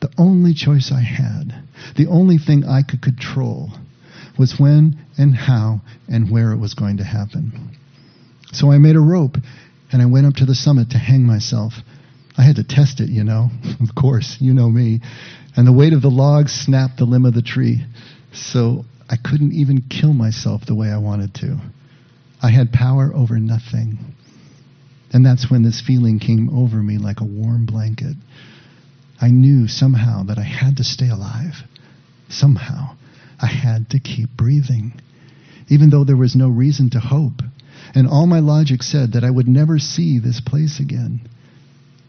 The 0.00 0.10
only 0.16 0.54
choice 0.54 0.92
I 0.92 1.00
had, 1.00 1.62
the 1.96 2.06
only 2.06 2.38
thing 2.38 2.64
I 2.64 2.82
could 2.82 3.02
control, 3.02 3.70
was 4.38 4.54
when 4.58 4.98
and 5.16 5.34
how 5.34 5.80
and 6.08 6.30
where 6.30 6.52
it 6.52 6.58
was 6.58 6.74
going 6.74 6.98
to 6.98 7.04
happen. 7.04 7.76
So 8.52 8.70
I 8.70 8.78
made 8.78 8.96
a 8.96 9.00
rope 9.00 9.36
and 9.90 10.00
I 10.00 10.06
went 10.06 10.26
up 10.26 10.34
to 10.34 10.46
the 10.46 10.54
summit 10.54 10.90
to 10.90 10.98
hang 10.98 11.24
myself. 11.24 11.74
I 12.36 12.42
had 12.42 12.56
to 12.56 12.64
test 12.64 13.00
it, 13.00 13.08
you 13.08 13.24
know. 13.24 13.50
of 13.80 13.94
course, 13.94 14.36
you 14.40 14.54
know 14.54 14.68
me. 14.68 15.00
And 15.56 15.66
the 15.66 15.72
weight 15.72 15.92
of 15.92 16.02
the 16.02 16.08
log 16.08 16.48
snapped 16.48 16.98
the 16.98 17.04
limb 17.04 17.24
of 17.24 17.34
the 17.34 17.42
tree. 17.42 17.84
So 18.32 18.84
I 19.10 19.16
couldn't 19.16 19.52
even 19.52 19.82
kill 19.90 20.12
myself 20.12 20.62
the 20.66 20.74
way 20.74 20.88
I 20.88 20.98
wanted 20.98 21.34
to. 21.36 21.58
I 22.42 22.50
had 22.50 22.72
power 22.72 23.12
over 23.14 23.38
nothing. 23.38 24.14
And 25.12 25.24
that's 25.24 25.50
when 25.50 25.62
this 25.62 25.82
feeling 25.84 26.18
came 26.18 26.50
over 26.56 26.82
me 26.82 26.98
like 26.98 27.20
a 27.20 27.24
warm 27.24 27.66
blanket. 27.66 28.14
I 29.20 29.28
knew 29.28 29.66
somehow 29.66 30.24
that 30.24 30.38
I 30.38 30.44
had 30.44 30.76
to 30.76 30.84
stay 30.84 31.08
alive. 31.08 31.54
Somehow. 32.28 32.96
I 33.40 33.46
had 33.46 33.90
to 33.90 34.00
keep 34.00 34.30
breathing. 34.36 35.00
Even 35.68 35.90
though 35.90 36.04
there 36.04 36.16
was 36.16 36.36
no 36.36 36.48
reason 36.48 36.90
to 36.90 37.00
hope. 37.00 37.42
And 37.94 38.06
all 38.06 38.26
my 38.26 38.40
logic 38.40 38.82
said 38.82 39.12
that 39.12 39.24
I 39.24 39.30
would 39.30 39.48
never 39.48 39.78
see 39.78 40.18
this 40.18 40.40
place 40.40 40.78
again. 40.78 41.28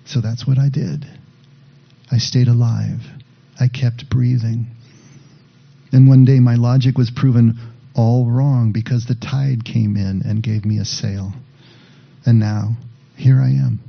So 0.05 0.21
that's 0.21 0.45
what 0.45 0.57
I 0.57 0.69
did. 0.69 1.05
I 2.11 2.17
stayed 2.17 2.47
alive. 2.47 3.01
I 3.59 3.67
kept 3.67 4.09
breathing. 4.09 4.67
And 5.91 6.07
one 6.07 6.25
day 6.25 6.39
my 6.39 6.55
logic 6.55 6.97
was 6.97 7.11
proven 7.11 7.57
all 7.95 8.25
wrong 8.25 8.71
because 8.71 9.05
the 9.05 9.15
tide 9.15 9.65
came 9.65 9.97
in 9.97 10.21
and 10.25 10.43
gave 10.43 10.65
me 10.65 10.77
a 10.77 10.85
sail. 10.85 11.33
And 12.25 12.39
now, 12.39 12.77
here 13.15 13.41
I 13.41 13.49
am. 13.49 13.79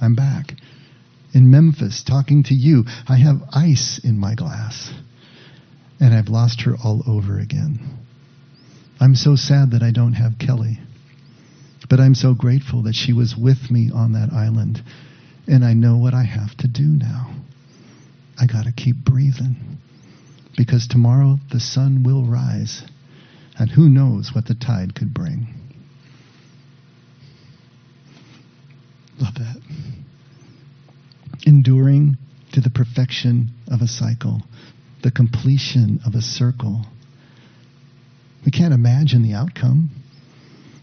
I'm 0.00 0.14
back. 0.14 0.52
In 1.32 1.50
Memphis, 1.50 2.02
talking 2.02 2.42
to 2.44 2.54
you. 2.54 2.84
I 3.08 3.16
have 3.16 3.42
ice 3.52 4.00
in 4.02 4.18
my 4.18 4.34
glass. 4.34 4.92
And 6.00 6.14
I've 6.14 6.28
lost 6.28 6.62
her 6.62 6.76
all 6.82 7.02
over 7.06 7.38
again. 7.38 7.80
I'm 9.00 9.14
so 9.14 9.36
sad 9.36 9.72
that 9.72 9.82
I 9.82 9.90
don't 9.90 10.14
have 10.14 10.38
Kelly. 10.38 10.78
But 11.88 12.00
I'm 12.00 12.14
so 12.14 12.34
grateful 12.34 12.82
that 12.82 12.94
she 12.94 13.12
was 13.12 13.36
with 13.36 13.70
me 13.70 13.90
on 13.92 14.12
that 14.12 14.32
island. 14.32 14.82
And 15.46 15.64
I 15.64 15.72
know 15.72 15.96
what 15.96 16.14
I 16.14 16.24
have 16.24 16.56
to 16.58 16.68
do 16.68 16.84
now. 16.84 17.34
I 18.38 18.46
got 18.46 18.64
to 18.64 18.72
keep 18.72 18.96
breathing. 18.96 19.78
Because 20.56 20.86
tomorrow 20.86 21.38
the 21.50 21.60
sun 21.60 22.02
will 22.02 22.24
rise 22.24 22.82
and 23.58 23.70
who 23.70 23.88
knows 23.88 24.30
what 24.34 24.46
the 24.46 24.54
tide 24.54 24.94
could 24.94 25.12
bring. 25.12 25.48
Love 29.20 29.34
that. 29.34 29.56
Enduring 31.44 32.16
to 32.52 32.60
the 32.60 32.70
perfection 32.70 33.50
of 33.70 33.80
a 33.80 33.88
cycle, 33.88 34.42
the 35.02 35.10
completion 35.10 36.00
of 36.06 36.14
a 36.14 36.22
circle. 36.22 36.84
We 38.44 38.52
can't 38.52 38.72
imagine 38.72 39.22
the 39.22 39.34
outcome. 39.34 39.90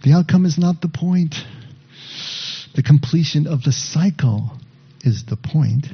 The 0.03 0.13
outcome 0.13 0.45
is 0.45 0.57
not 0.57 0.81
the 0.81 0.89
point. 0.89 1.35
The 2.75 2.83
completion 2.83 3.47
of 3.47 3.63
the 3.63 3.71
cycle 3.71 4.51
is 5.01 5.23
the 5.25 5.37
point. 5.37 5.87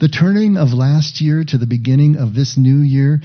The 0.00 0.08
turning 0.08 0.56
of 0.56 0.72
last 0.72 1.20
year 1.20 1.42
to 1.44 1.58
the 1.58 1.66
beginning 1.66 2.16
of 2.16 2.34
this 2.34 2.56
new 2.56 2.78
year 2.78 3.20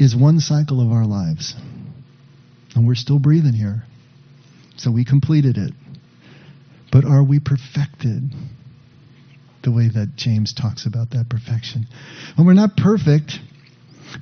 is 0.00 0.16
one 0.16 0.40
cycle 0.40 0.80
of 0.80 0.90
our 0.90 1.04
lives. 1.04 1.54
And 2.74 2.86
we're 2.86 2.94
still 2.94 3.18
breathing 3.18 3.52
here. 3.52 3.84
So 4.76 4.90
we 4.90 5.04
completed 5.04 5.58
it. 5.58 5.72
But 6.90 7.04
are 7.04 7.22
we 7.22 7.38
perfected? 7.38 8.30
The 9.62 9.70
way 9.70 9.88
that 9.88 10.16
James 10.16 10.54
talks 10.54 10.86
about 10.86 11.10
that 11.10 11.28
perfection. 11.28 11.86
And 12.36 12.46
we're 12.46 12.54
not 12.54 12.78
perfect, 12.78 13.38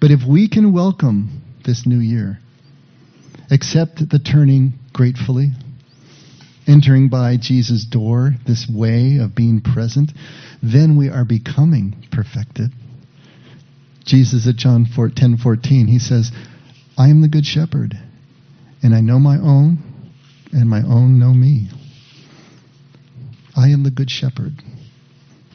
but 0.01 0.11
if 0.11 0.21
we 0.29 0.49
can 0.49 0.73
welcome 0.73 1.43
this 1.65 1.87
new 1.87 2.01
year, 2.01 2.41
accept 3.49 4.01
the 4.11 4.19
turning 4.19 4.73
gratefully, 4.93 5.53
entering 6.67 7.09
by 7.09 7.37
Jesus' 7.41 7.85
door, 7.85 8.33
this 8.49 8.69
way 8.69 9.19
of 9.19 9.37
being 9.37 9.61
present, 9.61 10.11
then 10.61 10.99
we 10.99 11.09
are 11.09 11.25
becoming 11.25 12.05
perfected. 12.11 12.73
Jesus 14.09 14.49
at 14.49 14.57
John 14.57 14.87
10 14.87 15.37
14, 15.37 15.87
he 15.87 15.99
says, 15.99 16.33
I 16.97 17.09
am 17.09 17.21
the 17.21 17.29
good 17.29 17.45
shepherd, 17.45 17.95
and 18.83 18.95
I 18.95 19.03
know 19.03 19.19
my 19.19 19.37
own, 19.37 19.79
and 20.51 20.69
my 20.69 20.81
own 20.81 21.19
know 21.19 21.35
me. 21.35 21.69
I 23.55 23.69
am 23.69 23.85
the 23.85 23.91
good 23.91 24.11
shepherd. 24.11 24.55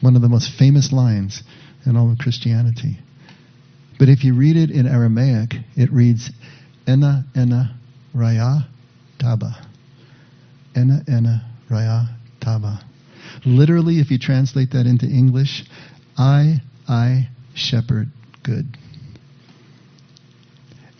One 0.00 0.14
of 0.14 0.22
the 0.22 0.28
most 0.28 0.56
famous 0.56 0.92
lines 0.92 1.42
in 1.84 1.96
all 1.96 2.12
of 2.12 2.18
Christianity. 2.18 2.98
But 3.98 4.08
if 4.08 4.22
you 4.22 4.34
read 4.34 4.56
it 4.56 4.70
in 4.70 4.86
Aramaic, 4.86 5.54
it 5.74 5.90
reads, 5.90 6.30
Ena, 6.86 7.24
Ena, 7.34 7.76
Raya, 8.14 8.68
Taba. 9.18 9.66
Ena, 10.76 11.02
Ena, 11.08 11.50
Raya, 11.68 12.06
Taba. 12.40 12.84
Literally, 13.44 13.98
if 13.98 14.12
you 14.12 14.18
translate 14.18 14.70
that 14.72 14.86
into 14.86 15.06
English, 15.06 15.64
I, 16.16 16.58
I, 16.88 17.30
shepherd, 17.54 18.12
good. 18.44 18.76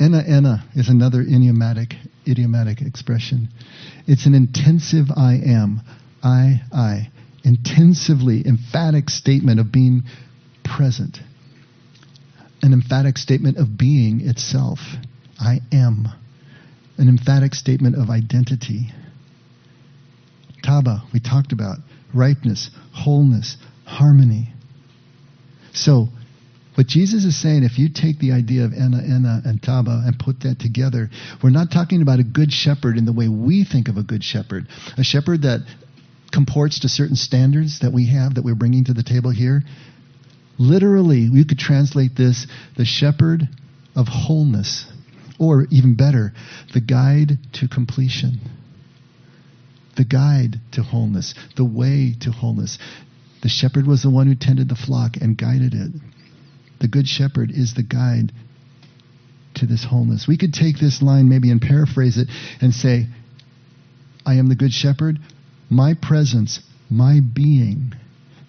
Ena 0.00 0.22
ena 0.26 0.64
is 0.74 0.88
another 0.88 1.20
idiomatic, 1.20 1.94
idiomatic 2.26 2.80
expression. 2.80 3.48
It's 4.06 4.26
an 4.26 4.34
intensive 4.34 5.06
I 5.16 5.34
am, 5.34 5.82
I, 6.22 6.62
I, 6.72 7.10
intensively 7.44 8.42
emphatic 8.46 9.08
statement 9.10 9.60
of 9.60 9.70
being 9.70 10.02
present. 10.64 11.18
an 12.62 12.72
emphatic 12.72 13.18
statement 13.18 13.58
of 13.58 13.76
being 13.76 14.22
itself. 14.22 14.78
I 15.38 15.60
am. 15.70 16.08
An 16.96 17.08
emphatic 17.08 17.54
statement 17.54 17.94
of 17.94 18.08
identity. 18.08 18.86
Taba, 20.64 21.02
we 21.12 21.20
talked 21.20 21.52
about 21.52 21.76
ripeness, 22.14 22.70
wholeness, 22.94 23.58
harmony. 23.84 24.54
So, 25.74 26.08
what 26.74 26.86
Jesus 26.88 27.24
is 27.24 27.40
saying, 27.40 27.62
if 27.62 27.78
you 27.78 27.88
take 27.88 28.18
the 28.18 28.32
idea 28.32 28.64
of 28.64 28.72
Ena, 28.72 28.98
Ena, 28.98 29.42
and 29.44 29.62
Taba 29.62 30.06
and 30.06 30.18
put 30.18 30.40
that 30.40 30.58
together, 30.58 31.08
we're 31.42 31.50
not 31.50 31.70
talking 31.70 32.02
about 32.02 32.18
a 32.18 32.24
good 32.24 32.52
shepherd 32.52 32.98
in 32.98 33.04
the 33.04 33.12
way 33.12 33.28
we 33.28 33.64
think 33.64 33.88
of 33.88 33.96
a 33.96 34.02
good 34.02 34.24
shepherd. 34.24 34.66
A 34.98 35.04
shepherd 35.04 35.42
that 35.42 35.60
comports 36.32 36.80
to 36.80 36.88
certain 36.88 37.14
standards 37.14 37.78
that 37.80 37.92
we 37.92 38.08
have 38.08 38.34
that 38.34 38.44
we're 38.44 38.56
bringing 38.56 38.84
to 38.84 38.92
the 38.92 39.04
table 39.04 39.30
here. 39.30 39.62
Literally, 40.58 41.30
we 41.30 41.44
could 41.44 41.58
translate 41.58 42.16
this 42.16 42.46
the 42.76 42.84
shepherd 42.84 43.48
of 43.94 44.08
wholeness, 44.08 44.86
or 45.38 45.66
even 45.70 45.94
better, 45.94 46.32
the 46.72 46.80
guide 46.80 47.38
to 47.52 47.68
completion. 47.68 48.40
The 49.96 50.04
guide 50.04 50.60
to 50.72 50.82
wholeness, 50.82 51.34
the 51.56 51.64
way 51.64 52.14
to 52.22 52.32
wholeness. 52.32 52.78
The 53.42 53.48
shepherd 53.48 53.86
was 53.86 54.02
the 54.02 54.10
one 54.10 54.26
who 54.26 54.34
tended 54.34 54.68
the 54.68 54.74
flock 54.74 55.16
and 55.20 55.38
guided 55.38 55.74
it. 55.74 55.92
The 56.84 56.88
good 56.88 57.08
shepherd 57.08 57.50
is 57.50 57.72
the 57.72 57.82
guide 57.82 58.30
to 59.54 59.64
this 59.64 59.84
wholeness. 59.84 60.28
We 60.28 60.36
could 60.36 60.52
take 60.52 60.78
this 60.78 61.00
line 61.00 61.30
maybe 61.30 61.50
and 61.50 61.58
paraphrase 61.58 62.18
it 62.18 62.28
and 62.60 62.74
say, 62.74 63.06
I 64.26 64.34
am 64.34 64.50
the 64.50 64.54
good 64.54 64.74
shepherd. 64.74 65.18
My 65.70 65.94
presence, 65.94 66.60
my 66.90 67.20
being, 67.20 67.94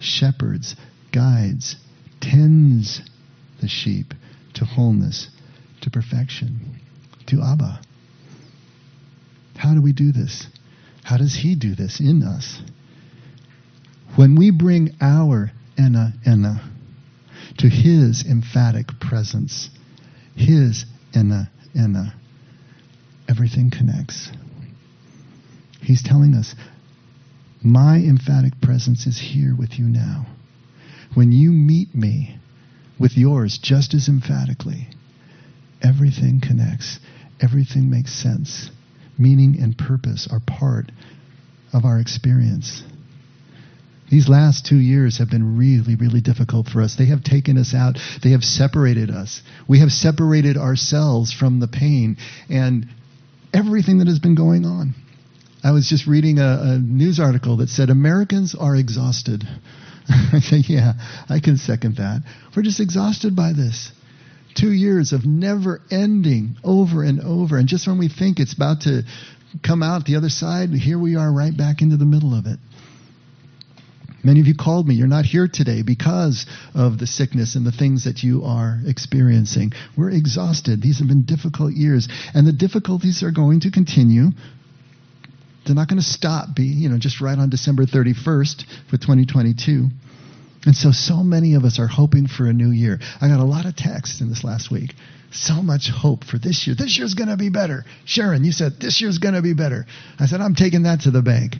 shepherds, 0.00 0.76
guides, 1.14 1.76
tends 2.20 3.00
the 3.62 3.68
sheep 3.68 4.12
to 4.52 4.66
wholeness, 4.66 5.30
to 5.80 5.90
perfection, 5.90 6.78
to 7.28 7.40
Abba. 7.40 7.80
How 9.56 9.72
do 9.72 9.80
we 9.80 9.94
do 9.94 10.12
this? 10.12 10.46
How 11.04 11.16
does 11.16 11.36
He 11.36 11.54
do 11.54 11.74
this 11.74 12.00
in 12.00 12.22
us? 12.22 12.60
When 14.14 14.36
we 14.36 14.50
bring 14.50 14.90
our 15.00 15.52
Ena 15.78 16.12
Ena 16.26 16.75
to 17.58 17.68
His 17.68 18.24
emphatic 18.24 19.00
presence, 19.00 19.70
His 20.34 20.84
Ena 21.14 21.50
Ena, 21.76 22.14
everything 23.28 23.70
connects. 23.70 24.30
He's 25.82 26.02
telling 26.02 26.34
us, 26.34 26.54
My 27.62 27.96
emphatic 27.96 28.60
presence 28.60 29.06
is 29.06 29.18
here 29.18 29.54
with 29.56 29.78
you 29.78 29.84
now. 29.84 30.26
When 31.14 31.32
you 31.32 31.50
meet 31.50 31.94
me 31.94 32.38
with 32.98 33.16
yours 33.16 33.58
just 33.58 33.94
as 33.94 34.08
emphatically, 34.08 34.88
everything 35.82 36.40
connects, 36.40 36.98
everything 37.40 37.90
makes 37.90 38.12
sense. 38.12 38.70
Meaning 39.18 39.58
and 39.60 39.76
purpose 39.76 40.28
are 40.30 40.40
part 40.40 40.92
of 41.72 41.84
our 41.84 41.98
experience. 41.98 42.82
These 44.10 44.28
last 44.28 44.66
two 44.66 44.78
years 44.78 45.18
have 45.18 45.30
been 45.30 45.58
really, 45.58 45.96
really 45.96 46.20
difficult 46.20 46.68
for 46.68 46.80
us. 46.80 46.94
They 46.94 47.06
have 47.06 47.24
taken 47.24 47.58
us 47.58 47.74
out. 47.74 47.98
They 48.22 48.30
have 48.30 48.44
separated 48.44 49.10
us. 49.10 49.42
We 49.68 49.80
have 49.80 49.90
separated 49.90 50.56
ourselves 50.56 51.32
from 51.32 51.58
the 51.58 51.68
pain 51.68 52.16
and 52.48 52.86
everything 53.52 53.98
that 53.98 54.06
has 54.06 54.20
been 54.20 54.36
going 54.36 54.64
on. 54.64 54.94
I 55.64 55.72
was 55.72 55.88
just 55.88 56.06
reading 56.06 56.38
a, 56.38 56.60
a 56.62 56.78
news 56.78 57.18
article 57.18 57.56
that 57.56 57.68
said 57.68 57.90
Americans 57.90 58.54
are 58.54 58.76
exhausted. 58.76 59.42
I 60.08 60.38
say, 60.40 60.58
yeah, 60.58 60.92
I 61.28 61.40
can 61.40 61.56
second 61.56 61.96
that. 61.96 62.22
We're 62.54 62.62
just 62.62 62.78
exhausted 62.78 63.34
by 63.34 63.52
this. 63.52 63.90
Two 64.54 64.70
years 64.70 65.12
of 65.12 65.26
never 65.26 65.80
ending 65.90 66.56
over 66.62 67.02
and 67.02 67.20
over. 67.20 67.58
And 67.58 67.66
just 67.66 67.88
when 67.88 67.98
we 67.98 68.08
think 68.08 68.38
it's 68.38 68.54
about 68.54 68.82
to 68.82 69.02
come 69.64 69.82
out 69.82 70.04
the 70.04 70.16
other 70.16 70.28
side, 70.28 70.70
here 70.70 70.98
we 70.98 71.16
are 71.16 71.32
right 71.32 71.54
back 71.54 71.82
into 71.82 71.96
the 71.96 72.06
middle 72.06 72.38
of 72.38 72.46
it. 72.46 72.58
Many 74.26 74.40
of 74.40 74.48
you 74.48 74.56
called 74.56 74.88
me. 74.88 74.96
You're 74.96 75.06
not 75.06 75.24
here 75.24 75.46
today 75.46 75.82
because 75.82 76.46
of 76.74 76.98
the 76.98 77.06
sickness 77.06 77.54
and 77.54 77.64
the 77.64 77.70
things 77.70 78.06
that 78.06 78.24
you 78.24 78.42
are 78.42 78.80
experiencing. 78.84 79.70
We're 79.96 80.10
exhausted. 80.10 80.82
These 80.82 80.98
have 80.98 81.06
been 81.06 81.22
difficult 81.22 81.74
years, 81.74 82.08
and 82.34 82.44
the 82.44 82.52
difficulties 82.52 83.22
are 83.22 83.30
going 83.30 83.60
to 83.60 83.70
continue. 83.70 84.30
They're 85.64 85.76
not 85.76 85.86
going 85.86 86.00
to 86.00 86.04
stop, 86.06 86.56
be, 86.56 86.64
you 86.64 86.88
know, 86.88 86.98
just 86.98 87.20
right 87.20 87.38
on 87.38 87.50
December 87.50 87.86
31st 87.86 88.64
for 88.90 88.96
2022. 88.96 89.86
And 90.64 90.74
so, 90.74 90.90
so 90.90 91.22
many 91.22 91.54
of 91.54 91.62
us 91.62 91.78
are 91.78 91.86
hoping 91.86 92.26
for 92.26 92.48
a 92.48 92.52
new 92.52 92.72
year. 92.72 92.98
I 93.20 93.28
got 93.28 93.38
a 93.38 93.44
lot 93.44 93.64
of 93.64 93.76
texts 93.76 94.20
in 94.20 94.28
this 94.28 94.42
last 94.42 94.72
week. 94.72 94.92
So 95.30 95.62
much 95.62 95.88
hope 95.88 96.24
for 96.24 96.38
this 96.38 96.66
year. 96.66 96.74
This 96.76 96.98
year's 96.98 97.14
going 97.14 97.28
to 97.28 97.36
be 97.36 97.50
better. 97.50 97.84
Sharon, 98.06 98.42
you 98.42 98.50
said 98.50 98.80
this 98.80 99.00
year's 99.00 99.18
going 99.18 99.34
to 99.34 99.42
be 99.42 99.54
better. 99.54 99.86
I 100.18 100.26
said, 100.26 100.40
I'm 100.40 100.56
taking 100.56 100.82
that 100.82 101.02
to 101.02 101.12
the 101.12 101.22
bank. 101.22 101.54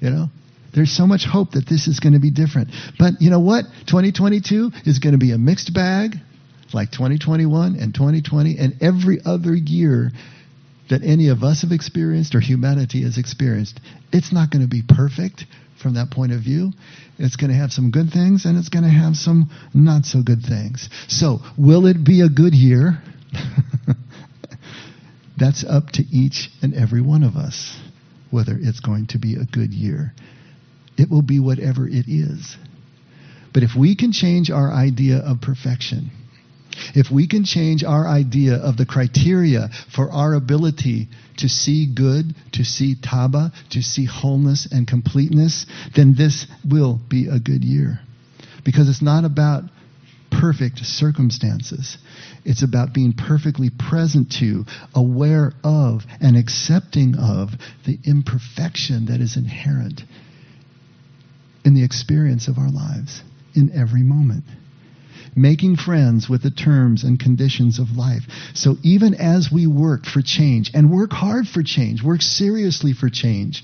You 0.00 0.10
know, 0.10 0.28
there's 0.74 0.96
so 0.96 1.06
much 1.06 1.24
hope 1.24 1.52
that 1.52 1.68
this 1.68 1.86
is 1.86 2.00
going 2.00 2.14
to 2.14 2.20
be 2.20 2.30
different. 2.30 2.70
But 2.98 3.20
you 3.20 3.30
know 3.30 3.40
what? 3.40 3.64
2022 3.86 4.70
is 4.84 4.98
going 4.98 5.12
to 5.12 5.18
be 5.18 5.32
a 5.32 5.38
mixed 5.38 5.74
bag 5.74 6.16
like 6.72 6.90
2021 6.92 7.76
and 7.76 7.94
2020 7.94 8.56
and 8.58 8.76
every 8.80 9.18
other 9.24 9.54
year 9.54 10.10
that 10.88 11.02
any 11.02 11.28
of 11.28 11.42
us 11.42 11.62
have 11.62 11.72
experienced 11.72 12.34
or 12.34 12.40
humanity 12.40 13.02
has 13.02 13.18
experienced. 13.18 13.80
It's 14.12 14.32
not 14.32 14.50
going 14.50 14.62
to 14.62 14.68
be 14.68 14.82
perfect 14.86 15.44
from 15.82 15.94
that 15.94 16.10
point 16.10 16.32
of 16.32 16.40
view. 16.40 16.72
It's 17.18 17.36
going 17.36 17.50
to 17.50 17.56
have 17.56 17.72
some 17.72 17.90
good 17.90 18.10
things 18.10 18.44
and 18.44 18.58
it's 18.58 18.68
going 18.68 18.84
to 18.84 18.90
have 18.90 19.16
some 19.16 19.50
not 19.74 20.04
so 20.04 20.22
good 20.22 20.42
things. 20.42 20.88
So, 21.08 21.38
will 21.56 21.86
it 21.86 22.04
be 22.04 22.20
a 22.20 22.28
good 22.28 22.54
year? 22.54 23.02
That's 25.38 25.64
up 25.64 25.90
to 25.92 26.02
each 26.02 26.50
and 26.60 26.74
every 26.74 27.00
one 27.00 27.22
of 27.22 27.36
us 27.36 27.78
whether 28.30 28.56
it's 28.58 28.80
going 28.80 29.06
to 29.08 29.18
be 29.18 29.34
a 29.34 29.44
good 29.44 29.72
year. 29.72 30.14
It 31.00 31.08
will 31.08 31.22
be 31.22 31.38
whatever 31.38 31.88
it 31.88 32.08
is. 32.08 32.58
But 33.54 33.62
if 33.62 33.70
we 33.74 33.96
can 33.96 34.12
change 34.12 34.50
our 34.50 34.70
idea 34.70 35.16
of 35.16 35.40
perfection, 35.40 36.10
if 36.94 37.10
we 37.10 37.26
can 37.26 37.44
change 37.44 37.82
our 37.82 38.06
idea 38.06 38.56
of 38.56 38.76
the 38.76 38.84
criteria 38.84 39.70
for 39.94 40.10
our 40.10 40.34
ability 40.34 41.08
to 41.38 41.48
see 41.48 41.86
good, 41.86 42.34
to 42.52 42.64
see 42.64 42.96
taba, 42.96 43.50
to 43.70 43.80
see 43.80 44.04
wholeness 44.04 44.68
and 44.70 44.86
completeness, 44.86 45.64
then 45.96 46.14
this 46.16 46.46
will 46.68 47.00
be 47.08 47.28
a 47.28 47.40
good 47.40 47.64
year. 47.64 48.00
Because 48.62 48.90
it's 48.90 49.02
not 49.02 49.24
about 49.24 49.64
perfect 50.30 50.80
circumstances. 50.80 51.96
It's 52.44 52.62
about 52.62 52.92
being 52.92 53.14
perfectly 53.14 53.70
present 53.70 54.32
to, 54.40 54.66
aware 54.94 55.52
of, 55.64 56.02
and 56.20 56.36
accepting 56.36 57.16
of 57.16 57.52
the 57.86 57.98
imperfection 58.04 59.06
that 59.06 59.22
is 59.22 59.38
inherent 59.38 60.02
in 61.64 61.74
the 61.74 61.84
experience 61.84 62.48
of 62.48 62.58
our 62.58 62.70
lives 62.70 63.22
in 63.54 63.70
every 63.74 64.02
moment. 64.02 64.44
Making 65.36 65.76
friends 65.76 66.28
with 66.28 66.42
the 66.42 66.50
terms 66.50 67.04
and 67.04 67.18
conditions 67.20 67.78
of 67.78 67.96
life. 67.96 68.22
So 68.54 68.76
even 68.82 69.14
as 69.14 69.50
we 69.52 69.66
work 69.66 70.04
for 70.04 70.22
change, 70.22 70.70
and 70.74 70.90
work 70.90 71.12
hard 71.12 71.46
for 71.46 71.62
change, 71.62 72.02
work 72.02 72.22
seriously 72.22 72.92
for 72.92 73.08
change, 73.08 73.62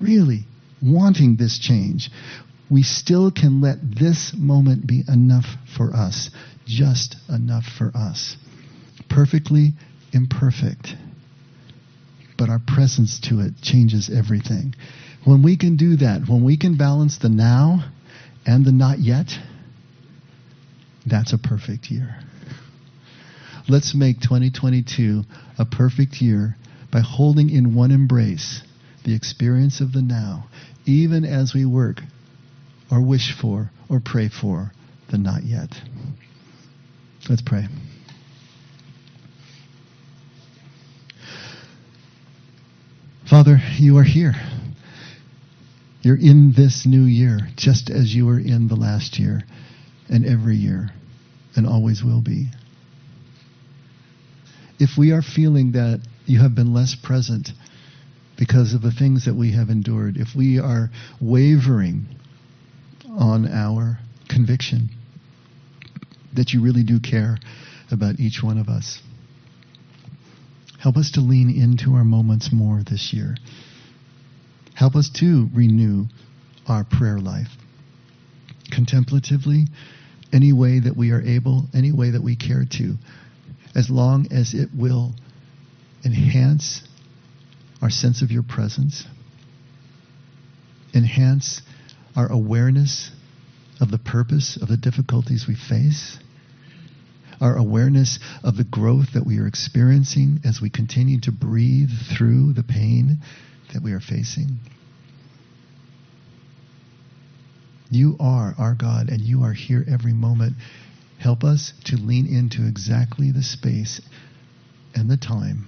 really 0.00 0.46
wanting 0.80 1.36
this 1.36 1.58
change, 1.58 2.10
we 2.70 2.82
still 2.82 3.30
can 3.30 3.60
let 3.60 3.78
this 3.82 4.32
moment 4.36 4.86
be 4.86 5.02
enough 5.08 5.46
for 5.76 5.94
us, 5.94 6.30
just 6.66 7.16
enough 7.28 7.64
for 7.64 7.90
us. 7.94 8.36
Perfectly 9.08 9.72
imperfect. 10.12 10.94
But 12.38 12.48
our 12.48 12.60
presence 12.66 13.20
to 13.28 13.40
it 13.40 13.60
changes 13.60 14.10
everything. 14.10 14.74
When 15.24 15.42
we 15.42 15.56
can 15.56 15.76
do 15.76 15.96
that, 15.96 16.28
when 16.28 16.44
we 16.44 16.56
can 16.56 16.76
balance 16.76 17.18
the 17.18 17.28
now 17.28 17.84
and 18.44 18.64
the 18.64 18.72
not 18.72 18.98
yet, 18.98 19.26
that's 21.06 21.32
a 21.32 21.38
perfect 21.38 21.90
year. 21.90 22.16
Let's 23.68 23.94
make 23.94 24.20
2022 24.20 25.22
a 25.58 25.64
perfect 25.64 26.20
year 26.20 26.56
by 26.90 27.00
holding 27.00 27.50
in 27.50 27.74
one 27.74 27.92
embrace 27.92 28.62
the 29.04 29.14
experience 29.14 29.80
of 29.80 29.92
the 29.92 30.02
now, 30.02 30.48
even 30.86 31.24
as 31.24 31.54
we 31.54 31.64
work 31.64 32.00
or 32.90 33.00
wish 33.00 33.34
for 33.40 33.70
or 33.88 34.00
pray 34.04 34.28
for 34.28 34.72
the 35.10 35.18
not 35.18 35.44
yet. 35.44 35.70
Let's 37.28 37.42
pray. 37.42 37.66
Father, 43.28 43.58
you 43.78 43.96
are 43.98 44.04
here. 44.04 44.34
You're 46.02 46.16
in 46.16 46.52
this 46.56 46.84
new 46.84 47.04
year, 47.04 47.48
just 47.56 47.88
as 47.88 48.12
you 48.12 48.26
were 48.26 48.38
in 48.38 48.66
the 48.66 48.74
last 48.74 49.20
year, 49.20 49.44
and 50.08 50.26
every 50.26 50.56
year, 50.56 50.90
and 51.54 51.66
always 51.66 52.02
will 52.02 52.20
be. 52.20 52.48
If 54.80 54.98
we 54.98 55.12
are 55.12 55.22
feeling 55.22 55.72
that 55.72 56.00
you 56.26 56.40
have 56.40 56.56
been 56.56 56.74
less 56.74 56.96
present 56.96 57.50
because 58.36 58.74
of 58.74 58.82
the 58.82 58.90
things 58.90 59.26
that 59.26 59.34
we 59.34 59.52
have 59.52 59.70
endured, 59.70 60.16
if 60.16 60.34
we 60.34 60.58
are 60.58 60.90
wavering 61.20 62.06
on 63.08 63.46
our 63.46 64.00
conviction, 64.28 64.90
that 66.34 66.52
you 66.52 66.62
really 66.62 66.82
do 66.82 66.98
care 66.98 67.38
about 67.92 68.18
each 68.18 68.42
one 68.42 68.58
of 68.58 68.68
us. 68.68 69.00
Help 70.80 70.96
us 70.96 71.12
to 71.12 71.20
lean 71.20 71.48
into 71.48 71.94
our 71.94 72.04
moments 72.04 72.50
more 72.52 72.82
this 72.82 73.12
year. 73.12 73.36
Help 74.74 74.96
us 74.96 75.10
to 75.10 75.48
renew 75.54 76.06
our 76.66 76.84
prayer 76.84 77.18
life. 77.18 77.48
Contemplatively, 78.70 79.66
any 80.32 80.52
way 80.52 80.80
that 80.80 80.96
we 80.96 81.10
are 81.10 81.20
able, 81.20 81.66
any 81.74 81.92
way 81.92 82.10
that 82.10 82.22
we 82.22 82.36
care 82.36 82.64
to, 82.78 82.96
as 83.74 83.90
long 83.90 84.28
as 84.30 84.54
it 84.54 84.70
will 84.74 85.14
enhance 86.04 86.82
our 87.80 87.90
sense 87.90 88.22
of 88.22 88.30
your 88.30 88.42
presence, 88.42 89.04
enhance 90.94 91.60
our 92.16 92.30
awareness 92.30 93.10
of 93.80 93.90
the 93.90 93.98
purpose 93.98 94.58
of 94.60 94.68
the 94.68 94.76
difficulties 94.76 95.46
we 95.46 95.54
face, 95.54 96.18
our 97.40 97.56
awareness 97.56 98.20
of 98.44 98.56
the 98.56 98.64
growth 98.64 99.14
that 99.14 99.26
we 99.26 99.38
are 99.38 99.46
experiencing 99.46 100.40
as 100.44 100.60
we 100.60 100.70
continue 100.70 101.20
to 101.20 101.32
breathe 101.32 101.90
through 102.16 102.52
the 102.52 102.62
pain 102.62 103.18
that 103.72 103.82
we 103.82 103.92
are 103.92 104.00
facing. 104.00 104.58
You 107.90 108.16
are 108.18 108.54
our 108.58 108.74
God, 108.74 109.10
and 109.10 109.20
you 109.20 109.42
are 109.42 109.52
here 109.52 109.84
every 109.86 110.14
moment. 110.14 110.54
Help 111.18 111.44
us 111.44 111.72
to 111.84 111.96
lean 111.96 112.26
into 112.26 112.66
exactly 112.66 113.30
the 113.30 113.42
space 113.42 114.00
and 114.94 115.10
the 115.10 115.16
time 115.16 115.66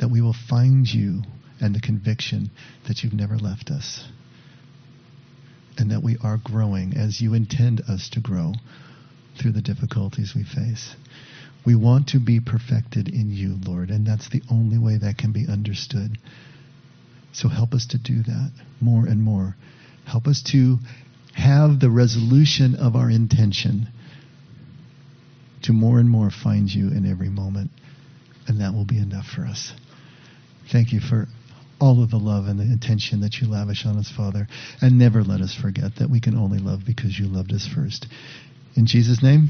that 0.00 0.08
we 0.08 0.20
will 0.20 0.34
find 0.48 0.92
you 0.92 1.22
and 1.60 1.74
the 1.74 1.80
conviction 1.80 2.50
that 2.86 3.02
you've 3.02 3.14
never 3.14 3.36
left 3.36 3.70
us. 3.70 4.04
And 5.78 5.90
that 5.90 6.02
we 6.02 6.16
are 6.22 6.38
growing 6.42 6.96
as 6.96 7.20
you 7.20 7.34
intend 7.34 7.80
us 7.88 8.08
to 8.10 8.20
grow 8.20 8.54
through 9.38 9.52
the 9.52 9.62
difficulties 9.62 10.34
we 10.34 10.44
face. 10.44 10.94
We 11.64 11.74
want 11.74 12.08
to 12.08 12.20
be 12.20 12.40
perfected 12.40 13.08
in 13.08 13.30
you, 13.30 13.58
Lord, 13.64 13.90
and 13.90 14.06
that's 14.06 14.28
the 14.28 14.42
only 14.50 14.78
way 14.78 14.98
that 14.98 15.16
can 15.16 15.32
be 15.32 15.46
understood. 15.48 16.18
So 17.34 17.48
help 17.48 17.74
us 17.74 17.86
to 17.88 17.98
do 17.98 18.22
that 18.22 18.52
more 18.80 19.06
and 19.06 19.22
more. 19.22 19.56
Help 20.06 20.26
us 20.26 20.42
to 20.52 20.78
have 21.34 21.80
the 21.80 21.90
resolution 21.90 22.76
of 22.76 22.94
our 22.94 23.10
intention 23.10 23.88
to 25.62 25.72
more 25.72 25.98
and 25.98 26.08
more 26.08 26.30
find 26.30 26.72
you 26.72 26.88
in 26.88 27.10
every 27.10 27.28
moment. 27.28 27.70
And 28.46 28.60
that 28.60 28.72
will 28.72 28.84
be 28.84 28.98
enough 28.98 29.26
for 29.26 29.42
us. 29.42 29.72
Thank 30.70 30.92
you 30.92 31.00
for 31.00 31.26
all 31.80 32.02
of 32.02 32.10
the 32.10 32.18
love 32.18 32.46
and 32.46 32.58
the 32.60 32.72
attention 32.72 33.20
that 33.22 33.34
you 33.40 33.48
lavish 33.48 33.84
on 33.84 33.96
us, 33.96 34.10
Father. 34.14 34.46
And 34.80 34.98
never 34.98 35.22
let 35.22 35.40
us 35.40 35.54
forget 35.54 35.96
that 35.98 36.08
we 36.10 36.20
can 36.20 36.36
only 36.36 36.58
love 36.58 36.80
because 36.86 37.18
you 37.18 37.26
loved 37.26 37.52
us 37.52 37.66
first. 37.66 38.06
In 38.76 38.86
Jesus' 38.86 39.22
name, 39.22 39.48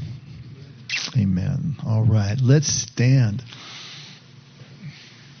amen. 1.17 1.75
All 1.85 2.03
right, 2.03 2.37
let's 2.41 2.67
stand. 2.67 3.43